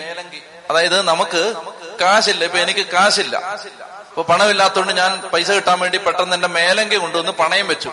അതായത് 0.69 1.01
നമുക്ക് 1.01 1.53
കാശില്ല. 2.01 2.43
ഇപ്പൊ 2.43 2.57
എനിക്ക് 2.57 2.85
കാശില്ല. 2.85 3.37
ഇപ്പൊ 4.09 4.23
പണമില്ലാത്തതുകൊണ്ട് 4.23 4.93
ഞാൻ 4.93 5.21
പൈസ 5.21 5.51
കിട്ടാൻ 5.51 5.79
വേണ്ടി 5.79 5.97
പെട്ടെന്ന് 5.97 6.35
എന്റെ 6.35 6.47
മേലങ്കി 6.47 6.95
കൊണ്ടുവന്ന് 6.95 7.31
പണയം 7.31 7.67
വെച്ചു. 7.67 7.91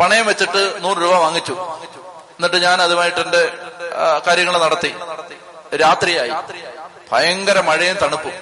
പണയം 0.00 0.26
വെച്ചിട്ട് 0.26 0.84
നൂറ് 0.84 0.98
രൂപ 0.98 1.14
വാങ്ങിച്ചു. 1.14 1.52
എന്നിട്ട് 2.30 2.56
ഞാൻ 2.56 2.82
അതുമായിട്ട് 2.82 3.20
എന്റെ 3.20 3.52
കാര്യങ്ങൾ 4.26 4.58
നടത്തി. 4.58 4.94
രാത്രിയായി. 5.76 6.32
ഭയങ്കര 7.12 7.60
മഴയും 7.60 7.96
തണുപ്പും. 7.96 8.32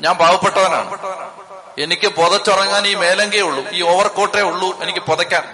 ഞാൻ 0.00 0.14
പാവപ്പെട്ടവനാണ്. 0.16 0.98
എനിക്ക് 1.78 2.08
പുതച്ചുറങ്ങാൻ 2.08 2.86
ഈ 2.86 2.94
മേലങ്കേ 2.94 3.40
ഉള്ളൂ. 3.40 3.64
ഈ 3.70 3.82
ഓവർകോട്ടേ 3.82 4.40
ഉള്ളൂ 4.40 4.82
എനിക്ക് 4.82 4.98
പുതയ്ക്കാൻ. 4.98 5.44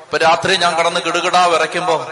ഇപ്പൊ 0.00 0.18
രാത്രി 0.18 0.56
ഞാൻ 0.56 0.78
കടന്ന് 0.78 1.00
കിടുകിടാ 1.00 1.46
വിറയ്ക്കുമ്പോ 1.46 2.10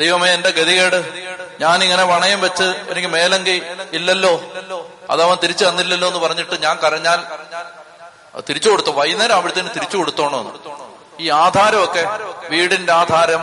ദൈവമേ 0.00 0.34
എന്റെ 0.34 0.50
ഗതികേട്. 0.50 1.28
ഞാൻ 1.60 1.82
ഇങ്ങനെ 1.84 2.04
വണയം 2.04 2.40
വെച്ച് 2.40 2.66
എനിക്ക് 2.90 3.08
മേലങ്കി 3.08 3.56
ഇല്ലല്ലോ 3.92 4.32
അതവൻ 5.10 5.36
തിരിച്ചു 5.42 5.64
തന്നില്ലല്ലോ 5.64 6.08
എന്ന് 6.08 6.20
പറഞ്ഞിട്ട് 6.20 6.62
ഞാൻ 6.62 6.76
കരഞ്ഞാൽ 6.84 7.20
തിരിച്ചു 8.48 8.68
കൊടുത്തു. 8.68 8.90
വൈകുന്നേരം 8.90 9.34
ആവുമ്പഴത്തേന് 9.34 9.70
തിരിച്ചു 9.74 9.96
കൊടുത്തോണോ 9.96 10.40
ഈ 11.20 11.28
ആധാരമൊക്കെ 11.44 12.04
വീടിന്റെ 12.50 12.92
ആധാരം 12.92 13.42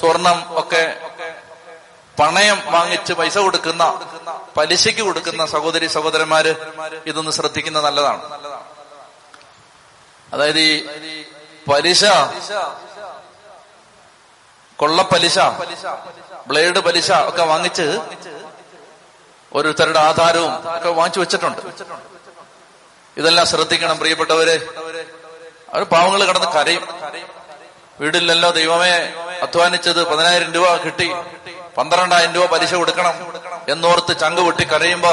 സ്വർണം 0.00 0.38
ഒക്കെ 0.60 0.82
പണയം 2.18 2.58
വാങ്ങിച്ച് 2.66 3.12
പൈസ 3.12 3.36
കൊടുക്കുന്ന 3.38 3.84
പലിശയ്ക്ക് 4.56 5.02
കൊടുക്കുന്ന 5.02 5.46
സഹോദരി 5.46 5.86
സഹോദരന്മാര് 5.86 6.52
ഇതൊന്ന് 7.06 7.30
ശ്രദ്ധിക്കുന്ന 7.30 7.80
നല്ലതാണ്. 7.80 8.22
അതായത് 10.32 10.58
ഈ 10.58 10.72
പലിശ 11.70 12.04
കൊള്ളപ്പലിശ 14.78 15.38
ബ്ലേഡ് 16.48 16.78
പലിശ 16.78 17.12
ഒക്കെ 17.12 17.42
വാങ്ങിച്ച് 17.42 17.98
ഓരോരുത്തരുടെ 19.52 20.00
ആധാരവും 20.00 20.76
ഒക്കെ 20.76 20.88
വാങ്ങിച്ചു 20.88 21.20
വെച്ചിട്ടുണ്ട്. 21.20 21.60
ഇതെല്ലാം 23.16 23.46
ശ്രദ്ധിക്കണം 23.46 23.98
പ്രിയപ്പെട്ടവരെ. 23.98 24.56
അവർ 25.74 25.82
പാവങ്ങൾ 25.82 26.24
കടന്ന് 26.24 26.46
കരയും. 26.46 26.88
വീടില്ലല്ലോ 28.00 28.50
ദൈവമേ 28.50 29.12
അധ്വാനിച്ചത് 29.42 30.04
പതിനായിരം 30.04 30.52
രൂപ 30.52 30.76
കിട്ടി 30.76 31.12
പന്ത്രണ്ടായിരം 31.78 32.34
രൂപ 32.34 32.44
പലിശ 32.44 32.74
കൊടുക്കണം 32.74 33.14
എന്നോർത്ത് 33.68 34.20
ചങ്ക് 34.20 34.40
പൊട്ടി 34.40 34.64
കരയുമ്പോ 34.64 35.12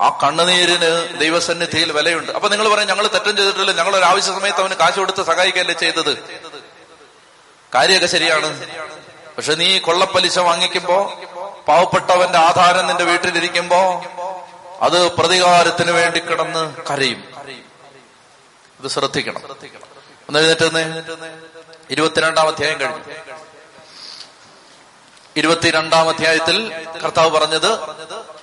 ആ 0.00 0.18
കണ്ണുനീരിന് 0.22 1.18
ദൈവസന്നിധിയിൽ 1.20 1.92
വിലയുണ്ട്. 1.92 2.32
അപ്പൊ 2.32 2.48
നിങ്ങൾ 2.48 2.68
പറയും 2.68 2.88
ഞങ്ങൾ 2.88 3.06
തെറ്റം 3.06 3.36
ചെയ്തിട്ടില്ല. 3.36 3.72
ഞങ്ങൾ 3.72 3.96
ഒരു 3.96 4.04
ആവശ്യ 4.04 4.26
സമയത്ത് 4.26 4.60
അവന് 4.60 4.74
കാശ് 4.74 4.96
കൊടുത്ത് 4.96 5.22
സഹായിക്കല്ലേ 5.22 5.74
ചെയ്തത്? 5.74 6.12
കാര്യമൊക്കെ 7.74 8.06
ശരിയാണ്. 8.06 8.48
പക്ഷെ 9.36 9.54
നീ 9.54 9.78
കൊള്ളപ്പലിശ 9.78 10.38
വാങ്ങിക്കുമ്പോ 10.38 11.12
പാവപ്പെട്ടവന്റെ 11.68 12.38
ആധാരം 12.38 12.86
നിന്റെ 12.86 13.04
വീട്ടിലിരിക്കുമ്പോ 13.04 14.04
അത് 14.80 15.12
പ്രതികാരത്തിന് 15.12 15.90
വേണ്ടി 15.90 16.18
കിടന്ന് 16.18 16.74
കരയും. 16.90 17.24
ഇത് 18.80 18.88
ശ്രദ്ധിക്കണം. 18.88 19.42
ഒന്ന് 20.28 20.38
എഴുന്നേറ്റ് 20.38 20.64
ഇരുപത്തിരണ്ടാം 21.90 22.46
അധ്യായം 22.48 22.80
കഴിഞ്ഞു. 22.80 23.25
ഇരുപത്തിരണ്ടാം 25.36 26.08
അധ്യായത്തിൽ 26.08 26.72
കർത്താവ് 27.04 27.30
പറഞ്ഞത് 27.30 27.72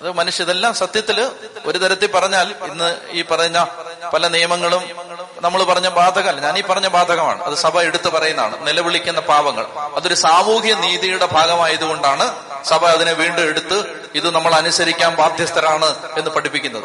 അത് 0.02 0.12
മനുഷ്യതെല്ലാം 0.12 0.74
സത്യത്തിൽ 0.74 1.32
ഒരു 1.66 1.78
തരത്തിൽ 1.78 2.12
പറഞ്ഞാൽ 2.12 2.56
ഇന്ന് 2.64 2.98
ഈ 3.12 3.22
പറഞ്ഞ 3.22 3.66
പല 4.14 4.28
നിയമങ്ങളും 4.28 4.84
നമ്മൾ 5.42 5.64
പറഞ്ഞ 5.64 5.90
ബാധകമല്ല. 5.90 6.42
ഞാൻ 6.42 6.58
ഈ 6.58 6.62
പറഞ്ഞ 6.62 6.88
ബാധകമാണ്. 6.88 7.44
അത് 7.44 7.54
സഭ 7.54 7.80
എടുത്തു 7.80 8.10
പറയുന്നതാണ്. 8.10 8.68
നിലവിളിക്കുന്ന 8.68 9.20
പാവങ്ങൾ 9.20 9.66
അതൊരു 9.96 10.14
സാമൂഹ്യ 10.14 10.74
നീതിയുടെ 10.74 11.26
ഭാഗമായതുകൊണ്ടാണ് 11.26 12.36
സഭ 12.64 12.86
അതിനെ 12.86 13.12
വീണ്ടും 13.12 13.44
എടുത്ത് 13.44 14.08
ഇത് 14.16 14.30
നമ്മൾ 14.30 14.56
അനുസരിക്കാൻ 14.56 15.16
ബാധ്യസ്ഥരാണ് 15.16 15.96
എന്ന് 16.18 16.30
പഠിപ്പിക്കുന്നത്. 16.30 16.84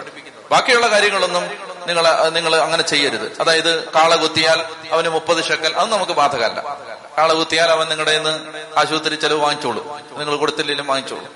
ബാക്കിയുള്ള 0.50 0.86
കാര്യങ്ങളൊന്നും 0.86 1.50
നിങ്ങൾ 1.86 2.28
നിങ്ങൾ 2.28 2.56
അങ്ങനെ 2.56 2.82
ചെയ്യരുത്. 2.82 3.40
അതായത് 3.40 3.88
കാള 3.92 4.14
കുത്തിയാൽ 4.16 4.64
അവന് 4.92 5.08
മുപ്പത് 5.08 5.44
ഷെക്കൽ. 5.44 5.74
അത് 5.74 5.92
നമുക്ക് 5.92 6.12
ബാധകമല്ല. 6.12 6.87
കാള 7.18 7.32
കുത്തിയാൽ 7.32 7.70
അവൻ 7.70 7.88
നിങ്ങളുടെ 7.88 8.18
നിന്ന് 8.18 8.62
ആശുപത്രി 8.78 9.14
ചെലവ് 9.14 9.40
വാങ്ങിച്ചോളൂ. 9.40 10.00
നിങ്ങൾ 10.18 10.36
കൊടുത്തില്ലെങ്കിലും 10.36 10.86
വാങ്ങിച്ചോളൂ. 10.86 11.26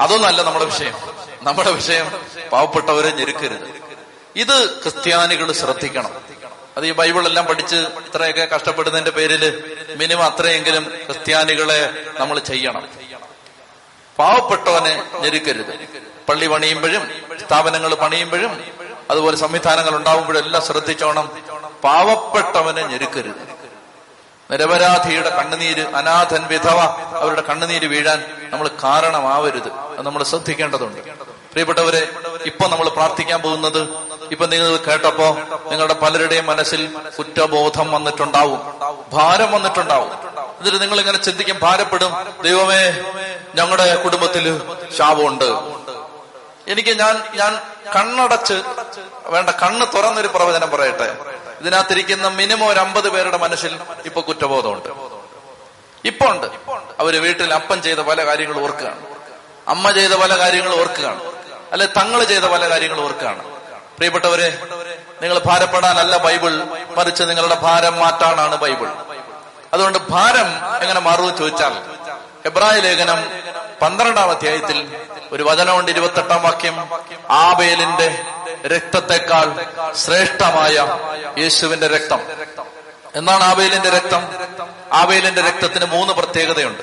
അതൊന്നല്ല 0.00 0.42
നമ്മുടെ 0.42 0.64
വിഷയം. 0.64 0.94
നമ്മുടെ 1.42 1.70
വിഷയം 1.70 2.20
പാവപ്പെട്ടവരെ 2.52 3.10
ഞെരുക്കരുത്. 3.10 3.82
ഇത് 4.36 4.82
ക്രിസ്ത്യാനികൾ 4.82 5.52
ശ്രദ്ധിക്കണം. 5.52 6.14
അത് 6.76 6.86
ഈ 6.86 6.92
ബൈബിളെല്ലാം 6.92 7.46
പഠിച്ച് 7.46 7.76
ഇത്രയൊക്കെ 7.76 8.44
കഷ്ടപ്പെടുന്നതിന്റെ 8.56 9.10
പേരിൽ 9.10 9.76
മിനിമം 9.96 10.24
അത്രയെങ്കിലും 10.24 10.84
ക്രിസ്ത്യാനികളെ 10.84 12.04
നമ്മൾ 12.18 12.38
ചെയ്യണം. 12.38 12.88
പാവപ്പെട്ടവനെ 14.18 15.10
ഞെരുക്കരുത്. 15.14 15.78
പള്ളി 16.28 16.46
പണിയുമ്പോഴും 16.46 17.22
സ്ഥാപനങ്ങൾ 17.40 17.94
പണിയുമ്പോഴും 17.94 18.64
അതുപോലെ 19.10 19.36
സംവിധാനങ്ങൾ 19.36 19.96
ഉണ്ടാവുമ്പോഴും 19.96 20.44
എല്ലാം 20.44 20.62
ശ്രദ്ധിച്ചോണം. 20.62 21.42
പാവപ്പെട്ടവനെ 21.84 22.86
ഞെരുക്കരുത്. 22.86 23.57
നിരപരാധിയുടെ 24.50 25.30
കണ്ണുനീര് 25.30 25.94
അനാഥൻ 25.94 26.46
വിധവ 26.46 26.78
അവരുടെ 27.18 27.40
കണ്ണുനീര് 27.40 27.86
വീഴാൻ 27.86 28.24
നമ്മൾ 28.50 28.70
കാരണമാവരുത്. 28.84 29.68
അത് 29.68 30.06
നമ്മൾ 30.06 30.22
ശ്രദ്ധിക്കേണ്ടതുണ്ട്. 30.22 31.00
പ്രിയപ്പെട്ടവരെ 31.20 32.08
ഇപ്പൊ 32.46 32.68
നമ്മൾ 32.68 32.88
പ്രാർത്ഥിക്കാൻ 32.88 33.42
പോകുന്നത് 33.42 33.88
ഇപ്പൊ 34.30 34.46
നിങ്ങൾ 34.46 34.76
കേട്ടപ്പോ 34.76 35.38
നിങ്ങളുടെ 35.66 35.94
പലരുടെയും 35.94 36.46
മനസ്സിൽ 36.46 36.96
കുറ്റബോധം 37.18 37.90
വന്നിട്ടുണ്ടാവും. 37.90 38.60
ഭാരം 39.12 39.52
വന്നിട്ടുണ്ടാവും. 39.52 40.12
എന്നിട്ട് 40.58 40.82
നിങ്ങൾ 40.82 41.00
ഇങ്ങനെ 41.00 41.18
ചിന്തിക്കും 41.18 41.58
ഭാരപ്പെടും 41.62 42.26
ദൈവമേ 42.42 43.04
ഞങ്ങളുടെ 43.54 43.94
കുടുംബത്തിൽ 43.94 44.62
ശാപമുണ്ട്. 44.98 45.44
എനിക്ക് 46.68 46.98
ഞാൻ 46.98 47.22
ഞാൻ 47.34 47.60
കണ്ണടച്ച് 47.96 48.62
വേണ്ട 49.26 49.50
കണ്ണ് 49.50 49.86
തുറന്നൊരു 49.96 50.26
പ്രവചനം 50.26 50.70
പറയട്ടെ. 50.70 51.16
ഇതിനകത്തിരിക്കുന്ന 51.60 52.28
മിനിമം 52.28 52.68
ഒരു 52.68 52.78
അമ്പത് 52.78 53.08
പേരുടെ 53.08 53.36
മനസ്സിൽ 53.36 53.78
ഇപ്പൊ 54.04 54.20
കുറ്റബോധമുണ്ട്. 54.20 54.88
ഇപ്പൊ 56.04 56.26
ഉണ്ട് 56.26 56.46
അവർ 57.00 57.22
വീട്ടിൽ 57.22 57.54
അപ്പൻ 57.54 57.82
ചെയ്ത 57.82 57.98
പല 57.98 58.26
കാര്യങ്ങളും 58.26 58.62
ഓർക്കുകയാണ്. 58.62 59.00
അമ്മ 59.68 59.90
ചെയ്ത 59.90 60.12
പല 60.12 60.38
കാര്യങ്ങളും 60.38 60.80
ഓർക്കുകയാണ്. 60.80 61.20
അല്ലെ 61.72 61.86
തങ്ങൾ 61.86 62.24
ചെയ്ത 62.24 62.44
പല 62.44 62.70
കാര്യങ്ങളും 62.70 63.04
ഓർക്കുകയാണ്. 63.04 63.44
പ്രിയപ്പെട്ടവരെ 63.96 64.62
നിങ്ങൾ 65.22 65.38
ഭാരപ്പെടാനല്ല 65.46 66.16
ബൈബിൾ 66.16 66.62
മറിച്ച് 66.96 67.22
നിങ്ങളുടെ 67.22 67.54
ഭാരം 67.54 67.98
മാറ്റാനാണ് 67.98 68.56
ബൈബിൾ. 68.56 68.88
അതുകൊണ്ട് 69.72 69.98
ഭാരം 69.98 70.80
എങ്ങനെ 70.82 71.00
മാറുമെന്ന് 71.00 71.38
ചോദിച്ചാൽ 71.38 71.74
എബ്രായ 72.46 72.80
ലേഖനം 72.80 73.30
പന്ത്രണ്ടാം 73.82 74.30
അധ്യായത്തിൽ 74.30 74.98
ഒരു 75.32 75.42
വചനമുണ്ട് 75.42 75.90
ഇരുപത്തെട്ടാം 75.90 76.42
വാക്യം 76.42 76.88
ആബേലിന്റെ 77.30 78.24
രക്തത്തെക്കാൾ 78.66 79.66
ശ്രേഷ്ഠമായ 79.94 80.98
യേശുവിന്റെ 81.38 81.86
രക്തം. 81.86 82.20
എന്നാണ് 83.14 83.44
ആബേലിന്റെ 83.44 83.90
രക്തം. 83.90 84.28
ആബേലിന്റെ 84.92 85.40
രക്തത്തിന് 85.40 85.84
മൂന്ന് 85.84 86.12
പ്രത്യേകതയുണ്ട്. 86.12 86.82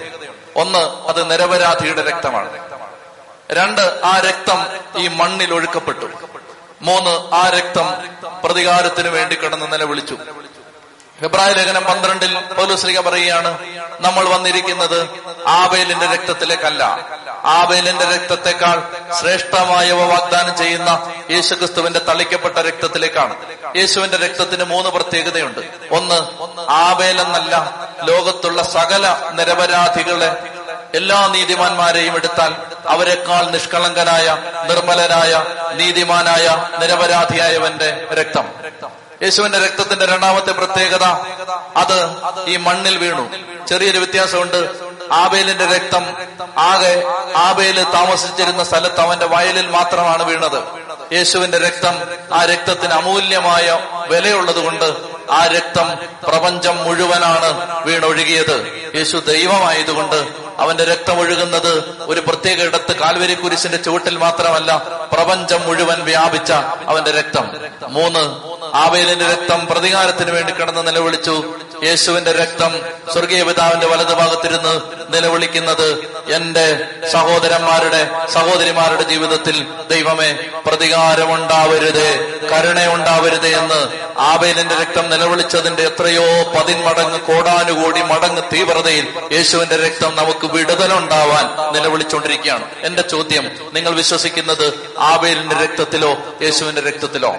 ഒന്ന് 0.56 0.80
അത് 0.80 1.32
നിരപരാധിയുടെ 1.32 2.02
രക്തമാണ്. 2.02 2.70
രണ്ട് 3.52 3.82
ആ 3.82 4.20
രക്തം 4.20 4.66
ഈ 4.98 5.08
മണ്ണിൽ 5.08 5.54
ഒഴുക്കപ്പെട്ടു. 5.54 6.06
മൂന്ന് 6.82 7.36
ആ 7.36 7.50
രക്തം 7.50 7.94
പ്രതികാരത്തിന് 8.44 9.08
വേണ്ടി 9.08 9.36
കിടന്ന് 9.36 9.74
നിലവിളിച്ചു. 9.74 10.18
ഹെബ്രായ 11.22 11.52
ലേഖനം 11.54 11.84
പന്ത്രണ്ടിൽ 11.84 12.40
പൗലുശ്രീക 12.40 13.00
പറയുകയാണ് 13.00 13.60
നമ്മൾ 14.00 14.30
വന്നിരിക്കുന്നത് 14.30 15.10
ആബേലിന്റെ 15.48 16.06
രക്തത്തിലേക്കല്ല. 16.06 16.84
ആബേലിന്റെ 17.46 18.06
രക്തത്തെക്കാൾ 18.06 18.84
ശ്രേഷ്ഠമായവ 19.22 20.04
വാഗ്ദാനം 20.04 20.58
ചെയ്യുന്ന 20.58 21.14
യേശുക്രിസ്തുവിന്റെ 21.32 22.00
തളിക്കപ്പെട്ട 22.00 22.58
രക്തത്തിലേക്കാണ്. 22.58 23.36
യേശുവിന്റെ 23.78 24.18
രക്തത്തിന് 24.18 24.64
മൂന്ന് 24.64 24.90
പ്രത്യേകതയുണ്ട്. 24.90 25.60
ഒന്ന് 25.92 26.20
ആബേൽ 26.72 27.22
എന്നല്ല 27.22 27.86
ലോകത്തുള്ള 28.04 28.64
സകല 28.64 29.32
നിരപരാധികളെ 29.32 30.38
എല്ലാ 30.94 31.28
നീതിമാന്മാരെയും 31.28 32.16
എടുത്താൽ 32.16 32.56
അവരെക്കാൾ 32.88 33.50
നിഷ്കളങ്കനായ 33.50 34.38
നിർമ്മലനായ 34.70 35.44
നീതിമാനായ 35.74 36.68
നിരപരാധിയായവന്റെ 36.80 38.08
രക്തം. 38.14 38.66
യേശുവിന്റെ 39.24 39.60
രക്തത്തിന്റെ 39.60 40.06
രണ്ടാമത്തെ 40.06 40.52
പ്രത്യേകത 40.52 41.04
അത് 41.78 42.16
ഈ 42.48 42.58
മണ്ണിൽ 42.58 42.98
വീണു. 42.98 43.30
ചെറിയൊരു 43.68 43.98
വ്യത്യാസമുണ്ട്. 43.98 44.70
ആബേലിന്റെ 45.12 45.66
രക്തം 45.66 46.18
ആകെ 46.58 47.04
ആബേൽ 47.36 47.84
താമസിച്ചിരുന്ന 47.84 48.64
സ്ഥലത്ത് 48.64 49.02
അവന്റെ 49.02 49.26
വയലിൽ 49.26 49.68
മാത്രമാണ് 49.68 50.24
വീണത്. 50.24 50.64
യേശുവിന്റെ 51.14 51.58
രക്തം 51.58 52.02
ആ 52.34 52.46
രക്തത്തിന് 52.46 52.94
അമൂല്യമായ 52.94 53.80
വിലയുള്ളത് 54.08 54.64
കൊണ്ട് 54.64 54.96
ആ 55.32 55.46
രക്തം 55.46 55.98
പ്രപഞ്ചം 56.24 56.84
മുഴുവനാണ് 56.84 57.82
വീണൊഴുകിയത്. 57.86 58.92
യേശു 58.96 59.18
ദൈവമായതുകൊണ്ട് 59.18 60.45
അവന്റെ 60.60 60.84
രക്തം 60.84 61.20
ഒഴുകുന്നത് 61.20 61.72
ഒരു 62.02 62.20
പ്രത്യേക 62.20 62.62
ഇടത്ത് 62.62 62.96
കാൽവരി 62.96 63.34
കുരിശിന്റെ 63.34 63.78
ചുവട്ടിൽ 63.78 64.18
മാത്രമല്ല 64.18 64.72
പ്രപഞ്ചം 65.14 65.62
മുഴുവൻ 65.66 66.04
വ്യാപിച്ച 66.04 66.52
അവന്റെ 66.88 67.12
രക്തം. 67.12 67.46
മൂന്ന് 67.88 68.24
ആവേലിന്റെ 68.76 69.26
രക്തം 69.26 69.68
പ്രതികാരത്തിന് 69.68 70.32
വേണ്ടി 70.32 70.54
കിടന്ന് 70.54 70.88
നിലവിളിച്ചു. 70.88 71.36
യേശുവിന്റെ 71.84 72.32
രക്തം 72.32 72.72
സ്വർഗീയ 73.14 73.44
പിതാവിന്റെ 73.44 73.88
വലതുഭാഗത്തിരുന്ന് 73.88 74.74
നിലവിളിക്കുന്നത് 75.14 75.88
എന്റെ 76.34 76.66
സഹോദരന്മാരുടെ 77.12 78.02
സഹോദരിമാരുടെ 78.34 79.04
ജീവിതത്തിൽ 79.04 79.58
ദൈവമേ 79.90 80.30
പ്രതികാരമുണ്ടാവരുതേ 80.66 82.10
കരുണയുണ്ടാവരുതേ 82.52 83.52
എന്ന് 83.58 83.80
ആബേലിന്റെ 84.20 84.76
രക്തം 84.76 85.10
നിലവിളിച്ചതിന്റെ 85.10 85.84
എത്രയോ 85.84 86.44
പതിന്മടങ്ങ് 86.54 87.20
കോടാനുകൂടി 87.20 88.02
മടങ്ങ് 88.02 88.42
തീവ്രതയിൽ 88.54 89.06
യേശുവിന്റെ 89.32 89.78
രക്തം 89.78 90.16
നമുക്ക് 90.16 90.45
വിടുതലുണ്ടാവാൻ 90.48 91.74
നിലവിളിച്ചുകൊണ്ടിരിക്കുകയാണ് 91.74 92.64
എന്റെ 92.82 93.02
ചോദ്യം 93.02 93.46
നിങ്ങൾ 93.74 93.92
വിശ്വസിക്കുന്നത് 93.92 94.66
ആബേലിന്റെ 94.98 95.56
രക്തത്തിലോ 95.56 96.18
യേശുവിന്റെ 96.42 96.82
രക്തത്തിലോ? 96.82 97.36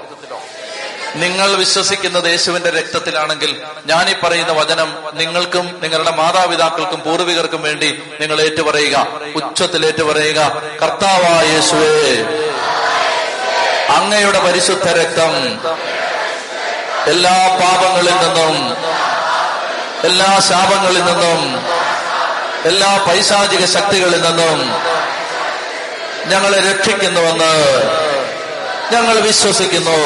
നിങ്ങൾ 1.17 1.55
വിശ്വസിക്കുന്നത് 1.55 2.31
യേശുവിന്റെ 2.31 2.71
രക്തത്തിലാണെങ്കിൽ 2.71 3.63
ഞാൻ 3.87 4.11
ഈ 4.11 4.15
പറയുന്ന 4.25 4.53
വചനം 4.53 4.99
നിങ്ങൾക്കും 5.15 5.79
നിങ്ങളുടെ 5.83 6.11
മാതാപിതാക്കൾക്കും 6.11 7.03
പൂർവികർക്കും 7.03 7.63
വേണ്ടി 7.63 8.03
നിങ്ങൾ 8.21 8.41
ഏറ്റുപറയുക. 8.41 8.97
ഉച്ചത്തിൽ 9.35 9.87
ഏറ്റുപറയുക 9.87 10.41
കർത്താവായ 10.83 11.47
യേശുവേ 11.53 11.93
അങ്ങയുടെ 13.97 14.39
പരിശുദ്ധ 14.39 14.89
രക്തം 14.89 15.33
എല്ലാ 17.07 17.37
പാപങ്ങളിൽ 17.61 18.15
നിന്നും 18.15 18.55
എല്ലാ 20.05 20.39
ശാപങ്ങളിൽ 20.39 21.05
നിന്നും 21.05 21.41
എല്ലാ 22.65 23.05
പൈശാചിക 23.09 23.65
ശക്തികളിൽ 23.67 24.21
നിന്നും 24.21 24.59
ഞങ്ങളെ 26.27 26.59
രക്ഷിക്കുന്നുവെന്ന് 26.59 27.53
ഞങ്ങൾ 28.93 29.21
വിശ്വസിക്കുന്നു. 29.21 29.99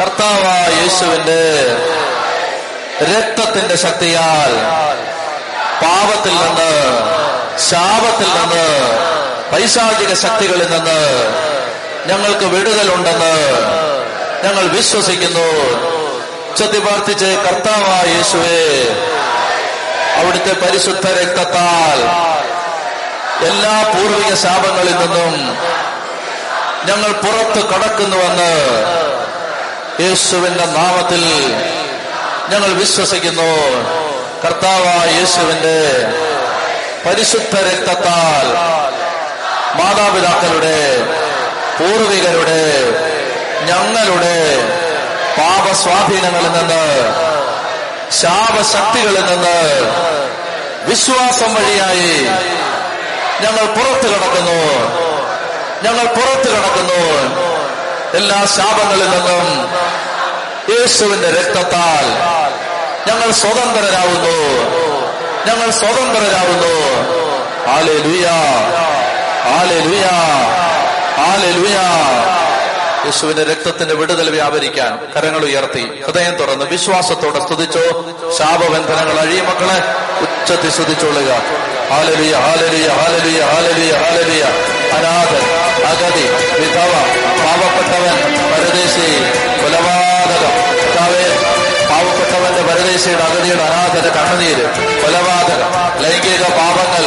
കർത്താവായ 0.00 0.66
യേശുവിന്റെ 0.82 1.42
രക്തത്തിന്റെ 3.02 3.76
ശക്തിയാൽ 3.76 4.52
പാപത്തിൽ 5.82 6.34
നിന്ന് 6.34 6.72
ശാപത്തിൽ 7.70 8.30
നിന്ന് 8.38 8.66
പൈശാചിക 9.52 10.14
ശക്തികളിൽ 10.14 10.68
നിന്ന് 10.70 11.00
ഞങ്ങൾക്ക് 12.06 12.44
വിടുതലുണ്ടെന്ന് 12.44 13.34
ഞങ്ങൾ 14.44 14.64
വിശ്വസിക്കുന്നു. 14.68 15.48
ഉച്ചത്തി 16.50 16.78
പ്രാർത്ഥിച്ച് 16.78 17.24
കർത്താവായ 17.24 18.06
യേശുവേ 18.14 18.60
അവിടുത്തെ 20.18 20.52
പരിശുദ്ധ 20.62 21.06
രക്തത്താൽ 21.18 21.98
എല്ലാ 23.46 23.74
പൂർവിക 23.92 24.34
ശാപങ്ങളിൽ 24.34 24.96
നിന്നും 24.96 25.34
ഞങ്ങൾ 26.86 27.10
പുറത്തു 27.22 27.60
കടക്കുന്നുവെന്ന് 27.66 28.52
യേശുവിന്റെ 30.00 30.64
നാമത്തിൽ 30.76 31.22
ഞങ്ങൾ 32.50 32.70
വിശ്വസിക്കുന്നു. 32.72 33.52
കർത്താവായ 34.42 35.06
യേശുവിന്റെ 35.18 35.78
പരിശുദ്ധ 37.04 37.54
രക്തത്താൽ 37.68 38.46
മാതാപിതാക്കളുടെ 39.78 40.78
പൂർവികരുടെ 41.78 42.62
ഞങ്ങളുടെ 43.66 44.36
പാപസ്വാധീനങ്ങളിൽ 45.38 46.52
നിന്ന് 46.52 46.84
ശാപശക്തികളിൽ 48.10 49.24
നിന്ന് 49.24 49.58
വിശ്വാസം 50.86 51.54
വഴിയായി 51.54 52.12
ഞങ്ങൾ 53.40 53.64
പുറത്തു 53.66 54.08
കടക്കുന്നു. 54.08 54.60
ഞങ്ങൾ 55.82 56.06
പുറത്തു 56.06 56.48
കടക്കുന്നു. 56.48 57.00
എല്ലാ 58.14 58.44
ശാപങ്ങളിൽ 58.46 59.10
നിന്നും 59.10 59.46
യേശുവിന്റെ 60.70 61.30
രക്തത്താൽ 61.30 62.06
ഞങ്ങൾ 63.06 63.30
സ്വതന്ത്രരാകുന്നു 63.32 64.38
ഞങ്ങൾ 65.46 65.70
സ്വതന്ത്രരാകുന്നു 65.70 66.74
ആലെ 67.76 67.92
ലുയാ 67.92 68.36
ആലെ 69.58 69.80
ലുയാ 69.80 70.16
ആലെ 71.28 71.50
ലുയ 71.50 71.76
യേശുവിന്റെ 73.06 73.44
രക്തത്തിന്റെ 73.44 73.94
വിടുതൽ 73.94 74.30
വ്യാപരിക്കാൻ 74.30 74.98
കരങ്ങൾ 75.16 75.44
ഉയർത്തി. 75.44 76.02
ഹൃദയം 76.06 76.34
തുറന്ന് 76.36 76.64
വിശ്വാസത്തോടെ 76.64 77.40
സ്തുതിച്ചോ. 77.40 77.84
ശാപബന്ധനങ്ങൾ 78.38 79.20
അഴിയ 79.20 79.42
മക്കളെ. 79.42 79.78
ഉച്ചത്തി 80.20 80.68
സ്തുതിച്ചോളുക 80.68 81.30
ഹാലലിയ 81.90 82.34
ഹാലലിയ 82.36 82.88
ഹാലലിയ 82.88 83.40
ഹാലലിയ 83.42 83.92
ഹാലലിയ. 83.92 84.42
അനാഥൻ 84.96 85.44
അഗതി 85.86 86.26
വിധവ 86.60 86.92
പാവപ്പെട്ടവൻ 87.44 88.16
പരദേശി 88.52 89.08
കൊലപാതകം. 89.62 90.54
പാവപ്പെട്ടവന്റെ 91.90 92.62
പരദേശിയുടെ 92.62 93.22
അഗതിയുടെ 93.22 93.62
അനാഥന്റെ 93.62 94.08
കണ്ണുനീര്. 94.08 94.66
കൊലപാതകം 95.02 96.02
ലൈംഗിക 96.02 96.42
പാപങ്ങൾ 96.42 97.04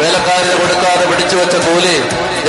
വേലക്കാരിന് 0.00 0.56
കൊടുക്കാതെ 0.60 1.04
പിടിച്ചു 1.10 1.36
വെച്ച 1.36 1.56
കൂലി 1.64 1.96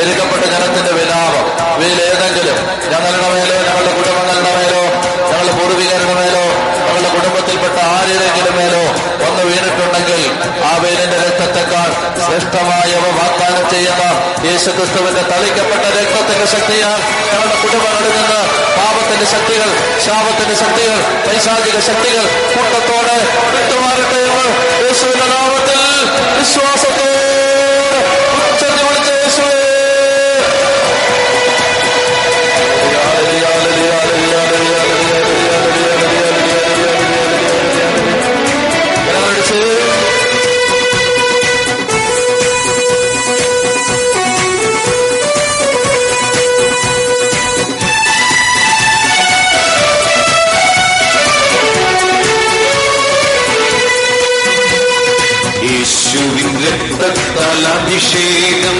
എരുക്കപ്പെട്ട 0.02 0.44
ജനത്തിന്റെ 0.54 0.92
വിലാപം 0.98 1.46
ഇവയിലേതെങ്കിലും 1.76 2.58
ഞങ്ങളുടെ 2.92 3.30
മേലോ 3.34 3.58
ഞങ്ങളുടെ 3.68 3.94
കുടുംബങ്ങളുടെ 3.98 4.52
മേലോ 4.58 4.84
ഞങ്ങളുടെ 5.24 5.54
പൂർവികരുടെ 5.58 6.16
മേലോ 6.20 6.44
ഞങ്ങളുടെ 6.80 7.10
കുടുംബത്തിൽപ്പെട്ട 7.16 7.78
ആരുടെയെങ്കിലും 7.92 8.56
മേലോ 8.60 8.84
ഒന്ന് 9.28 9.44
വീണിട്ടുണ്ടെങ്കിൽ 9.50 10.22
ആ 10.64 10.74
വേലിന്റെ 10.84 11.18
രക്തത്തെക്കാൾ 11.26 11.90
ശ്രേഷ്ഠമായവ 12.26 13.06
വാഗ്ദാനം 13.20 13.66
ചെയ്യുന്ന 13.74 14.04
യേശുക്രിസ്തുവിന്റെ 14.48 15.24
തളിക്കപ്പെട്ട 15.32 15.86
രക്തത്തിന്റെ 15.98 16.48
ശക്തിയാൽ 16.56 16.98
ഞങ്ങളുടെ 17.28 17.58
കുടുംബങ്ങളിൽ 17.64 18.14
നിന്ന് 18.18 18.42
പാപത്തിന്റെ 18.78 19.28
ശക്തികൾ 19.34 19.70
ശാപത്തിന്റെ 20.06 20.58
ശക്തികൾ 20.64 20.98
പൈശാചിക 21.26 21.80
ശക്തികൾ 21.90 22.26
കൂട്ടത്തോടെ 22.54 23.18
വിട്ടുമാറട്ടെ 23.54 24.20
എന്ന് 24.26 24.48
യേശുവിന്റെ 24.84 25.28
നാമത്തിൽ 25.36 25.80
വിശ്വാസത്തോടെ 26.38 27.11
അഭിഷേകം 58.14 58.80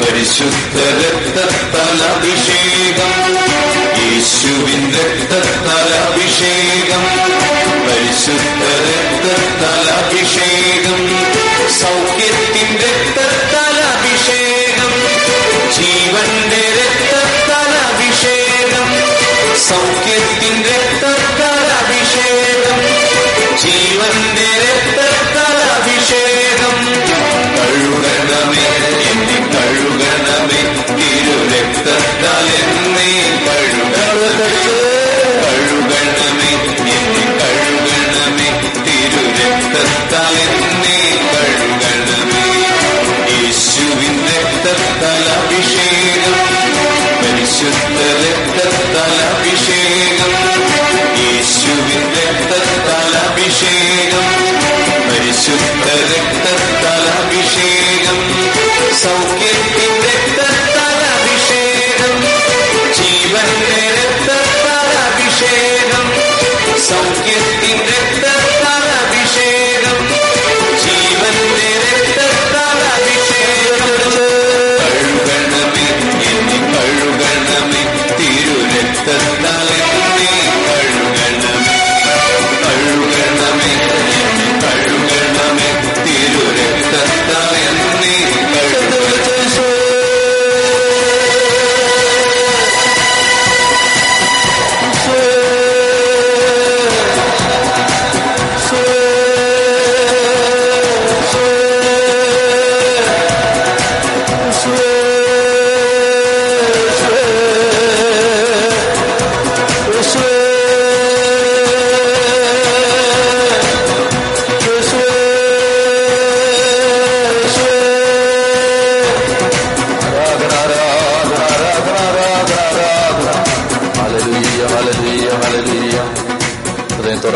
പരിശുദ്ധ 0.00 0.76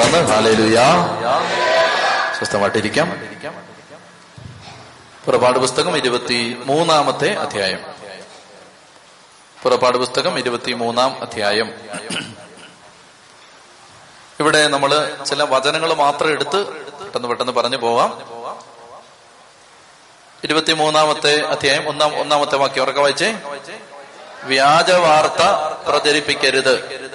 ദൈവമാണ് 0.07 0.31
ഹാലേലുയാ 0.31 0.85
സ്വസ്ഥമായിട്ടിരിക്കാം. 2.39 3.09
പുറപാട് 5.25 5.59
പുസ്തകം 5.59 5.97
ഇരുപത്തി 5.97 6.57
മൂന്നാമത്തെ 6.67 7.35
അധ്യായം. 7.35 7.79
പുറപാട് 9.63 9.99
പുസ്തകം 9.99 10.39
ഇരുപത്തി 10.39 10.73
മൂന്നാം 10.73 11.23
അധ്യായം. 11.23 11.71
ഇവിടെ 14.41 14.69
നമ്മൾ 14.69 15.17
ചില 15.27 15.43
വചനങ്ങൾ 15.43 15.95
മാത്രം 15.95 16.31
എടുത്ത് 16.31 16.67
പെട്ടെന്ന് 16.67 17.29
പെട്ടെന്ന് 17.29 17.53
പറഞ്ഞു 17.53 17.77
പോവാം. 17.77 18.11
ഇരുപത്തിമൂന്നാമത്തെ 20.45 21.41
അധ്യായം 21.41 21.89
ഒന്നാം 21.89 22.21
ഒന്നാമത്തെ 22.21 22.57
വാക്യം 22.57 22.83
ഉറക്കെ 22.83 23.01
വായിച്ചേ. 23.01 23.39
വ്യാജ 24.43 24.91
വാർത്ത 24.91 25.43
പ്രചരിപ്പിക്കരുത്. 25.89 27.06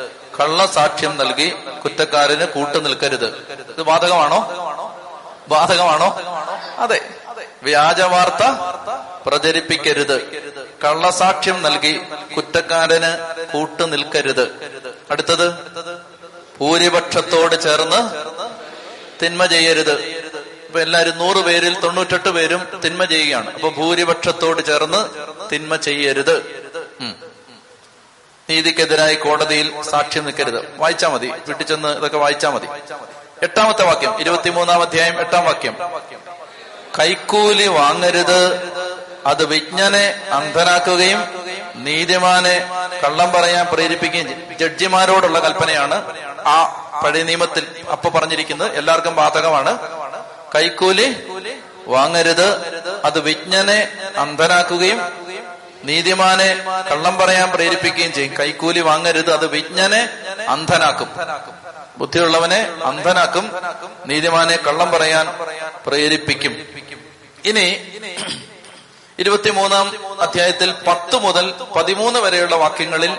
കള്ളസാക്ഷ്യം 0.42 1.18
നൽകി 1.18 1.54
കുറ്റക്കാരന് 1.84 2.46
കൂട്ടു 2.46 2.78
നിൽക്കരുത്. 2.78 3.26
ഇത് 3.70 3.82
ബാധകമാണോ? 3.82 4.40
ബാധകമാണോ? 5.48 6.22
അതെ. 6.78 7.02
വ്യാജ 7.64 8.02
വാർത്ത 8.02 8.46
പ്രചരിപ്പിക്കരുത്. 9.26 10.22
കള്ളസാക്ഷ്യം 10.84 11.62
നൽകി 11.62 12.02
കുറ്റക്കാരന് 12.38 13.44
കൂട്ടു 13.54 13.84
നിൽക്കരുത്. 13.84 14.52
അടുത്തത് 15.12 15.54
ഭൂരിപക്ഷത്തോട് 16.62 17.62
ചേർന്ന് 17.62 18.12
തിന്മ 19.26 19.46
ചെയ്യരുത്. 19.46 20.00
ഇപ്പൊ 20.66 20.80
എല്ലാരും 20.80 21.18
നൂറ് 21.18 21.38
പേരിൽ 21.38 21.80
തൊണ്ണൂറ്റെട്ട് 21.80 22.30
പേരും 22.30 22.82
തിന്മ 22.86 23.04
ചെയ്യുകയാണ്. 23.04 23.54
അപ്പൊ 23.54 23.70
ഭൂരിപക്ഷത്തോട് 23.70 24.66
ചേർന്ന് 24.66 25.10
തിന്മ 25.52 25.76
ചെയ്യരുത്. 25.76 26.66
ഉം. 27.02 27.31
നീതിക്കെതിരായി 28.52 29.16
കോടതിയിൽ 29.16 29.82
സാക്ഷ്യം 29.90 30.24
നിൽക്കരുത്. 30.26 30.60
വായിച്ചാ 30.78 31.08
മതി. 31.08 31.28
വീട്ടിൽ 31.28 31.64
ചെന്ന് 31.64 31.90
ഇതൊക്കെ 31.98 32.18
വായിച്ചാ 32.18 32.50
മതി. 32.50 32.68
എട്ടാമത്തെ 33.42 33.84
വാക്യം 33.84 34.22
ഇരുപത്തിമൂന്നാം 34.22 34.82
അധ്യായം 34.82 35.20
എട്ടാം 35.20 35.46
വാക്യം. 35.46 35.76
കൈക്കൂലി 37.00 37.68
വാങ്ങരുത്. 37.68 38.38
അത് 39.26 39.46
വിജ്ഞനെ 39.46 40.22
അന്ധനാക്കുകയും 40.32 41.24
നീതിമാനെ 41.76 42.56
കള്ളം 43.04 43.32
പറയാൻ 43.32 43.66
പ്രേരിപ്പിക്കുകയും 43.66 44.58
ജഡ്ജിമാരോടുള്ള 44.60 45.40
കൽപ്പനയാണ് 45.40 45.98
ആ 46.48 46.58
പഴയ 47.04 47.24
നിയമത്തിൽ 47.24 47.68
അപ്പൊ 47.92 48.10
പറഞ്ഞിരിക്കുന്നത്. 48.10 48.76
എല്ലാവർക്കും 48.76 49.16
ബാധകമാണ്. 49.16 49.78
കൈക്കൂലി 50.56 51.08
വാങ്ങരുത്. 51.88 52.48
അത് 53.06 53.20
വിജ്ഞനെ 53.20 53.80
അന്ധനാക്കുകയും 54.18 55.31
നീതിമാനെ 55.84 56.64
കള്ളം 56.92 57.18
പറയാൻ 57.18 57.52
പ്രേരിപ്പിക്കുകയും 57.52 58.14
ചെയ്യും. 58.14 58.34
കൈക്കൂലി 58.40 58.80
വാങ്ങരുത്. 58.80 59.34
അത് 59.34 59.48
വിജ്ഞനെ 59.48 60.10
അന്ധനാക്കും. 60.50 61.10
ബുദ്ധിയുള്ളവനെ 61.98 62.76
അന്ധനാക്കും. 62.84 63.52
നീതിമാനെ 64.06 64.56
കള്ളം 64.56 64.92
പറയാൻ 64.92 65.40
പ്രേരിപ്പിക്കും. 65.88 66.68
ഇനി 67.46 67.88
ഇരുപത്തിമൂന്നാം 69.20 70.22
അധ്യായത്തിൽ 70.22 70.74
പത്ത് 70.88 71.16
മുതൽ 71.16 71.54
പതിമൂന്ന് 71.76 72.20
വരെയുള്ള 72.20 72.56
വാക്യങ്ങളിൽ 72.56 73.18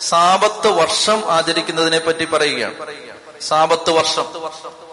സാപത്ത് 0.00 0.68
വർഷം 0.68 1.32
ആചരിക്കുന്നതിനെ 1.32 1.98
പറ്റി 1.98 2.24
പറയുകയാണ്. 2.24 2.74
സാപത്ത് 3.40 3.90
വർഷം. 3.90 4.26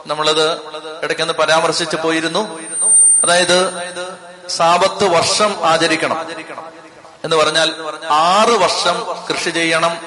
നമ്മളത് 0.08 0.58
ഇടയ്ക്കൊന്ന് 1.04 1.34
പരാമർശിച്ചു 1.34 1.96
പോയിരുന്നു. 1.96 2.60
അതായത് 3.24 3.88
സാപത്ത് 4.50 5.06
വർഷം 5.10 5.56
ആചരിക്കണം. 5.66 6.28
എന്ന് 7.24 7.36
പറഞ്ഞാൽ 7.36 7.76
ആറ് 8.10 8.50
വർഷം 8.50 9.16
കൃഷി 9.30 9.50
ചെയ്യണം. 9.50 10.02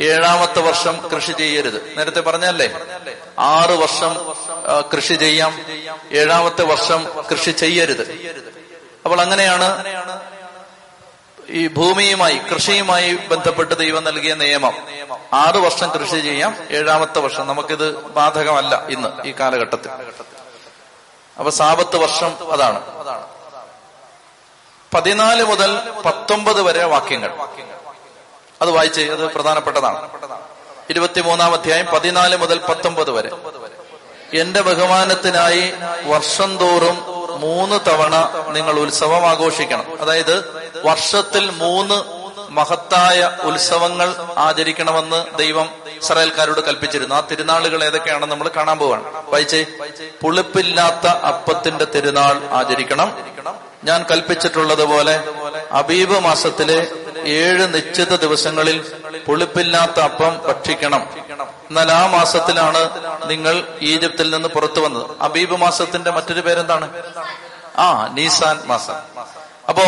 ഏഴാമത്തെ 0.00 0.60
വർഷം 0.60 1.10
കൃഷി 1.16 1.32
ചെയ്യരുത്. 1.32 1.98
നേരത്തെ 1.98 2.20
പറഞ്ഞല്ലേ? 2.20 2.68
ആറ് 3.38 3.70
വർഷം 3.70 4.34
കൃഷി 4.96 5.14
ചെയ്യാം. 5.14 5.60
ഏഴാമത്തെ 6.12 6.62
വർഷം 6.62 7.08
കൃഷി 7.32 7.50
ചെയ്യരുത്. 7.50 8.02
അപ്പോൾ 9.04 9.20
അങ്ങനെയാണ് 9.20 9.84
ഈ 11.48 11.66
ഭൂമിയുമായി 11.66 12.38
കൃഷിയുമായി 12.38 13.14
ബന്ധപ്പെട്ട് 13.14 13.78
ദൈവം 13.78 14.04
നൽകിയ 14.04 14.34
നിയമം. 14.34 14.74
ആറ് 15.32 15.56
വർഷം 15.56 15.90
കൃഷി 15.90 16.20
ചെയ്യാം 16.20 16.56
ഏഴാമത്തെ 16.70 17.18
വർഷം. 17.18 17.46
നമുക്കിത് 17.46 17.96
ബാധകമല്ല 17.96 18.86
ഇന്ന് 18.88 19.28
ഈ 19.28 19.34
കാലഘട്ടത്തിൽ. 19.40 19.90
അപ്പൊ 21.38 21.50
സാപത്ത് 21.50 21.96
വർഷം 21.96 22.52
അതാണ്. 22.52 23.39
പതിനാല് 24.94 25.44
മുതൽ 25.44 25.80
പത്തൊമ്പത് 26.06 26.62
വരെ 26.62 26.84
വാക്യങ്ങൾ. 26.84 27.30
അത് 28.62 28.70
വായിച്ച് 28.70 29.00
അത് 29.00 29.32
പ്രധാനപ്പെട്ടതാണ്. 29.32 30.08
ഇരുപത്തിമൂന്നാം 30.90 31.52
അധ്യായം 31.52 31.86
പതിനാല് 31.86 32.36
മുതൽ 32.36 32.58
പത്തൊമ്പത് 32.58 33.10
വരെ. 33.10 33.30
എന്റെ 34.40 34.60
ബഹുമാനത്തിനായി 34.60 35.72
വർഷം 36.04 36.56
തോറും 36.56 37.04
മൂന്ന് 37.40 37.90
തവണ 37.90 38.30
നിങ്ങൾ 38.48 38.78
ഉത്സവം 38.78 39.28
ആഘോഷിക്കണം. 39.28 40.00
അതായത് 40.00 40.62
വർഷത്തിൽ 40.84 41.50
മൂന്ന് 41.50 42.02
മഹത്തായ 42.50 43.38
ഉത്സവങ്ങൾ 43.42 44.14
ആചരിക്കണമെന്ന് 44.36 45.38
ദൈവം 45.38 45.70
ഇസ്രായേൽക്കാരോട് 46.02 46.60
കൽപ്പിച്ചിരുന്നു. 46.60 47.14
ആ 47.14 47.20
തിരുനാളുകൾ 47.20 47.84
ഏതൊക്കെയാണെന്ന് 47.84 48.26
നമ്മൾ 48.26 48.50
കാണാൻ 48.56 48.78
പോവാണ്. 48.78 49.30
വായിച്ചേ 49.30 49.66
പുളിപ്പില്ലാത്ത 50.22 51.06
അപ്പത്തിന്റെ 51.06 51.84
തിരുനാൾ 51.84 52.48
ആചരിക്കണം. 52.50 53.30
ഞാൻ 53.84 54.04
കൽപ്പിച്ചിട്ടുള്ളതുപോലെ 54.10 55.24
അബീബ് 55.72 56.18
മാസത്തിലെ 56.18 56.88
ഏഴ് 57.24 57.74
നിശ്ചിത 57.74 58.16
ദിവസങ്ങളിൽ 58.16 58.92
പുളിപ്പില്ലാത്ത 59.26 60.00
അപ്പം 60.00 60.40
ഭക്ഷിക്കണം. 60.48 61.06
എന്നാൽ 61.68 61.92
ആ 61.92 62.06
മാസത്തിലാണ് 62.06 62.90
നിങ്ങൾ 63.30 63.64
ഈജിപ്തിൽ 63.82 64.30
നിന്ന് 64.30 64.48
പുറത്തു 64.48 64.80
വന്നത്. 64.80 65.10
അബീബ് 65.20 65.56
മാസത്തിന്റെ 65.56 66.10
മറ്റൊരു 66.10 66.40
പേരെന്താണ്? 66.40 67.02
ആ 67.78 68.08
നീസാൻ 68.12 68.62
മാസം. 68.66 68.94
അപ്പോ 69.68 69.82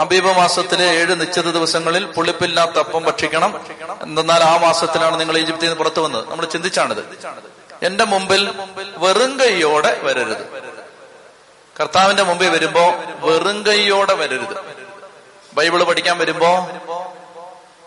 അബീബ 0.00 0.30
മാസത്തിലെ 0.30 0.84
ഏഴ് 0.84 1.20
നിശ്ചിത 1.20 1.50
ദിവസങ്ങളിൽ 1.50 2.04
പുളിപ്പില്ലാത്ത 2.04 2.78
അപ്പം 2.78 3.02
ഭക്ഷിക്കണം. 3.02 3.60
എന്നാൽ 4.02 4.42
ആ 4.42 4.56
മാസത്തിലാണ് 4.56 5.20
നിങ്ങൾ 5.20 5.38
ഈജിപ്തിൽ 5.38 5.64
നിന്ന് 5.64 5.76
പുറത്തു 5.76 6.00
വന്നത്. 6.00 6.30
നമ്മൾ 6.30 6.44
ചിന്തിച്ചാണിത്. 6.44 7.04
എന്റെ 7.82 8.04
മുമ്പിൽ 8.04 8.50
വെറും 8.96 9.40
കൈയോടെ 9.40 10.00
വരരുത്. 10.02 10.75
കർത്താവിന്റെ 11.80 12.22
മുമ്പിൽ 12.22 12.48
വരുമ്പോ 12.48 12.94
വെറും 13.18 13.66
കൈയോടെ 13.66 14.14
വരരുത്. 14.14 14.56
ബൈബിൾ 15.54 15.84
പഠിക്കാൻ 15.84 16.18
വരുമ്പോ 16.18 16.68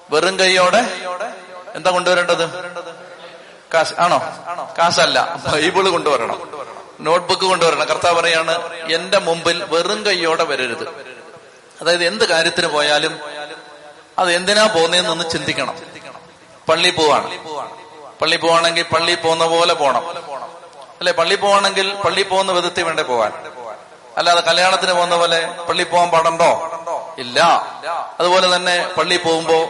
വെറും 0.10 0.40
കൈയോടെ 0.40 0.82
എന്താ 1.76 1.92
കൊണ്ടുവരേണ്ടത്? 1.92 2.50
കാശ് 3.74 3.94
ആണോ? 4.00 4.20
കാശല്ല 4.78 5.40
ബൈബിൾ 5.52 5.90
കൊണ്ടുവരണം. 5.90 6.50
നോട്ട്ബുക്ക് 7.00 7.44
കൊണ്ടുവരണം. 7.44 7.88
കർത്താവ് 7.88 8.16
പറയാണ് 8.22 8.74
എന്റെ 8.94 9.20
മുമ്പിൽ 9.20 9.64
വെറും 9.64 10.06
കൈയോടെ 10.06 10.44
വരരുത്. 10.44 10.90
അതായത് 11.82 12.06
എന്ത് 12.06 12.26
കാര്യത്തിന് 12.26 12.68
പോയാലും 12.68 13.20
അത് 14.20 14.32
എന്തിനാ 14.32 14.68
പോകുന്നതെന്നൊന്ന് 14.68 15.30
ചിന്തിക്കണം. 15.30 15.80
പള്ളി 16.70 16.90
പോവാണ്. 16.90 17.38
പള്ളി 18.22 18.36
പോവാണെങ്കിൽ 18.36 18.84
പള്ളി 18.84 19.16
പോകുന്ന 19.16 19.46
പോലെ 19.46 19.74
പോണം. 19.74 20.10
അല്ലെ? 21.00 21.14
പള്ളി 21.14 21.36
പോവാണെങ്കിൽ 21.36 21.94
പള്ളി 21.94 22.24
പോകുന്ന 22.24 22.52
വിധത്തിൽ 22.52 22.84
വേണ്ടേ 22.84 23.04
പോവാൻ? 23.04 23.59
അല്ലാതെ 24.20 24.41
കല്യാണത്തിന് 24.41 24.93
പോകുന്ന 24.93 25.15
പോലെ 25.15 25.51
പള്ളി 25.70 25.84
പോകാൻ 25.84 26.09
പാടുണ്ടോ? 26.09 26.76
ഇല്ല. 27.17 27.39
അതുപോലെ 28.20 28.55
തന്നെ 28.55 28.89
പള്ളി 28.97 29.17
പോകുമ്പോ 29.17 29.65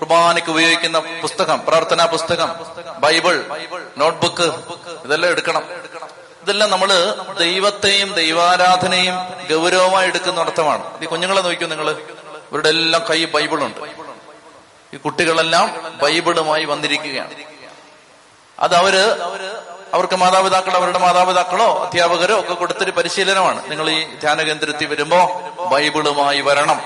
കുർബാനയ്ക്ക് 0.00 0.50
ഉപയോഗിക്കുന്ന 0.50 0.98
പുസ്തകം 0.98 1.66
പ്രാർത്ഥനാ 1.68 2.06
പുസ്തകം 2.06 2.66
ബൈബിൾ 2.98 3.44
നോട്ട്ബുക്ക് 3.98 4.54
ഇതെല്ലാം 5.04 5.30
എടുക്കണം. 5.30 5.62
ഇതെല്ലാം 6.42 6.70
നമ്മൾ 6.70 7.14
ദൈവത്തെയും 7.38 8.12
ദൈവാരാധനയും 8.12 9.14
ഗൗരവമായി 9.50 10.08
എടുക്കുന്ന 10.08 10.40
അർത്ഥമാണ് 10.40 11.02
ഈ 11.02 11.06
കുഞ്ഞുങ്ങളെ 11.06 11.40
നോക്കിയോ 11.40 11.68
നിങ്ങൾ 11.68 11.90
ഇവരുടെ 12.52 12.68
എല്ലാം 12.68 13.02
കൈ 13.10 13.24
ബൈബിളുണ്ട്. 13.24 13.80
ഈ 14.94 14.96
കുട്ടികളെല്ലാം 14.96 15.98
ബൈബിളുമായി 16.02 16.64
വന്നിരിക്കുകയാണ്. 16.64 17.34
അത് 18.58 18.74
അവർ 18.74 18.94
അവർക്ക് 19.94 20.16
മാതാപിതാക്കൾ 20.16 20.70
അവരുടെ 20.70 20.98
മാതാപിതാക്കളോ 20.98 21.84
അധ്യാപകരോ 21.84 22.40
ഒക്കെ 22.40 22.54
കൊടുത്തൊരു 22.54 22.90
പരിശീലനമാണ്. 22.90 23.70
നിങ്ങൾ 23.70 23.90
ഈ 23.90 24.14
ധ്യാന 24.14 24.42
കേന്ദ്രത്തിൽ 24.42 24.86
വരുമ്പോ 24.86 25.40
ബൈബിളുമായി 25.72 26.40
വരണം. 26.40 26.80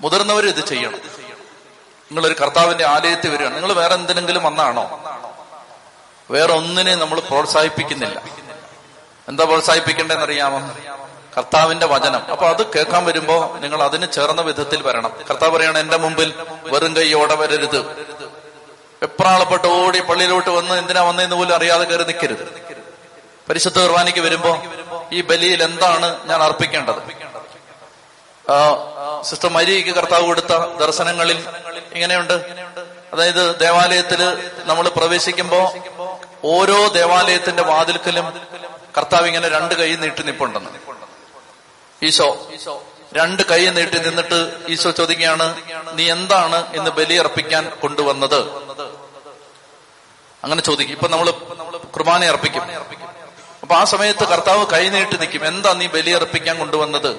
മുതിർന്നവർ 0.00 0.48
ഇത് 0.48 0.66
ചെയ്യണം. 0.66 1.00
നിങ്ങളൊരു 2.10 2.34
കർത്താവിന്റെ 2.42 2.84
ആലയത്തിൽ 2.84 3.30
വരികയാണ് 3.30 3.54
നിങ്ങൾ 3.54 3.72
വേറെ 3.72 3.94
എന്തിനെങ്കിലും 3.94 4.42
വന്നാണോ? 4.42 5.00
വേറെ 6.30 6.52
ഒന്നിനെ 6.52 6.94
നമ്മൾ 6.94 7.20
പ്രോത്സാഹിപ്പിക്കുന്നില്ല. 7.20 8.22
എന്താ 9.28 9.44
പ്രോത്സാഹിപ്പിക്കേണ്ടതെന്ന് 9.44 10.24
അറിയാമോ 10.24 10.70
കർത്താവിന്റെ 11.36 11.86
വചനം. 11.86 12.22
അപ്പൊ 12.30 12.46
അത് 12.46 12.66
കേൾക്കാൻ 12.66 13.04
വരുമ്പോ 13.04 13.56
നിങ്ങൾ 13.60 13.82
അതിന് 13.82 14.12
ചേർന്ന 14.12 14.40
വിധത്തിൽ 14.40 14.82
വരണം. 14.82 15.12
കർത്താവ് 15.30 15.56
പറയണം 15.56 15.78
എന്റെ 15.78 15.96
മുമ്പിൽ 15.96 16.34
വെറും 16.62 16.96
കൈയോടെ 16.96 17.34
വരരുത്. 17.34 18.07
വെപ്രാളപ്പെട്ട് 19.02 19.66
ഓടി 19.66 20.00
പള്ളിയിലോട്ട് 20.00 20.50
വന്ന് 20.50 20.74
എന്തിനാ 20.74 21.02
വന്നതെന്ന് 21.02 21.36
പോലും 21.36 21.54
അറിയാതെ 21.54 21.84
കയറി 21.84 22.02
നിൽക്കരുത് 22.02 22.44
പരിശുദ്ധ 23.48 23.78
കുർബാനയ്ക്ക് 23.78 24.20
വരുമ്പോ 24.20 24.62
ഈ 25.12 25.20
ബലിയിൽ 25.20 25.62
എന്താണ് 25.62 26.28
ഞാൻ 26.28 26.42
അർപ്പിക്കേണ്ടത്? 26.42 27.00
സിസ്റ്റർ 29.24 29.50
മരിയയ്ക്ക് 29.50 29.90
കർത്താവ് 29.90 30.24
കൊടുത്ത 30.26 30.52
ദർശനങ്ങളിൽ 30.82 31.38
ഇങ്ങനെയുണ്ട്. 31.94 32.34
അതായത് 33.12 33.60
ദേവാലയത്തിൽ 33.60 34.20
നമ്മൾ 34.64 34.88
പ്രവേശിക്കുമ്പോ 34.88 35.74
ഓരോ 36.44 36.88
ദേവാലയത്തിന്റെ 36.88 37.62
വാതിൽക്കലും 37.62 38.26
കർത്താവ് 38.98 39.26
ഇങ്ങനെ 39.26 39.48
രണ്ട് 39.48 39.74
കൈ 39.74 39.96
നീട്ടി 39.96 40.22
നിപ്പുണ്ടെന്ന്. 40.22 40.70
ഈശോ 42.02 42.28
രണ്ട് 43.16 43.42
കൈ 43.42 43.66
നീട്ടി 43.66 43.98
നിന്നിട്ട് 43.98 44.38
ഈശോ 44.68 44.90
ചോദിക്കുകയാണ് 44.90 45.46
നീ 45.98 46.10
എന്താണ് 46.10 46.76
ഇന്ന് 46.76 46.90
ബലിയർപ്പിക്കാൻ 46.90 47.72
കൊണ്ടുവന്നത്? 47.82 48.40
അങ്ങനെ 50.44 50.62
ചോദിക്കും. 50.62 50.94
ഇപ്പൊ 50.94 51.08
നമ്മൾ 51.08 51.30
കുർബാന 51.94 52.24
അർപ്പിക്കും. 52.24 52.62
അപ്പൊ 53.62 53.74
ആ 53.74 53.84
സമയത്ത് 53.84 54.24
കർത്താവ് 54.28 54.66
കൈനീട്ട് 54.66 55.20
നിൽക്കും. 55.20 55.46
എന്താ 55.46 55.72
നീ 55.72 55.86
ബലിയർപ്പിക്കാൻ 55.86 56.58
കൊണ്ടുവന്നത്? 56.58 57.10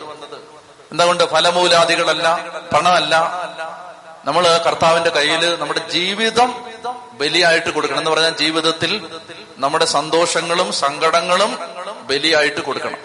എന്താ 0.91 1.05
കൊണ്ട് 1.05 1.23
ഫലമൂലാദികളല്ല 1.23 2.45
പണമല്ല. 2.73 3.15
നമ്മൾ 4.25 4.57
കർത്താവിന്റെ 4.57 5.09
കയ്യിൽ 5.09 5.55
നമ്മുടെ 5.55 5.89
ജീവിതം 5.89 6.65
ബലിയായിട്ട് 7.13 7.69
കൊടുക്കണം 7.69 7.97
എന്ന് 7.97 8.11
പറഞ്ഞാൽ 8.11 8.37
ജീവിതത്തിൽ 8.37 9.09
നമ്മുടെ 9.57 9.85
സന്തോഷങ്ങളും 9.85 10.73
സങ്കടങ്ങളും 10.73 11.59
ബലിയായിട്ട് 12.01 12.61
കൊടുക്കണം. 12.61 12.97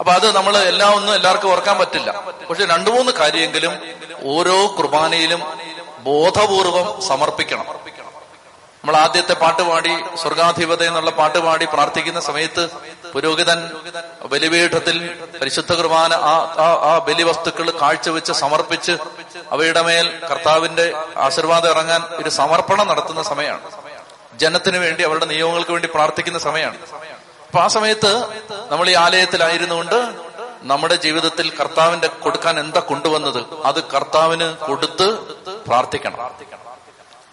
അപ്പൊ 0.00 0.12
അത് 0.12 0.36
നമ്മൾ 0.36 0.56
എല്ലാം 0.56 0.94
ഒന്നും 0.94 1.14
എല്ലാവർക്കും 1.14 1.50
ഓർക്കാൻ 1.50 1.78
പറ്റില്ല. 1.78 2.22
പക്ഷെ 2.50 2.64
രണ്ടു 2.64 2.90
മൂന്ന് 2.90 3.12
കാര്യമെങ്കിലും 3.12 3.72
ഓരോ 4.24 4.74
കുർബാനയിലും 4.78 5.42
ബോധപൂർവം 5.98 7.02
സമർപ്പിക്കണം. 7.02 7.82
നമ്മൾ 8.82 8.96
ആദ്യത്തെ 8.96 9.34
പാട്ട് 9.40 9.62
പാടി 9.62 9.92
സ്വർഗാധിപത 10.20 10.82
എന്നുള്ള 10.82 11.10
പാട്ട് 11.18 11.38
പാടി 11.38 11.66
പ്രാർത്ഥിക്കുന്ന 11.74 12.20
സമയത്ത് 12.20 12.62
പുരോഹിതൻ 13.12 13.60
ബലിപീഠത്തിൽ 14.30 14.96
പരിശുദ്ധ 15.40 15.72
കുർബാന 15.72 16.12
ആ 16.86 16.98
ബലിവസ്തുക്കൾ 17.08 17.68
കാഴ്ചവെച്ച് 17.82 18.32
സമർപ്പിച്ച് 18.32 18.94
അവയുടെ 19.54 19.82
മേൽ 19.88 20.06
കർത്താവിന്റെ 20.30 20.86
ആശീർവാദം 21.26 21.70
ഇറങ്ങാൻ 21.74 22.02
ഒരു 22.20 22.30
സമർപ്പണം 22.38 22.86
നടത്തുന്ന 22.88 23.22
സമയമാണ്. 23.22 23.62
ജനത്തിനു 24.42 24.78
വേണ്ടി 24.84 25.02
അവരുടെ 25.08 25.26
നിയമങ്ങൾക്ക് 25.32 25.70
വേണ്ടി 25.70 25.88
പ്രാർത്ഥിക്കുന്ന 25.94 26.38
സമയമാണ്. 26.38 26.78
അപ്പൊ 27.46 27.60
ആ 27.60 27.68
സമയത്ത് 27.76 28.12
നമ്മൾ 28.72 28.86
ഈ 28.90 28.94
ആലയത്തിലായിരുന്നുകൊണ്ട് 29.04 29.98
നമ്മുടെ 30.72 30.96
ജീവിതത്തിൽ 31.04 31.46
കർത്താവിന്റെ 31.60 32.08
കൊടുക്കാൻ 32.24 32.58
എന്താ 32.64 32.80
കൊണ്ടുവന്നത്? 32.90 33.40
അത് 33.64 33.80
കർത്താവിന് 33.94 34.48
കൊടുത്ത് 34.66 35.08
പ്രാർത്ഥിക്കണം. 35.68 36.18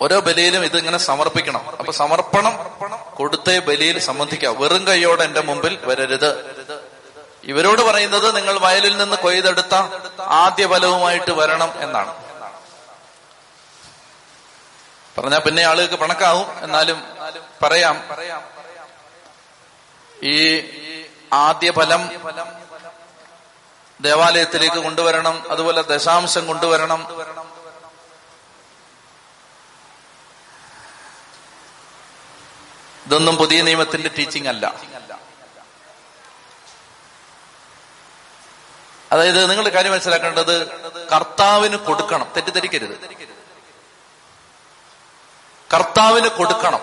ഓരോ 0.01 0.19
ബലിയിലും 0.19 0.65
ഇത് 0.65 0.77
ഇങ്ങനെ 0.77 0.97
സമർപ്പിക്കണം. 0.97 1.69
അപ്പൊ 1.79 1.91
സമർപ്പണം 1.91 2.75
കൊടുത്ത 3.15 3.59
ബലിയിൽ 3.59 3.99
സംബന്ധിക്കാം. 3.99 4.59
വെറും 4.59 4.87
കൈയോടെ 4.87 5.23
എന്റെ 5.23 5.41
മുമ്പിൽ 5.41 5.79
വരരുത്. 5.83 6.59
ഇവരോട് 7.43 7.81
പറയുന്നത് 7.81 8.35
നിങ്ങൾ 8.35 8.59
വയലിൽ 8.59 8.97
നിന്ന് 8.97 9.17
കൊയ്തെടുത്ത 9.17 9.75
ആദ്യ 10.21 10.67
ഫലവുമായിട്ട് 10.67 11.31
വരണം 11.31 11.73
എന്നാണ്. 11.81 12.29
പറഞ്ഞാൽ 15.17 15.39
പിന്നെ 15.39 15.63
ആളുകൾക്ക് 15.63 15.95
പണക്കാവും. 15.95 16.63
എന്നാലും 16.63 17.03
പറയാം. 17.63 18.03
ഈ 20.23 20.63
ആദ്യ 21.33 21.71
ഫലം 21.71 22.09
ദേവാലയത്തിലേക്ക് 24.01 24.75
കൊണ്ടുവരണം. 24.75 25.43
അതുപോലെ 25.51 25.81
ദശാംശം 25.81 26.47
കൊണ്ടുവരണം. 26.47 27.07
ഇതൊന്നും 33.09 33.37
പുതിയ 33.37 33.61
നിയമത്തിന്റെ 33.61 34.09
ടീച്ചിങ് 34.17 34.47
അല്ല. 34.47 34.73
അതായത് 39.11 39.49
നിങ്ങൾ 39.49 39.69
കാര്യം 39.69 39.91
മനസ്സിലാക്കേണ്ടത് 39.91 40.79
കർത്താവിന് 41.09 41.77
കൊടുക്കണം. 41.77 42.31
തെറ്റിദ്ധരിക്കരുത്. 42.35 42.99
കർത്താവിന് 45.73 46.27
കൊടുക്കണം. 46.27 46.79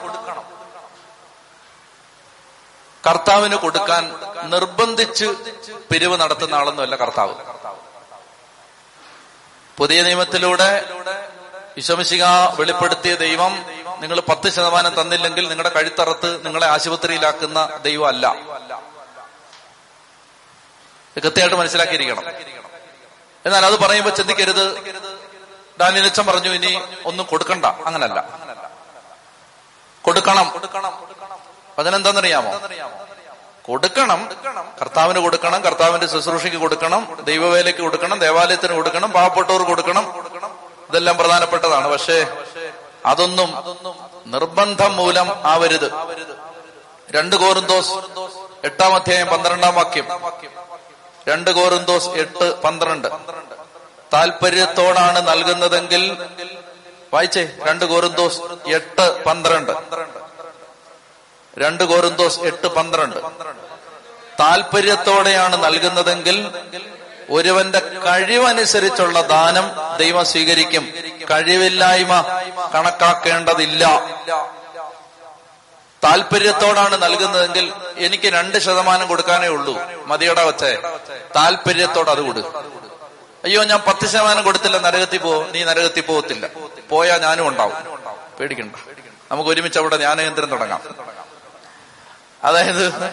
കർത്താവിന് 3.07 3.57
കൊടുക്കാൻ 3.57 4.21
നിർബന്ധിച്ച് 4.51 5.25
പിരിവ് 5.93 6.21
നടത്തുന്ന 6.21 6.55
ആളൊന്നുമല്ല 6.55 6.97
കർത്താവ്. 6.97 7.35
പുതിയ 9.77 10.03
നിയമത്തിലൂടെ 10.03 10.91
വിശ്വമിശിക 11.77 12.25
വെളിപ്പെടുത്തിയ 12.59 13.15
ദൈവം 13.15 13.86
നിങ്ങൾ 14.01 14.21
പത്ത് 14.21 14.51
ശതമാനം 14.51 15.01
തന്നില്ലെങ്കിൽ 15.01 15.49
നിങ്ങളുടെ 15.49 15.69
കഴുത്തറത്ത് 15.69 16.47
നിങ്ങളെ 16.47 16.67
ആശുപത്രിയിലാക്കുന്ന 16.67 17.79
ദൈവം 17.83 18.09
അല്ല 18.09 18.35
ഇത് 21.17 21.23
കൃത്യമായിട്ട് 21.23 21.57
മനസ്സിലാക്കിയിരിക്കണം. 21.57 22.29
എന്നാൽ 23.47 23.67
അത് 23.67 23.79
പറയുമ്പോൾ 23.79 24.11
ചിന്തിക്കരുത്. 24.11 24.95
ഡാനിയലച്ചൻ 25.81 26.27
പറഞ്ഞു 26.27 26.51
ഇനി 26.51 26.81
ഒന്നും 27.07 27.27
കൊടുക്കണ്ട. 27.27 27.67
അങ്ങനല്ല. 27.67 28.29
കൊടുക്കണം. 30.03 30.53
അതിനെന്താണെന്നറിയാമോ? 31.79 32.61
കൊടുക്കണം. 33.63 34.29
കർത്താവിന് 34.81 35.19
കൊടുക്കണം 35.19 35.61
കർത്താവിന്റെ 35.61 36.07
ശുശ്രൂഷയ്ക്ക് 36.07 36.59
കൊടുക്കണം 36.59 37.19
ദൈവവേലയ്ക്ക് 37.25 37.81
കൊടുക്കണം 37.81 38.19
ദേവാലയത്തിന് 38.19 38.75
കൊടുക്കണം 38.75 39.13
പാവപ്പെട്ടവർ 39.13 39.63
കൊടുക്കണം. 39.63 40.27
ഇതെല്ലാം 40.91 41.17
പ്രധാനപ്പെട്ടതാണ്. 41.17 41.89
പക്ഷേ 41.89 42.27
അതൊന്നും 43.07 43.51
നിർബന്ധം 44.27 44.97
മൂലം 44.97 45.29
ആവരുത്. 45.47 45.91
രണ്ട് 47.11 47.37
കോറിന്തോസ് 47.37 47.93
എട്ടാം 48.65 48.95
അധ്യായം 48.95 49.27
പന്ത്രണ്ടാം 49.27 49.75
വാക്യം. 49.75 50.07
രണ്ട് 51.29 51.51
കോറിന്തോസ് 51.51 52.09
എട്ട് 52.09 52.63
പന്ത്രണ്ട്. 52.63 53.09
താല്പര്യത്തോടാണ് 54.13 55.29
നൽകുന്നതെങ്കിൽ 55.29 56.29
വായിച്ചേ. 57.15 57.53
രണ്ട് 57.63 57.85
കോറിന്തോസ് 57.85 58.41
എട്ട് 58.69 59.25
പന്ത്രണ്ട്. 59.25 59.73
രണ്ട് 61.59 61.85
കോറിന്തോസ് 61.85 62.41
എട്ട് 62.41 62.67
പന്ത്രണ്ട്. 62.67 63.17
താല്പര്യത്തോടെയാണ് 64.41 65.65
നൽകുന്നതെങ്കിൽ 65.65 66.39
ഒരുവന്റെ 67.31 67.79
കഴിവനുസരിച്ചുള്ള 67.79 69.21
ദാനം 69.21 69.71
ദൈവം 69.99 70.27
സ്വീകരിക്കും. 70.27 70.95
കഴിവില്ലായ്മ 71.31 72.23
കണക്കാക്കേണ്ടതില്ല. 72.75 73.85
താല്പര്യത്തോടാണ് 76.05 77.03
നൽകുന്നതെങ്കിൽ 77.03 77.73
എനിക്ക് 77.97 78.29
രണ്ട് 78.29 78.59
ശതമാനം 78.59 79.09
കൊടുക്കാനേ 79.09 79.49
ഉള്ളൂ. 79.49 79.79
മതിയുടെ 80.07 80.45
വച്ചേ 80.45 80.79
താല്പര്യത്തോട് 81.37 82.11
അത് 82.11 82.21
കൊടു. 82.21 82.41
അയ്യോ 83.45 83.65
ഞാൻ 83.65 83.83
പത്ത് 83.87 84.07
ശതമാനം 84.07 84.45
കൊടുത്തില്ല 84.45 84.79
നരകത്തിൽ 84.79 85.19
പോ. 85.19 85.47
നീ 85.55 85.65
നരകത്തിൽ 85.65 86.01
പോകത്തില്ല. 86.01 86.49
പോയാ 86.91 87.19
ഞാനും 87.19 87.49
ഉണ്ടാവും. 87.49 87.75
പേടിക്കണ്ട. 88.41 88.77
നമുക്ക് 89.31 89.51
ഒരുമിച്ച് 89.51 89.79
അവിടെ 89.79 89.97
ജ്ഞാനകേന്ദ്രം 89.97 90.51
തുടങ്ങാം. 90.51 90.83
അതായത് 92.45 93.05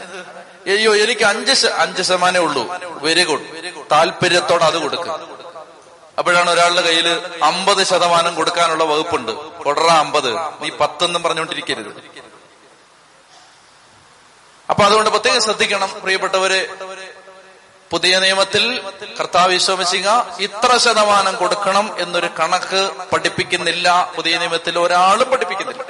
അയ്യോ 0.68 0.96
എനിക്ക് 0.96 1.26
അഞ്ച് 1.26 1.68
അഞ്ച് 1.68 2.02
ശതമാനമേ 2.02 2.40
ഉള്ളൂ. 2.40 2.76
Very 2.82 3.24
good. 3.24 3.73
താല്പര്യത്തോടെ 3.94 4.66
അത് 4.66 4.78
കൊടുക്കുക 4.78 5.20
അപ്പോഴാണ് 6.18 6.50
ഒരാളുടെ 6.50 6.82
കയ്യിൽ 6.82 7.22
അമ്പത് 7.44 7.84
ശതമാനം 7.84 8.36
കൊടുക്കാനുള്ള 8.36 8.84
വകുപ്പുണ്ട്. 8.84 9.32
കൊടറ 9.32 9.88
അമ്പത്. 9.88 10.38
നീ 10.38 10.70
പത്തെന്നും 10.70 11.24
പറഞ്ഞുകൊണ്ടിരിക്കരുത്. 11.24 12.04
അപ്പൊ 14.70 14.84
അതുകൊണ്ട് 14.84 15.10
പ്രത്യേകം 15.10 15.42
ശ്രദ്ധിക്കണം 15.42 16.02
പ്രിയപ്പെട്ടവരെ. 16.02 16.74
പുതിയ 17.92 18.20
നിയമത്തിൽ 18.20 18.82
കർത്താവ് 19.20 19.52
വിശ്വമിച്ചിങ്ങ 19.52 20.24
ഇത്ര 20.40 20.78
ശതമാനം 20.78 21.36
കൊടുക്കണം 21.36 21.96
എന്നൊരു 22.00 22.30
കണക്ക് 22.40 22.92
പഠിപ്പിക്കുന്നില്ല. 23.14 24.12
പുതിയ 24.16 24.38
നിയമത്തിൽ 24.38 24.80
ഒരാളും 24.80 25.30
പഠിപ്പിക്കുന്നില്ല. 25.30 25.84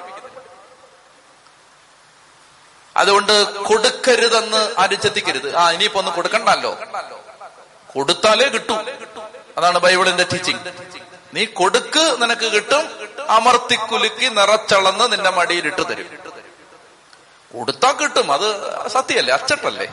അതുകൊണ്ട് 2.98 3.54
കൊടുക്കരുതെന്ന് 3.54 4.72
ആരും 4.78 5.02
ചിന്തിക്കരുത്. 5.02 5.56
ആ 5.56 5.72
ഇനിയിപ്പോ 5.72 6.00
ഒന്ന് 6.00 6.12
കൊടുക്കണ്ടല്ലോ. 6.12 6.78
കൊടുത്താലേ 7.94 8.48
കിട്ടൂ. 8.48 8.76
അതാണ് 9.58 9.80
ബൈബിളിന്റെ 9.80 10.26
ടീച്ചിങ് 10.34 10.60
നീ 11.34 11.46
കൊടുക്ക് 11.46 12.22
നിനക്ക് 12.22 12.52
കിട്ടും. 12.52 13.10
അമർത്തിക്കുലുക്കി 13.30 14.26
നിറച്ചളന്ന് 14.26 15.12
നിന്റെ 15.12 15.30
മടിയിൽ 15.30 15.68
ഇട്ട് 15.68 15.90
തരും. 15.90 16.06
കൊടുത്താ 17.54 17.92
കിട്ടും. 17.92 18.32
അത് 18.32 18.48
സത്യമല്ലേ? 18.88 19.34
അച്ചട്ടല്ലേ? 19.34 19.88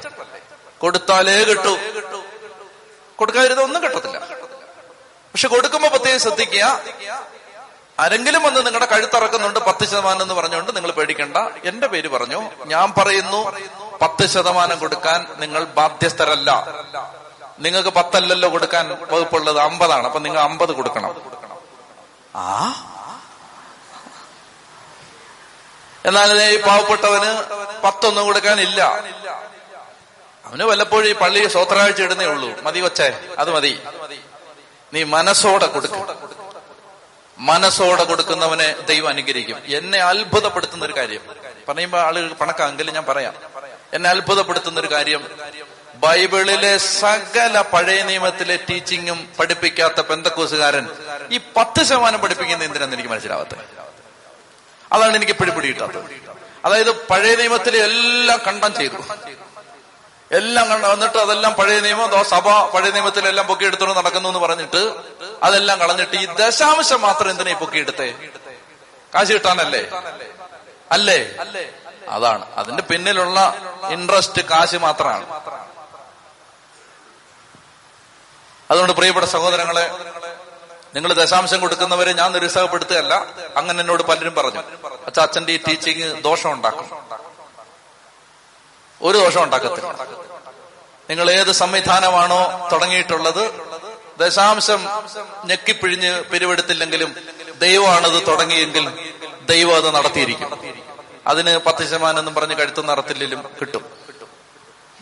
കൊടുത്താലേ 0.79 1.45
കിട്ടൂ. 1.45 1.79
കൊടുക്കാതിരുന്ന 3.17 3.63
ഒന്നും 3.63 3.83
കിട്ടത്തില്ല. 3.83 4.19
പക്ഷെ 5.33 5.49
കൊടുക്കുമ്പോ 5.49 5.89
പ്രത്യേകം 5.89 6.21
ശ്രദ്ധിക്കുക. 6.21 6.81
ആരെങ്കിലും 8.01 8.43
വന്ന് 8.43 8.67
നിങ്ങളുടെ 8.67 8.87
കഴുത്തിറക്കുന്നുണ്ട് 8.87 9.59
പത്ത് 9.59 9.85
ശതമാനം 9.85 10.23
എന്ന് 10.23 10.35
പറഞ്ഞുകൊണ്ട് 10.35 10.77
നിങ്ങൾ 10.77 10.91
പേടിക്കണ്ട. 10.91 11.37
എന്റെ 11.65 11.87
പേര് 11.87 12.09
പറഞ്ഞു. 12.09 12.51
ഞാൻ 12.65 12.93
പറയുന്നു 12.99 13.59
പത്ത് 14.03 14.27
ശതമാനം 14.27 14.79
കൊടുക്കാൻ 14.79 15.27
നിങ്ങൾ 15.39 15.65
ബാധ്യസ്ഥരല്ല. 15.65 16.65
നിങ്ങൾക്ക് 17.61 17.89
പത്തല്ലല്ലോ 17.89 18.53
കൊടുക്കാൻ 18.53 18.89
വകുപ്പുള്ളത് 19.11 19.59
അമ്പതാണ്. 19.59 20.07
അപ്പൊ 20.07 20.19
നിങ്ങൾ 20.19 20.41
അമ്പത് 20.41 20.73
കൊടുക്കണം. 20.73 21.15
ആ? 22.37 22.87
എന്നാൽ 26.05 26.43
ഈ 26.43 26.61
പാവപ്പെട്ടവന് 26.61 27.45
പത്തൊന്നും 27.83 28.25
കൊടുക്കാനില്ല. 28.25 28.83
അവന് 30.45 30.63
വല്ലപ്പോഴും 30.63 31.09
ഈ 31.09 31.13
പള്ളി 31.13 31.49
സ്വത്രാഴ്ച 31.49 32.03
ഇടുന്നേ 32.03 32.27
ഉള്ളൂ. 32.27 32.51
മതി 32.63 32.81
കൊച്ചേ 32.81 33.21
അത് 33.39 33.51
മതി. 33.51 33.83
നീ 34.95 35.03
മനസ്സോടെ 35.03 35.67
കൊടുക്ക. 35.67 35.93
മനസ്സോടെ 37.39 38.05
കൊടുക്കുന്നവനെ 38.05 38.73
ദൈവം 38.73 39.09
അനുഗ്രഹിക്കും. 39.09 39.63
എന്നെ 39.67 39.99
അത്ഭുതപ്പെടുത്തുന്ന 39.99 40.85
ഒരു 40.85 40.97
കാര്യം. 40.97 41.21
പറയുമ്പോ 41.69 41.99
ആളുകൾ 41.99 42.33
പണക്കാങ്കിൽ 42.33 42.91
ഞാൻ 42.91 43.05
പറയാം. 43.05 43.35
എന്നെ 43.93 44.11
അത്ഭുതപ്പെടുത്തുന്ന 44.11 44.81
ഒരു 44.81 44.91
കാര്യം 44.93 45.51
ബൈബിളിലെ 46.01 46.79
സകല 46.79 47.61
പഴയ 47.61 48.03
നിയമത്തിലെ 48.03 48.59
ടീച്ചിങ്ങും 48.71 49.29
പഠിപ്പിക്കാത്ത 49.39 50.01
പെന്തക്കൂസുകാരൻ 50.01 50.89
ഈ 51.31 51.41
പത്ത് 51.57 51.83
ശതമാനം 51.83 52.21
പഠിപ്പിക്കുന്ന 52.21 52.65
എന്തിനാന്ന് 52.65 52.97
എനിക്ക് 52.97 53.11
മനസ്സിലാവാത്തത്? 53.11 53.65
അതാണ് 54.93 55.17
എനിക്ക് 55.17 55.33
പിടിപിടിയിട്ടത് 55.33 56.21
അതായത് 56.65 57.07
പഴയ 57.07 57.37
നിയമത്തിലെ 57.37 57.79
എല്ലാം 57.79 58.41
കണ്ടം 58.47 58.75
ചെയ്തു. 58.75 58.97
എല്ലാം 60.33 60.69
കണ്ട 60.69 60.85
എന്നിട്ട് 60.85 61.19
അതെല്ലാം 61.19 61.55
പഴയ 61.55 61.81
നിയമം 61.81 62.25
സഭ 62.25 62.49
പഴയ 62.49 62.91
നിയമത്തിലെല്ലാം 62.91 63.47
പൊക്കിയെടുത്തോണ്ട് 63.47 63.99
നടക്കുന്നു 63.99 64.29
എന്ന് 64.29 64.41
പറഞ്ഞിട്ട് 64.41 64.95
അതെല്ലാം 65.43 65.79
കളഞ്ഞിട്ട് 65.81 66.17
ഈ 66.17 66.27
ദശാംശം 66.27 67.01
മാത്രം 67.01 67.31
എന്തിനാ 67.31 67.53
പൊക്കിയെടുത്തേ? 67.53 68.15
കാശ് 69.15 69.33
കിട്ടാനല്ലേ? 69.33 69.91
അല്ലേ? 70.93 71.19
അതാണ്. 72.09 72.47
അതിന്റെ 72.57 72.83
പിന്നിലുള്ള 72.83 73.55
ഇൻട്രസ്റ്റ് 73.91 74.43
കാശ് 74.43 74.77
മാത്രമാണ്. 74.77 75.27
അതുകൊണ്ട് 78.71 78.93
പ്രിയപ്പെട്ട 78.93 79.27
സഹോദരങ്ങളെ 79.27 79.91
നിങ്ങൾ 80.95 81.13
ദശാംശം 81.13 81.61
കൊടുക്കുന്നവരെ 81.61 82.13
ഞാൻ 82.13 82.33
നിരുത്സാഹപ്പെടുത്തുകയല്ല. 82.33 83.27
അങ്ങനെ 83.57 83.81
എന്നോട് 83.81 84.03
പലരും 84.03 84.35
പറഞ്ഞു 84.35 84.61
അച്ഛാ 85.07 85.23
അച്ഛന്റെ 85.23 85.53
ഈ 85.53 85.59
ടീച്ചിങ് 85.69 86.23
ദോഷം 86.23 86.53
ഉണ്ടാക്കും. 86.53 86.91
ഒരു 89.03 89.19
ദോഷം 89.19 89.43
ഉണ്ടാക്കത്തില്ല. 89.43 89.93
നിങ്ങൾ 91.11 91.31
ഏത് 91.31 91.53
സംവിധാനമാണോ 91.53 92.69
തുടങ്ങിയിട്ടുള്ളത് 92.73 93.53
ദശാംശം 94.21 94.87
ഞെക്കിപ്പിഴിഞ്ഞ് 95.45 96.25
പിരിവെടുത്തില്ലെങ്കിലും 96.25 97.17
ദൈവമാണത് 97.59 98.27
തുടങ്ങിയെങ്കിൽ 98.27 99.13
ദൈവം 99.43 99.77
അത് 99.77 99.95
നടത്തിയിരിക്കും. 99.95 100.75
അതിന് 101.27 101.59
പത്ത് 101.59 101.89
ശതമാനം 101.89 102.19
എന്നും 102.19 102.35
പറഞ്ഞ് 102.35 102.55
കഴുത്ത് 102.55 102.89
നടത്തില്ലെങ്കിലും 102.89 103.51
കിട്ടും. 103.61 103.85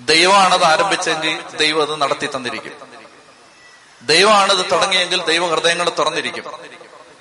ദൈവമാണത് 0.01 0.65
ആരംഭിച്ചെങ്കിൽ 0.65 1.43
ദൈവം 1.57 1.83
അത് 1.83 2.01
നടത്തി 2.01 2.29
തന്നിരിക്കും. 2.37 2.98
ദൈവമാണത് 4.03 4.71
തുടങ്ങിയെങ്കിൽ 4.73 5.25
ദൈവ 5.25 5.47
ഹൃദയങ്ങൾ 5.47 5.89
തുറന്നിരിക്കും. 5.89 6.45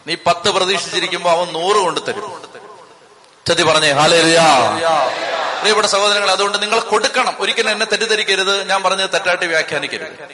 നീ 0.07 0.15
പത്ത് 0.27 0.51
പ്രതീക്ഷിച്ചിരിക്കുമ്പോ 0.51 1.31
അവൻ 1.31 1.47
നൂറ് 1.47 1.75
കൊണ്ട് 1.75 2.01
തരും. 2.07 2.43
ചതി 3.47 3.63
പറഞ്ഞേ 3.63 3.91
ഹാലേലുയാ 3.91 4.43
പ്രിയപ്പെട്ട 5.59 5.87
സഹോദരങ്ങൾ 5.87 6.31
അതുകൊണ്ട് 6.31 6.61
നിങ്ങൾ 6.61 6.79
കൊടുക്കണം. 6.79 7.35
ഒരിക്കലും 7.39 7.69
എന്നെ 7.69 7.85
തെറ്റിദ്ധരിക്കരുത്. 7.85 8.69
ഞാൻ 8.69 8.83
പറഞ്ഞത് 8.83 9.09
തെറ്റായിട്ട് 9.09 9.45
വ്യാഖ്യാനിക്കരുത്. 9.45 10.29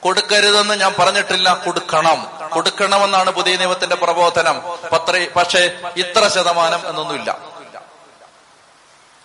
കൊടുക്കരുതെന്ന് 0.00 0.80
ഞാൻ 0.80 0.94
പറഞ്ഞിട്ടില്ല 0.98 1.54
കൊടുക്കണം. 1.54 2.48
കൊടുക്കണമെന്നാണ് 2.48 3.30
പുതിയ 3.30 3.56
നിയമത്തിന്റെ 3.56 3.96
പ്രബോധനം. 3.96 4.62
പത്ര 4.92 5.26
പക്ഷേ 5.36 5.78
ഇത്ര 5.96 6.28
ശതമാനം 6.28 6.88
എന്നൊന്നുമില്ല. 6.88 7.38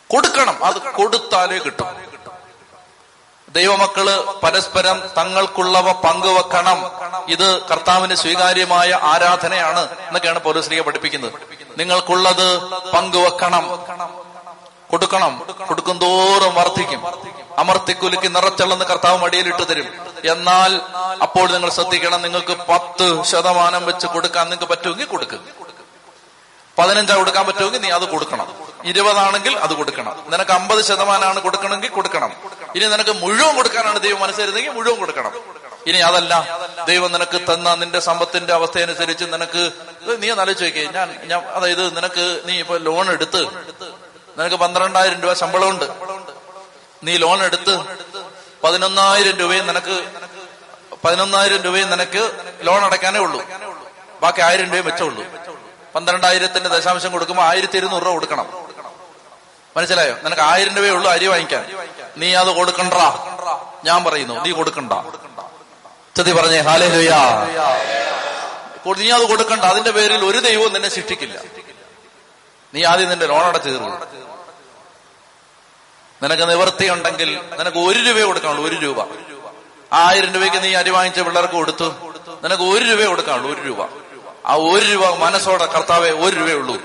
കൊടുക്കണം. 0.10 0.66
അത് 0.66 0.78
കൊടുത്താലേ 0.78 1.58
കിട്ടും. 1.58 2.19
ദൈവമക്കൾ 3.50 4.24
പരസ്പരം 4.44 5.04
തങ്ങൾക്കുള്ളവ 5.18 5.92
പങ്കുവെക്കണം. 5.92 6.92
ഇത് 7.28 7.62
കർത്താവിന് 7.62 8.16
സ്വീകാര്യമായ 8.16 9.00
ആരാധനയാണ് 9.04 9.90
എന്നൊക്കെയാണ് 10.08 10.40
പൗരസ്ലിക 10.40 10.82
പഠിപ്പിക്കുന്നത്. 10.82 11.32
നിങ്ങൾക്കുള്ളത് 11.78 12.62
പങ്കുവെക്കണം. 12.92 13.86
കൊടുക്കണം. 14.92 15.42
കൊടുക്കും 15.68 15.98
തോറും 15.98 16.56
വർദ്ധിക്കും. 16.56 17.02
അമർത്തിക്കുലുക്കി 17.58 18.28
നിറച്ചളന്ന് 18.28 18.86
കർത്താവ് 18.86 19.18
മടിയിലിട്ട് 19.18 19.68
തരും. 19.68 19.88
എന്നാൽ 20.26 20.82
അപ്പോൾ 21.22 21.52
നിങ്ങൾ 21.52 21.70
ശ്രദ്ധിക്കണം 21.70 22.22
നിങ്ങൾക്ക് 22.22 22.58
പത്ത് 22.70 23.24
ശതമാനം 23.24 23.86
വെച്ച് 23.86 24.08
കൊടുക്കാൻ 24.08 24.50
നിങ്ങൾക്ക് 24.50 24.74
പറ്റുമെങ്കിൽ 24.74 25.06
കൊടുക്കുക 25.06 25.40
പതിനഞ്ചാ 26.80 27.16
കൊടുക്കാൻ 27.20 27.44
പറ്റുമെങ്കിൽ 27.48 27.82
നീ 27.86 27.90
അത് 27.98 28.06
കൊടുക്കണം. 28.14 28.48
ഇരുപതാണെങ്കിൽ 28.92 29.54
അത് 29.66 29.74
കൊടുക്കണം. 29.80 30.14
നിനക്ക് 30.34 30.52
അമ്പത് 30.52 30.82
ശതമാനമാണ് 30.90 31.40
കൊടുക്കണമെങ്കിൽ 31.46 31.92
കൊടുക്കണം. 31.98 32.32
ഇനി 32.76 32.86
നിനക്ക് 32.94 33.14
മുഴുവൻ 33.24 33.56
കൊടുക്കാനാണ് 33.56 34.00
ദൈവം 34.06 34.20
മനസ്സിരുന്നെങ്കിൽ 34.20 34.72
മുഴുവൻ 34.78 35.00
കൊടുക്കണം. 35.00 35.34
ഇനി 35.88 36.00
അതല്ല 36.10 36.34
ദൈവം 36.88 37.12
നിനക്ക് 37.12 37.38
തന്ന 37.50 37.76
നിന്റെ 37.82 38.00
സമ്പത്തിന്റെ 38.08 38.54
അവസ്ഥയനുസരിച്ച് 38.54 39.26
നിനക്ക് 39.34 39.62
നീ 40.22 40.30
ഒന്ന് 40.32 40.42
ആലോചിച്ച് 40.44 40.66
നോക്കിയേ 40.66 40.86
ഞാൻ 40.98 41.10
ഞാൻ 41.30 41.42
അതായത് 41.58 41.84
നിനക്ക് 41.98 42.26
നീ 42.46 42.54
ഇപ്പൊ 42.64 42.78
ലോൺ 42.78 43.10
എടുത്ത് 43.16 43.42
നിനക്ക് 44.38 44.56
പന്ത്രണ്ടായിരം 44.56 45.22
രൂപ 45.22 45.34
ശമ്പളമുണ്ട്. 45.34 45.88
നീ 47.04 47.18
ലോൺ 47.18 47.44
എടുത്ത് 47.44 47.74
പതിനൊന്നായിരം 48.64 49.36
രൂപയും 49.42 49.68
നിനക്ക് 49.68 49.98
പതിനൊന്നായിരം 51.04 51.62
രൂപയും 51.62 51.90
നിനക്ക് 51.90 52.24
ലോൺ 52.62 52.82
അടയ്ക്കാനേ 52.86 53.20
ഉള്ളൂ. 53.20 53.42
ബാക്കി 54.22 54.42
ആയിരം 54.48 54.66
രൂപയും 54.66 54.86
വെച്ചുള്ളൂ 54.86 55.24
പന്ത്രണ്ടായിരത്തിന്റെ 55.96 56.70
ദശാംശം 56.70 57.12
കൊടുക്കുമ്പോൾ 57.12 57.44
ആയിരത്തി 57.44 57.78
ഇരുന്നൂറ് 57.78 58.04
രൂപ 58.04 58.12
കൊടുക്കണം. 58.12 58.48
മനസ്സിലായോ? 59.78 60.16
നിനക്ക് 60.24 60.42
ആയിരം 60.42 60.76
രൂപയേ 60.76 60.92
ഉള്ളൂ 60.92 61.12
അരി 61.12 61.28
വാങ്ങിക്കാൻ. 61.28 61.66
നീ 62.18 62.34
അത് 62.34 62.48
കൊടുക്കണ്ട. 62.48 62.94
ഞാൻ 63.84 64.04
പറയുന്നു 64.04 64.34
നീ 64.46 64.52
കൊടുക്കണ്ട. 64.52 64.94
ചതി 66.18 66.32
പറഞ്ഞേ 66.32 66.60
ഹാലേ 66.60 66.88
ലുയാ 66.88 67.20
നീ 68.98 69.10
അത് 69.10 69.24
കൊടുക്കണ്ട. 69.30 69.62
അതിന്റെ 69.62 69.92
പേരിൽ 69.92 70.26
ഒരു 70.26 70.38
ദൈവവും 70.38 70.74
നിന്നെ 70.74 70.90
ശിക്ഷിക്കില്ല. 70.90 71.40
നീ 72.74 72.84
ആദ്യം 72.84 73.10
നിന്റെ 73.10 73.28
ലോൺ 73.28 73.44
അടച്ചു 73.44 73.70
തീർന്നു. 73.70 74.06
നിനക്ക് 76.24 76.50
നിവൃത്തിയുണ്ടെങ്കിൽ 76.50 77.42
നിനക്ക് 77.60 77.78
ഒരു 77.78 78.00
രൂപയെ 78.00 78.24
കൊടുക്കാനുള്ളൂ 78.24 78.66
ഒരു 78.66 78.76
രൂപ. 78.76 78.98
ആയിരം 79.94 80.34
രൂപയ്ക്ക് 80.34 80.64
നീ 80.64 80.74
അരി 80.74 80.90
വാങ്ങിച്ച 80.90 81.20
പിള്ളേർക്ക് 81.20 81.54
കൊടുത്തു. 81.54 81.84
നിനക്ക് 82.44 82.64
ഒരു 82.64 82.86
രൂപയെ 82.86 83.06
കൊടുക്കാനുള്ളൂ 83.06 83.54
ഒരു 83.54 83.62
രൂപ. 83.62 84.09
ആ 84.50 84.56
ഒരു 84.56 84.86
രൂപ 84.86 85.16
മനസ്സോടെ 85.16 85.66
കർത്താവെ 85.66 86.10
ഒരു 86.10 86.36
രൂപയേ 86.36 86.54
ഉള്ളൂ. 86.54 86.76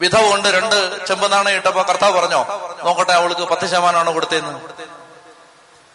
വിധവ 0.00 0.30
കൊണ്ട് 0.30 0.48
രണ്ട് 0.48 1.06
ചെമ്പനാണ് 1.06 1.50
ഇട്ടപ്പോ 1.50 1.82
കർത്താവ് 1.82 2.18
പറഞ്ഞോ? 2.18 2.40
നോക്കട്ടെ 2.84 3.12
അവൾക്ക് 3.12 3.40
പത്ത് 3.40 3.66
ശതമാനമാണ് 3.66 4.14
കൊടുത്തേന്ന് 4.14 4.54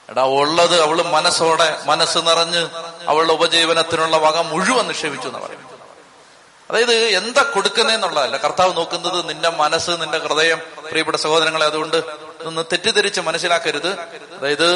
എടാ 0.10 0.24
ഉള്ളത് 0.24 0.82
അവൾ 0.82 1.02
മനസ്സോടെ 1.02 1.84
മനസ്സ് 1.86 2.18
നിറഞ്ഞ് 2.18 2.70
അവളുടെ 3.08 3.34
ഉപജീവനത്തിനുള്ള 3.34 4.18
വക 4.18 4.38
മുഴുവൻ 4.38 4.88
നിക്ഷേപിച്ചു 4.88 5.28
എന്ന് 5.28 5.40
പറയും 5.40 5.68
അതായത് 6.70 6.94
എന്താ 6.94 7.42
കൊടുക്കുന്നതെന്നുള്ളതല്ല. 7.42 8.38
കർത്താവ് 8.38 8.78
നോക്കുന്നത് 8.78 9.30
നിന്റെ 9.30 9.50
മനസ്സ് 9.50 9.92
നിന്റെ 9.92 10.18
ഹൃദയം 10.18 10.60
പ്രിയപ്പെട്ട 10.90 11.18
സഹോദരങ്ങളെ 11.18 11.66
അതുകൊണ്ട് 11.66 11.98
ഇതൊന്ന് 12.42 12.62
തെറ്റിദ്ധരിച്ച് 12.62 13.22
മനസ്സിലാക്കരുത്. 13.22 13.92
അതായത് 14.38 14.70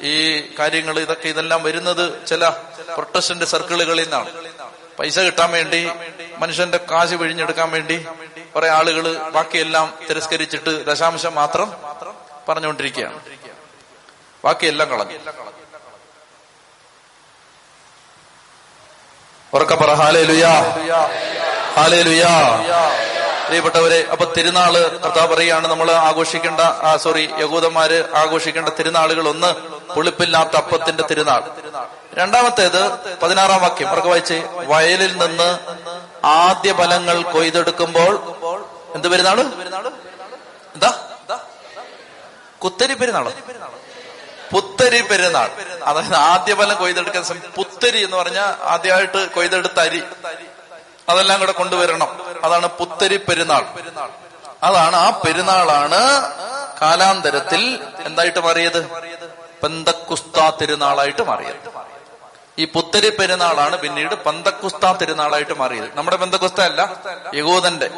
ഈ 0.00 0.16
കാര്യങ്ങൾ 0.58 1.00
ഇതൊക്കെ 1.00 1.28
ഇതെല്ലാം 1.28 1.62
വരുന്നത് 1.62 2.26
ചില 2.26 2.48
പ്രൊട്ടസ്റ്റന്റ് 2.94 3.44
സർക്കിളുകളിൽ 3.44 4.02
നിന്നാണ്. 4.02 4.30
പൈസ 4.98 5.18
കിട്ടാൻ 5.18 5.50
വേണ്ടി 5.50 5.90
മനുഷ്യന്റെ 6.38 6.80
കാശ് 6.90 7.14
പിഴിഞ്ഞെടുക്കാൻ 7.14 7.70
വേണ്ടി 7.70 8.06
കുറെ 8.54 8.68
ആളുകൾ 8.68 9.18
ബാക്കിയെല്ലാം 9.18 9.94
തിരസ്കരിച്ചിട്ട് 10.10 10.86
ദശാംശം 10.86 11.34
മാത്രം 11.34 11.72
പറഞ്ഞുകൊണ്ടിരിക്കുകയാണ്. 12.48 13.20
ബാക്കിയെല്ലാം 14.44 14.88
കളഞ്ഞു. 14.90 15.18
ഉറക്ക 19.54 19.74
ലുയാ 20.22 20.52
ഹാലേ 21.76 22.02
പ്രിയപ്പെട്ടവരെ 23.46 24.08
അപ്പൊ 24.12 24.24
തിരുനാൾ 24.36 24.72
കർത്താവ് 24.78 25.34
പറയുകയാണ് 25.34 25.66
നമ്മൾ 25.66 25.92
ആഘോഷിക്കേണ്ട 25.92 26.60
ആ 26.60 26.96
സോറി 26.96 27.30
യഹൂദന്മാര് 27.38 28.14
ആഘോഷിക്കേണ്ട 28.14 28.68
തിരുനാളുകൾ 28.68 29.28
ഒന്ന് 29.28 29.54
പുളിപ്പില്ലാത്ത 29.94 30.56
അപ്പത്തിന്റെ 30.56 31.04
തിരുനാൾ. 31.10 31.42
രണ്ടാമത്തേത് 32.18 33.14
പതിനാറാം 33.20 33.62
വാക്യം. 33.62 33.88
അവർക്ക് 33.88 34.08
വായിച്ച്? 34.08 34.48
വയലിൽ 34.48 35.18
നിന്ന് 35.18 35.58
ആദ്യ 36.24 36.72
ഫലങ്ങൾ 36.72 37.22
കൊയ്തെടുക്കുമ്പോൾ 37.22 38.14
എന്ത് 38.94 39.08
പെരുന്നാൾ? 39.08 39.40
എന്താ? 40.74 40.90
കുത്തരി 42.64 42.94
പെരുന്നാൾ? 42.94 43.32
പുത്തരി 44.52 45.00
പെരുന്നാൾ. 45.00 45.50
അതായത് 45.84 46.14
ആദ്യ 46.14 46.54
ഫലം 46.54 46.76
കൊയ്തെടുക്കുന്ന 46.76 47.26
സമയം 47.26 47.52
പുത്തരി 47.56 48.04
എന്ന് 48.04 48.16
പറഞ്ഞാൽ 48.16 48.62
ആദ്യമായിട്ട് 48.62 49.30
കൊയ്തെടുത്ത 49.30 49.80
അരി. 49.80 50.02
അതെല്ലാം 51.08 51.40
കൂടെ 51.40 51.52
കൊണ്ടുവരണം. 51.52 52.10
അതാണ് 52.44 52.68
പുത്തരി 52.68 53.16
പെരുന്നാൾ. 53.16 53.64
അതാണ് 54.62 54.96
ആ 54.96 55.10
പെരുന്നാളാണ് 55.10 56.32
കാലാന്തരത്തിൽ 56.82 57.84
എന്തായിട്ട് 57.98 58.38
മാറിയത്? 58.38 58.86
പെന്തക്കുസ്താ 59.62 60.52
തിരുനാളായിട്ട് 60.60 61.22
മാറിയത്. 61.22 61.73
ഈ 62.58 62.64
പുത്തരി 62.64 63.10
പെരുന്നാളാണ് 63.10 63.78
പിന്നീട് 63.78 64.14
പന്തക്കുസ്ത 64.14 64.92
തിരുനാളായിട്ട് 64.92 65.58
മാറിയത്. 65.58 65.88
നമ്മുടെ 65.94 66.16
പന്തക്കുസ്ത 66.16 66.60
അല്ല 66.60 67.02
യഹൂദന്റെ. 67.34 67.90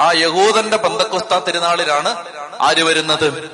ആ 0.00 0.12
യഹൂദന്റെ 0.12 0.76
പന്തക്കുസ്ത 0.76 1.38
തിരുനാളിലാണ് 1.38 2.24
ആര് 2.60 2.82
വരുന്നത്? 2.82 3.50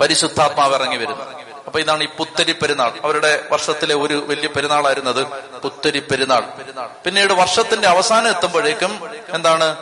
പരിശുദ്ധാത്മാവ് 0.00 0.74
ഇറങ്ങി 0.74 0.96
വരുന്നത്. 0.96 1.28
അപ്പൊ 1.66 1.80
ഇതാണ് 1.80 2.04
ഈ 2.04 2.08
പുത്തരി 2.18 2.52
പെരുന്നാൾ. 2.52 2.92
അവരുടെ 3.04 3.44
വർഷത്തിലെ 3.52 3.94
ഒരു 3.94 4.24
വലിയ 4.26 4.48
പെരുന്നാളായിരുന്നത് 4.48 5.26
പുത്തരി 5.62 5.98
പെരുന്നാൾ. 5.98 6.42
പിന്നീട് 7.04 7.32
വർഷത്തിന്റെ 7.32 7.88
അവസാനം 7.88 8.28
എത്തുമ്പോഴേക്കും 8.28 9.10
എന്താണ്? 9.34 9.76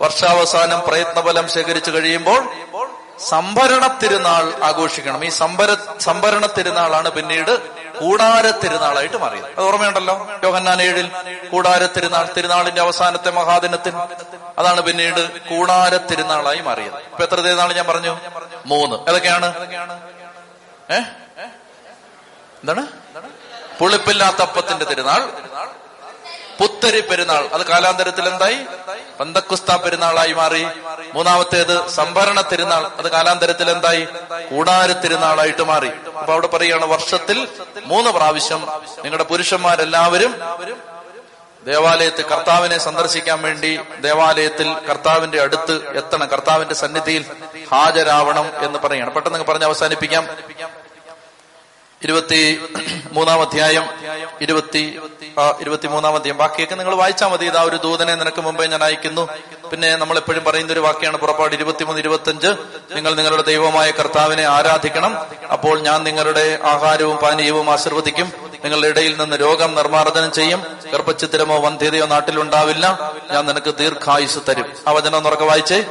വർഷാവസാനം 0.00 0.82
പ്രയത്നഫലം 0.86 1.48
ശേഖരിച്ചു 1.48 1.90
കഴിയുമ്പോൾ 1.90 2.52
സംഭരണ 3.28 3.98
തിരുനാൾ 4.02 4.64
ആഘോഷിക്കണം. 4.64 5.24
ഈ 5.24 5.28
സംഭര 5.28 5.76
സംഭരണ 6.00 6.46
തിരുനാളാണ് 6.46 7.10
പിന്നീട് 7.10 7.81
കൂടാര 8.02 8.50
തിരുനാളായിട്ട് 8.50 9.16
മാറിയത്. 9.16 9.44
അത് 9.44 9.64
ഓർമ്മയുണ്ടല്ലോ? 9.64 10.28
യോഹന്നാൻ 10.44 10.82
ഏഴിൽ 10.82 11.10
കൂടാര 11.52 11.86
തിരുനാൾ 11.86 12.28
തിരുനാളിന്റെ 12.36 12.80
അവസാനത്തെ 12.80 13.30
മഹാദിനത്തിൽ. 13.30 13.92
അതാണ് 14.58 14.80
പിന്നീട് 14.80 15.40
കൂടാര 15.40 15.96
തിരുനാളായി 15.96 16.60
മാറിയത്. 16.60 16.94
ഇപ്പൊ 16.94 17.24
എത്ര 17.24 17.40
തിരുനാൾ 17.40 17.72
ഞാൻ 17.72 17.86
പറഞ്ഞു? 17.86 18.18
മൂന്ന്. 18.66 18.96
ഏതൊക്കെയാണ്? 19.08 19.68
ഏ? 20.92 20.98
എന്താണ്? 22.62 22.86
പുളിപ്പില്ലാത്ത 23.78 24.42
അപ്പത്തിന്റെ 24.42 24.84
തിരുനാൾ. 24.84 25.30
പുത്തരി 26.62 27.00
പെരുന്നാൾ. 27.00 27.48
അത് 27.54 27.66
കാലാന്തരത്തിൽ 27.66 28.28
എന്തായി? 28.28 28.58
പന്തക്കുസ്ത 29.20 29.76
പെരുന്നാളായി 29.76 30.32
മാറി. 30.32 30.66
മൂന്നാമത്തേത് 31.14 31.88
സംഭരണ 31.88 32.40
തിരുനാൾ 32.40 32.90
അത് 32.98 33.08
കാലാന്തരത്തിൽ 33.12 33.70
എന്തായി? 33.70 34.04
കൂടാര 34.50 34.92
തിരുനാളായിട്ട് 34.92 35.62
മാറി. 35.62 35.90
അപ്പൊ 36.18 36.32
അവിടെ 36.32 36.46
പറയുകയാണ് 36.46 36.84
വർഷത്തിൽ 36.84 37.48
മൂന്ന് 37.84 38.10
പ്രാവശ്യം 38.10 38.62
നിങ്ങളുടെ 39.04 39.24
പുരുഷന്മാരെല്ലാവരും 39.24 40.34
ദേവാലയത്തിൽ 41.66 42.24
കർത്താവിനെ 42.26 42.78
സന്ദർശിക്കാൻ 42.78 43.42
വേണ്ടി 43.42 43.80
ദേവാലയത്തിൽ 44.00 44.72
കർത്താവിന്റെ 44.88 45.42
അടുത്ത് 45.42 45.96
എത്തണം. 45.96 46.26
കർത്താവിന്റെ 46.28 46.74
സന്നിധിയിൽ 46.74 47.24
ഹാജരാവണം 47.72 48.64
എന്ന് 48.64 48.78
പറയണം 48.78 49.14
പെട്ടെന്ന് 49.14 49.44
പറഞ്ഞ് 49.44 49.64
അവസാനിപ്പിക്കാം. 49.64 50.28
ഇരുപത്തി 52.04 52.60
മൂന്നാം 53.12 53.40
അധ്യായം 53.40 53.84
ഇരുപത്തി 54.40 55.00
ആ, 55.38 55.58
ഇരുപത്തി 55.60 55.86
മൂന്നാം 55.86 56.14
അധ്യായം. 56.14 56.36
ബാക്കിയൊക്കെ 56.36 56.74
നിങ്ങൾ 56.74 56.94
വായിച്ചാൽ 56.94 57.28
മതി. 57.28 57.46
ഇതാ 57.46 57.62
ഒരു 57.62 57.76
ദൂതനെ 57.76 58.14
നിനക്ക് 58.14 58.40
മുമ്പേ 58.40 58.66
ഞാൻ 58.66 58.84
അയക്കുന്നു. 58.84 59.28
പിന്നെ 59.70 59.96
നമ്മൾ 59.96 60.16
എപ്പോഴും 60.16 60.44
പറയുന്ന 60.44 60.72
ഒരു 60.72 60.80
വാക്യാണ് 60.80 61.16
പുറപ്പാട് 61.16 61.54
ഇരുപത്തിമൂന്ന് 61.54 62.00
ഇരുപത്തിയഞ്ച് 62.00 62.46
നിങ്ങൾ 62.94 63.14
നിങ്ങളുടെ 63.14 63.42
ദൈവമായ 63.42 63.90
കർത്താവിനെ 63.90 64.42
ആരാധിക്കണം. 64.42 65.18
അപ്പോൾ 65.52 65.80
ഞാൻ 65.80 66.04
നിങ്ങളുടെ 66.04 66.58
ആഹാരവും 66.64 67.16
പാനീയവും 67.16 67.70
ആശീർവദിക്കും. 67.70 68.32
നിങ്ങളുടെ 68.64 68.88
ഇടയിൽ 68.88 69.16
നിന്ന് 69.20 69.36
രോഗം 69.36 69.74
നിർമ്മാർജനം 69.74 70.32
ചെയ്യും. 70.32 70.64
ഗർഭചിത്രമോ 70.92 71.58
വന്ധ്യതയോ 71.60 72.06
നാട്ടിലുണ്ടാവില്ല. 72.06 73.12
ഞാൻ 73.32 73.46
നിനക്ക് 73.46 73.74
ദീർഘായുസ് 73.74 74.38
തരും. 74.48 74.64
ആ 74.88 74.92
വചനം 74.92 75.26
ഉറക്കെ 75.26 75.44
വായിച്ചേ. 75.44 75.84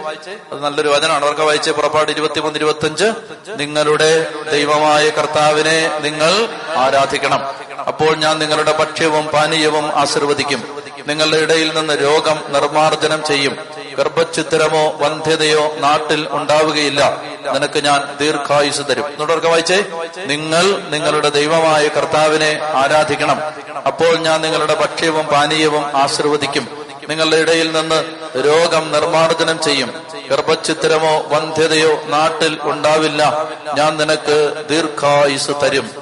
അത് 0.51 0.63
നല്ലൊരു 0.63 0.89
വചനമാണ്. 0.89 1.26
ഉറക്കെ 1.26 1.43
വായിച്ചേ. 1.43 1.72
പുറപ്പാട് 1.72 2.11
ഇരുപത്തിമൂന്ന് 2.11 2.57
ഇരുപത്തിയഞ്ച്. 2.57 3.13
നിങ്ങളുടെ 3.55 4.32
ദൈവമായ 4.51 5.09
കർത്താവിനെ 5.09 5.99
നിങ്ങൾ 6.01 6.49
ആരാധിക്കണം. 6.78 7.47
അപ്പോൾ 7.88 8.15
ഞാൻ 8.15 8.39
നിങ്ങളുടെ 8.39 8.78
ഭക്ഷ്യവും 8.78 9.28
പാനീയവും 9.28 9.91
ആശീർവദിക്കും. 9.91 10.82
നിങ്ങളുടെ 11.07 11.38
ഇടയിൽ 11.38 11.76
നിന്ന് 11.76 11.93
രോഗം 11.93 12.43
നിർമ്മാർജനം 12.49 13.24
ചെയ്യും. 13.24 13.80
ഗർഭഛിദ്രമോ 13.97 14.95
വന്ധ്യതയോ 14.97 15.75
നാട്ടിൽ 15.77 16.27
ഉണ്ടാവുകയില്ല. 16.31 17.21
നിനക്ക് 17.53 17.83
ഞാൻ 17.85 18.17
ദീർഘായുസ് 18.21 18.81
തരും. 18.89 19.07
എന്നോടൊക്കെ 19.07 19.47
വായിച്ചേ. 19.47 19.83
നിങ്ങൾ 20.25 20.81
നിങ്ങളുടെ 20.89 21.29
ദൈവമായ 21.29 21.87
കർത്താവിനെ 21.87 22.59
ആരാധിക്കണം. 22.75 23.41
അപ്പോൾ 23.87 24.17
ഞാൻ 24.17 24.41
നിങ്ങളുടെ 24.41 24.73
ഭക്ഷ്യവും 24.73 25.25
പാനീയവും 25.25 25.97
ആശീർവദിക്കും. 25.97 26.81
നിങ്ങളുടെ 27.09 27.35
ഇടയിൽ 27.35 27.71
നിന്ന് 27.71 28.03
രോഗം 28.45 28.91
നിർമ്മാർജനം 28.91 29.59
ചെയ്യും. 29.61 29.93
ഗർഭഛിദ്രമോ 30.31 31.25
വന്ധ്യതയോ 31.27 32.01
നാട്ടിൽ 32.05 32.57
ഉണ്ടാവില്ല. 32.61 33.45
ഞാൻ 33.75 33.97
നിനക്ക് 33.97 34.65
ദീർഘായുസ് 34.69 35.51
തരും. 35.63 36.01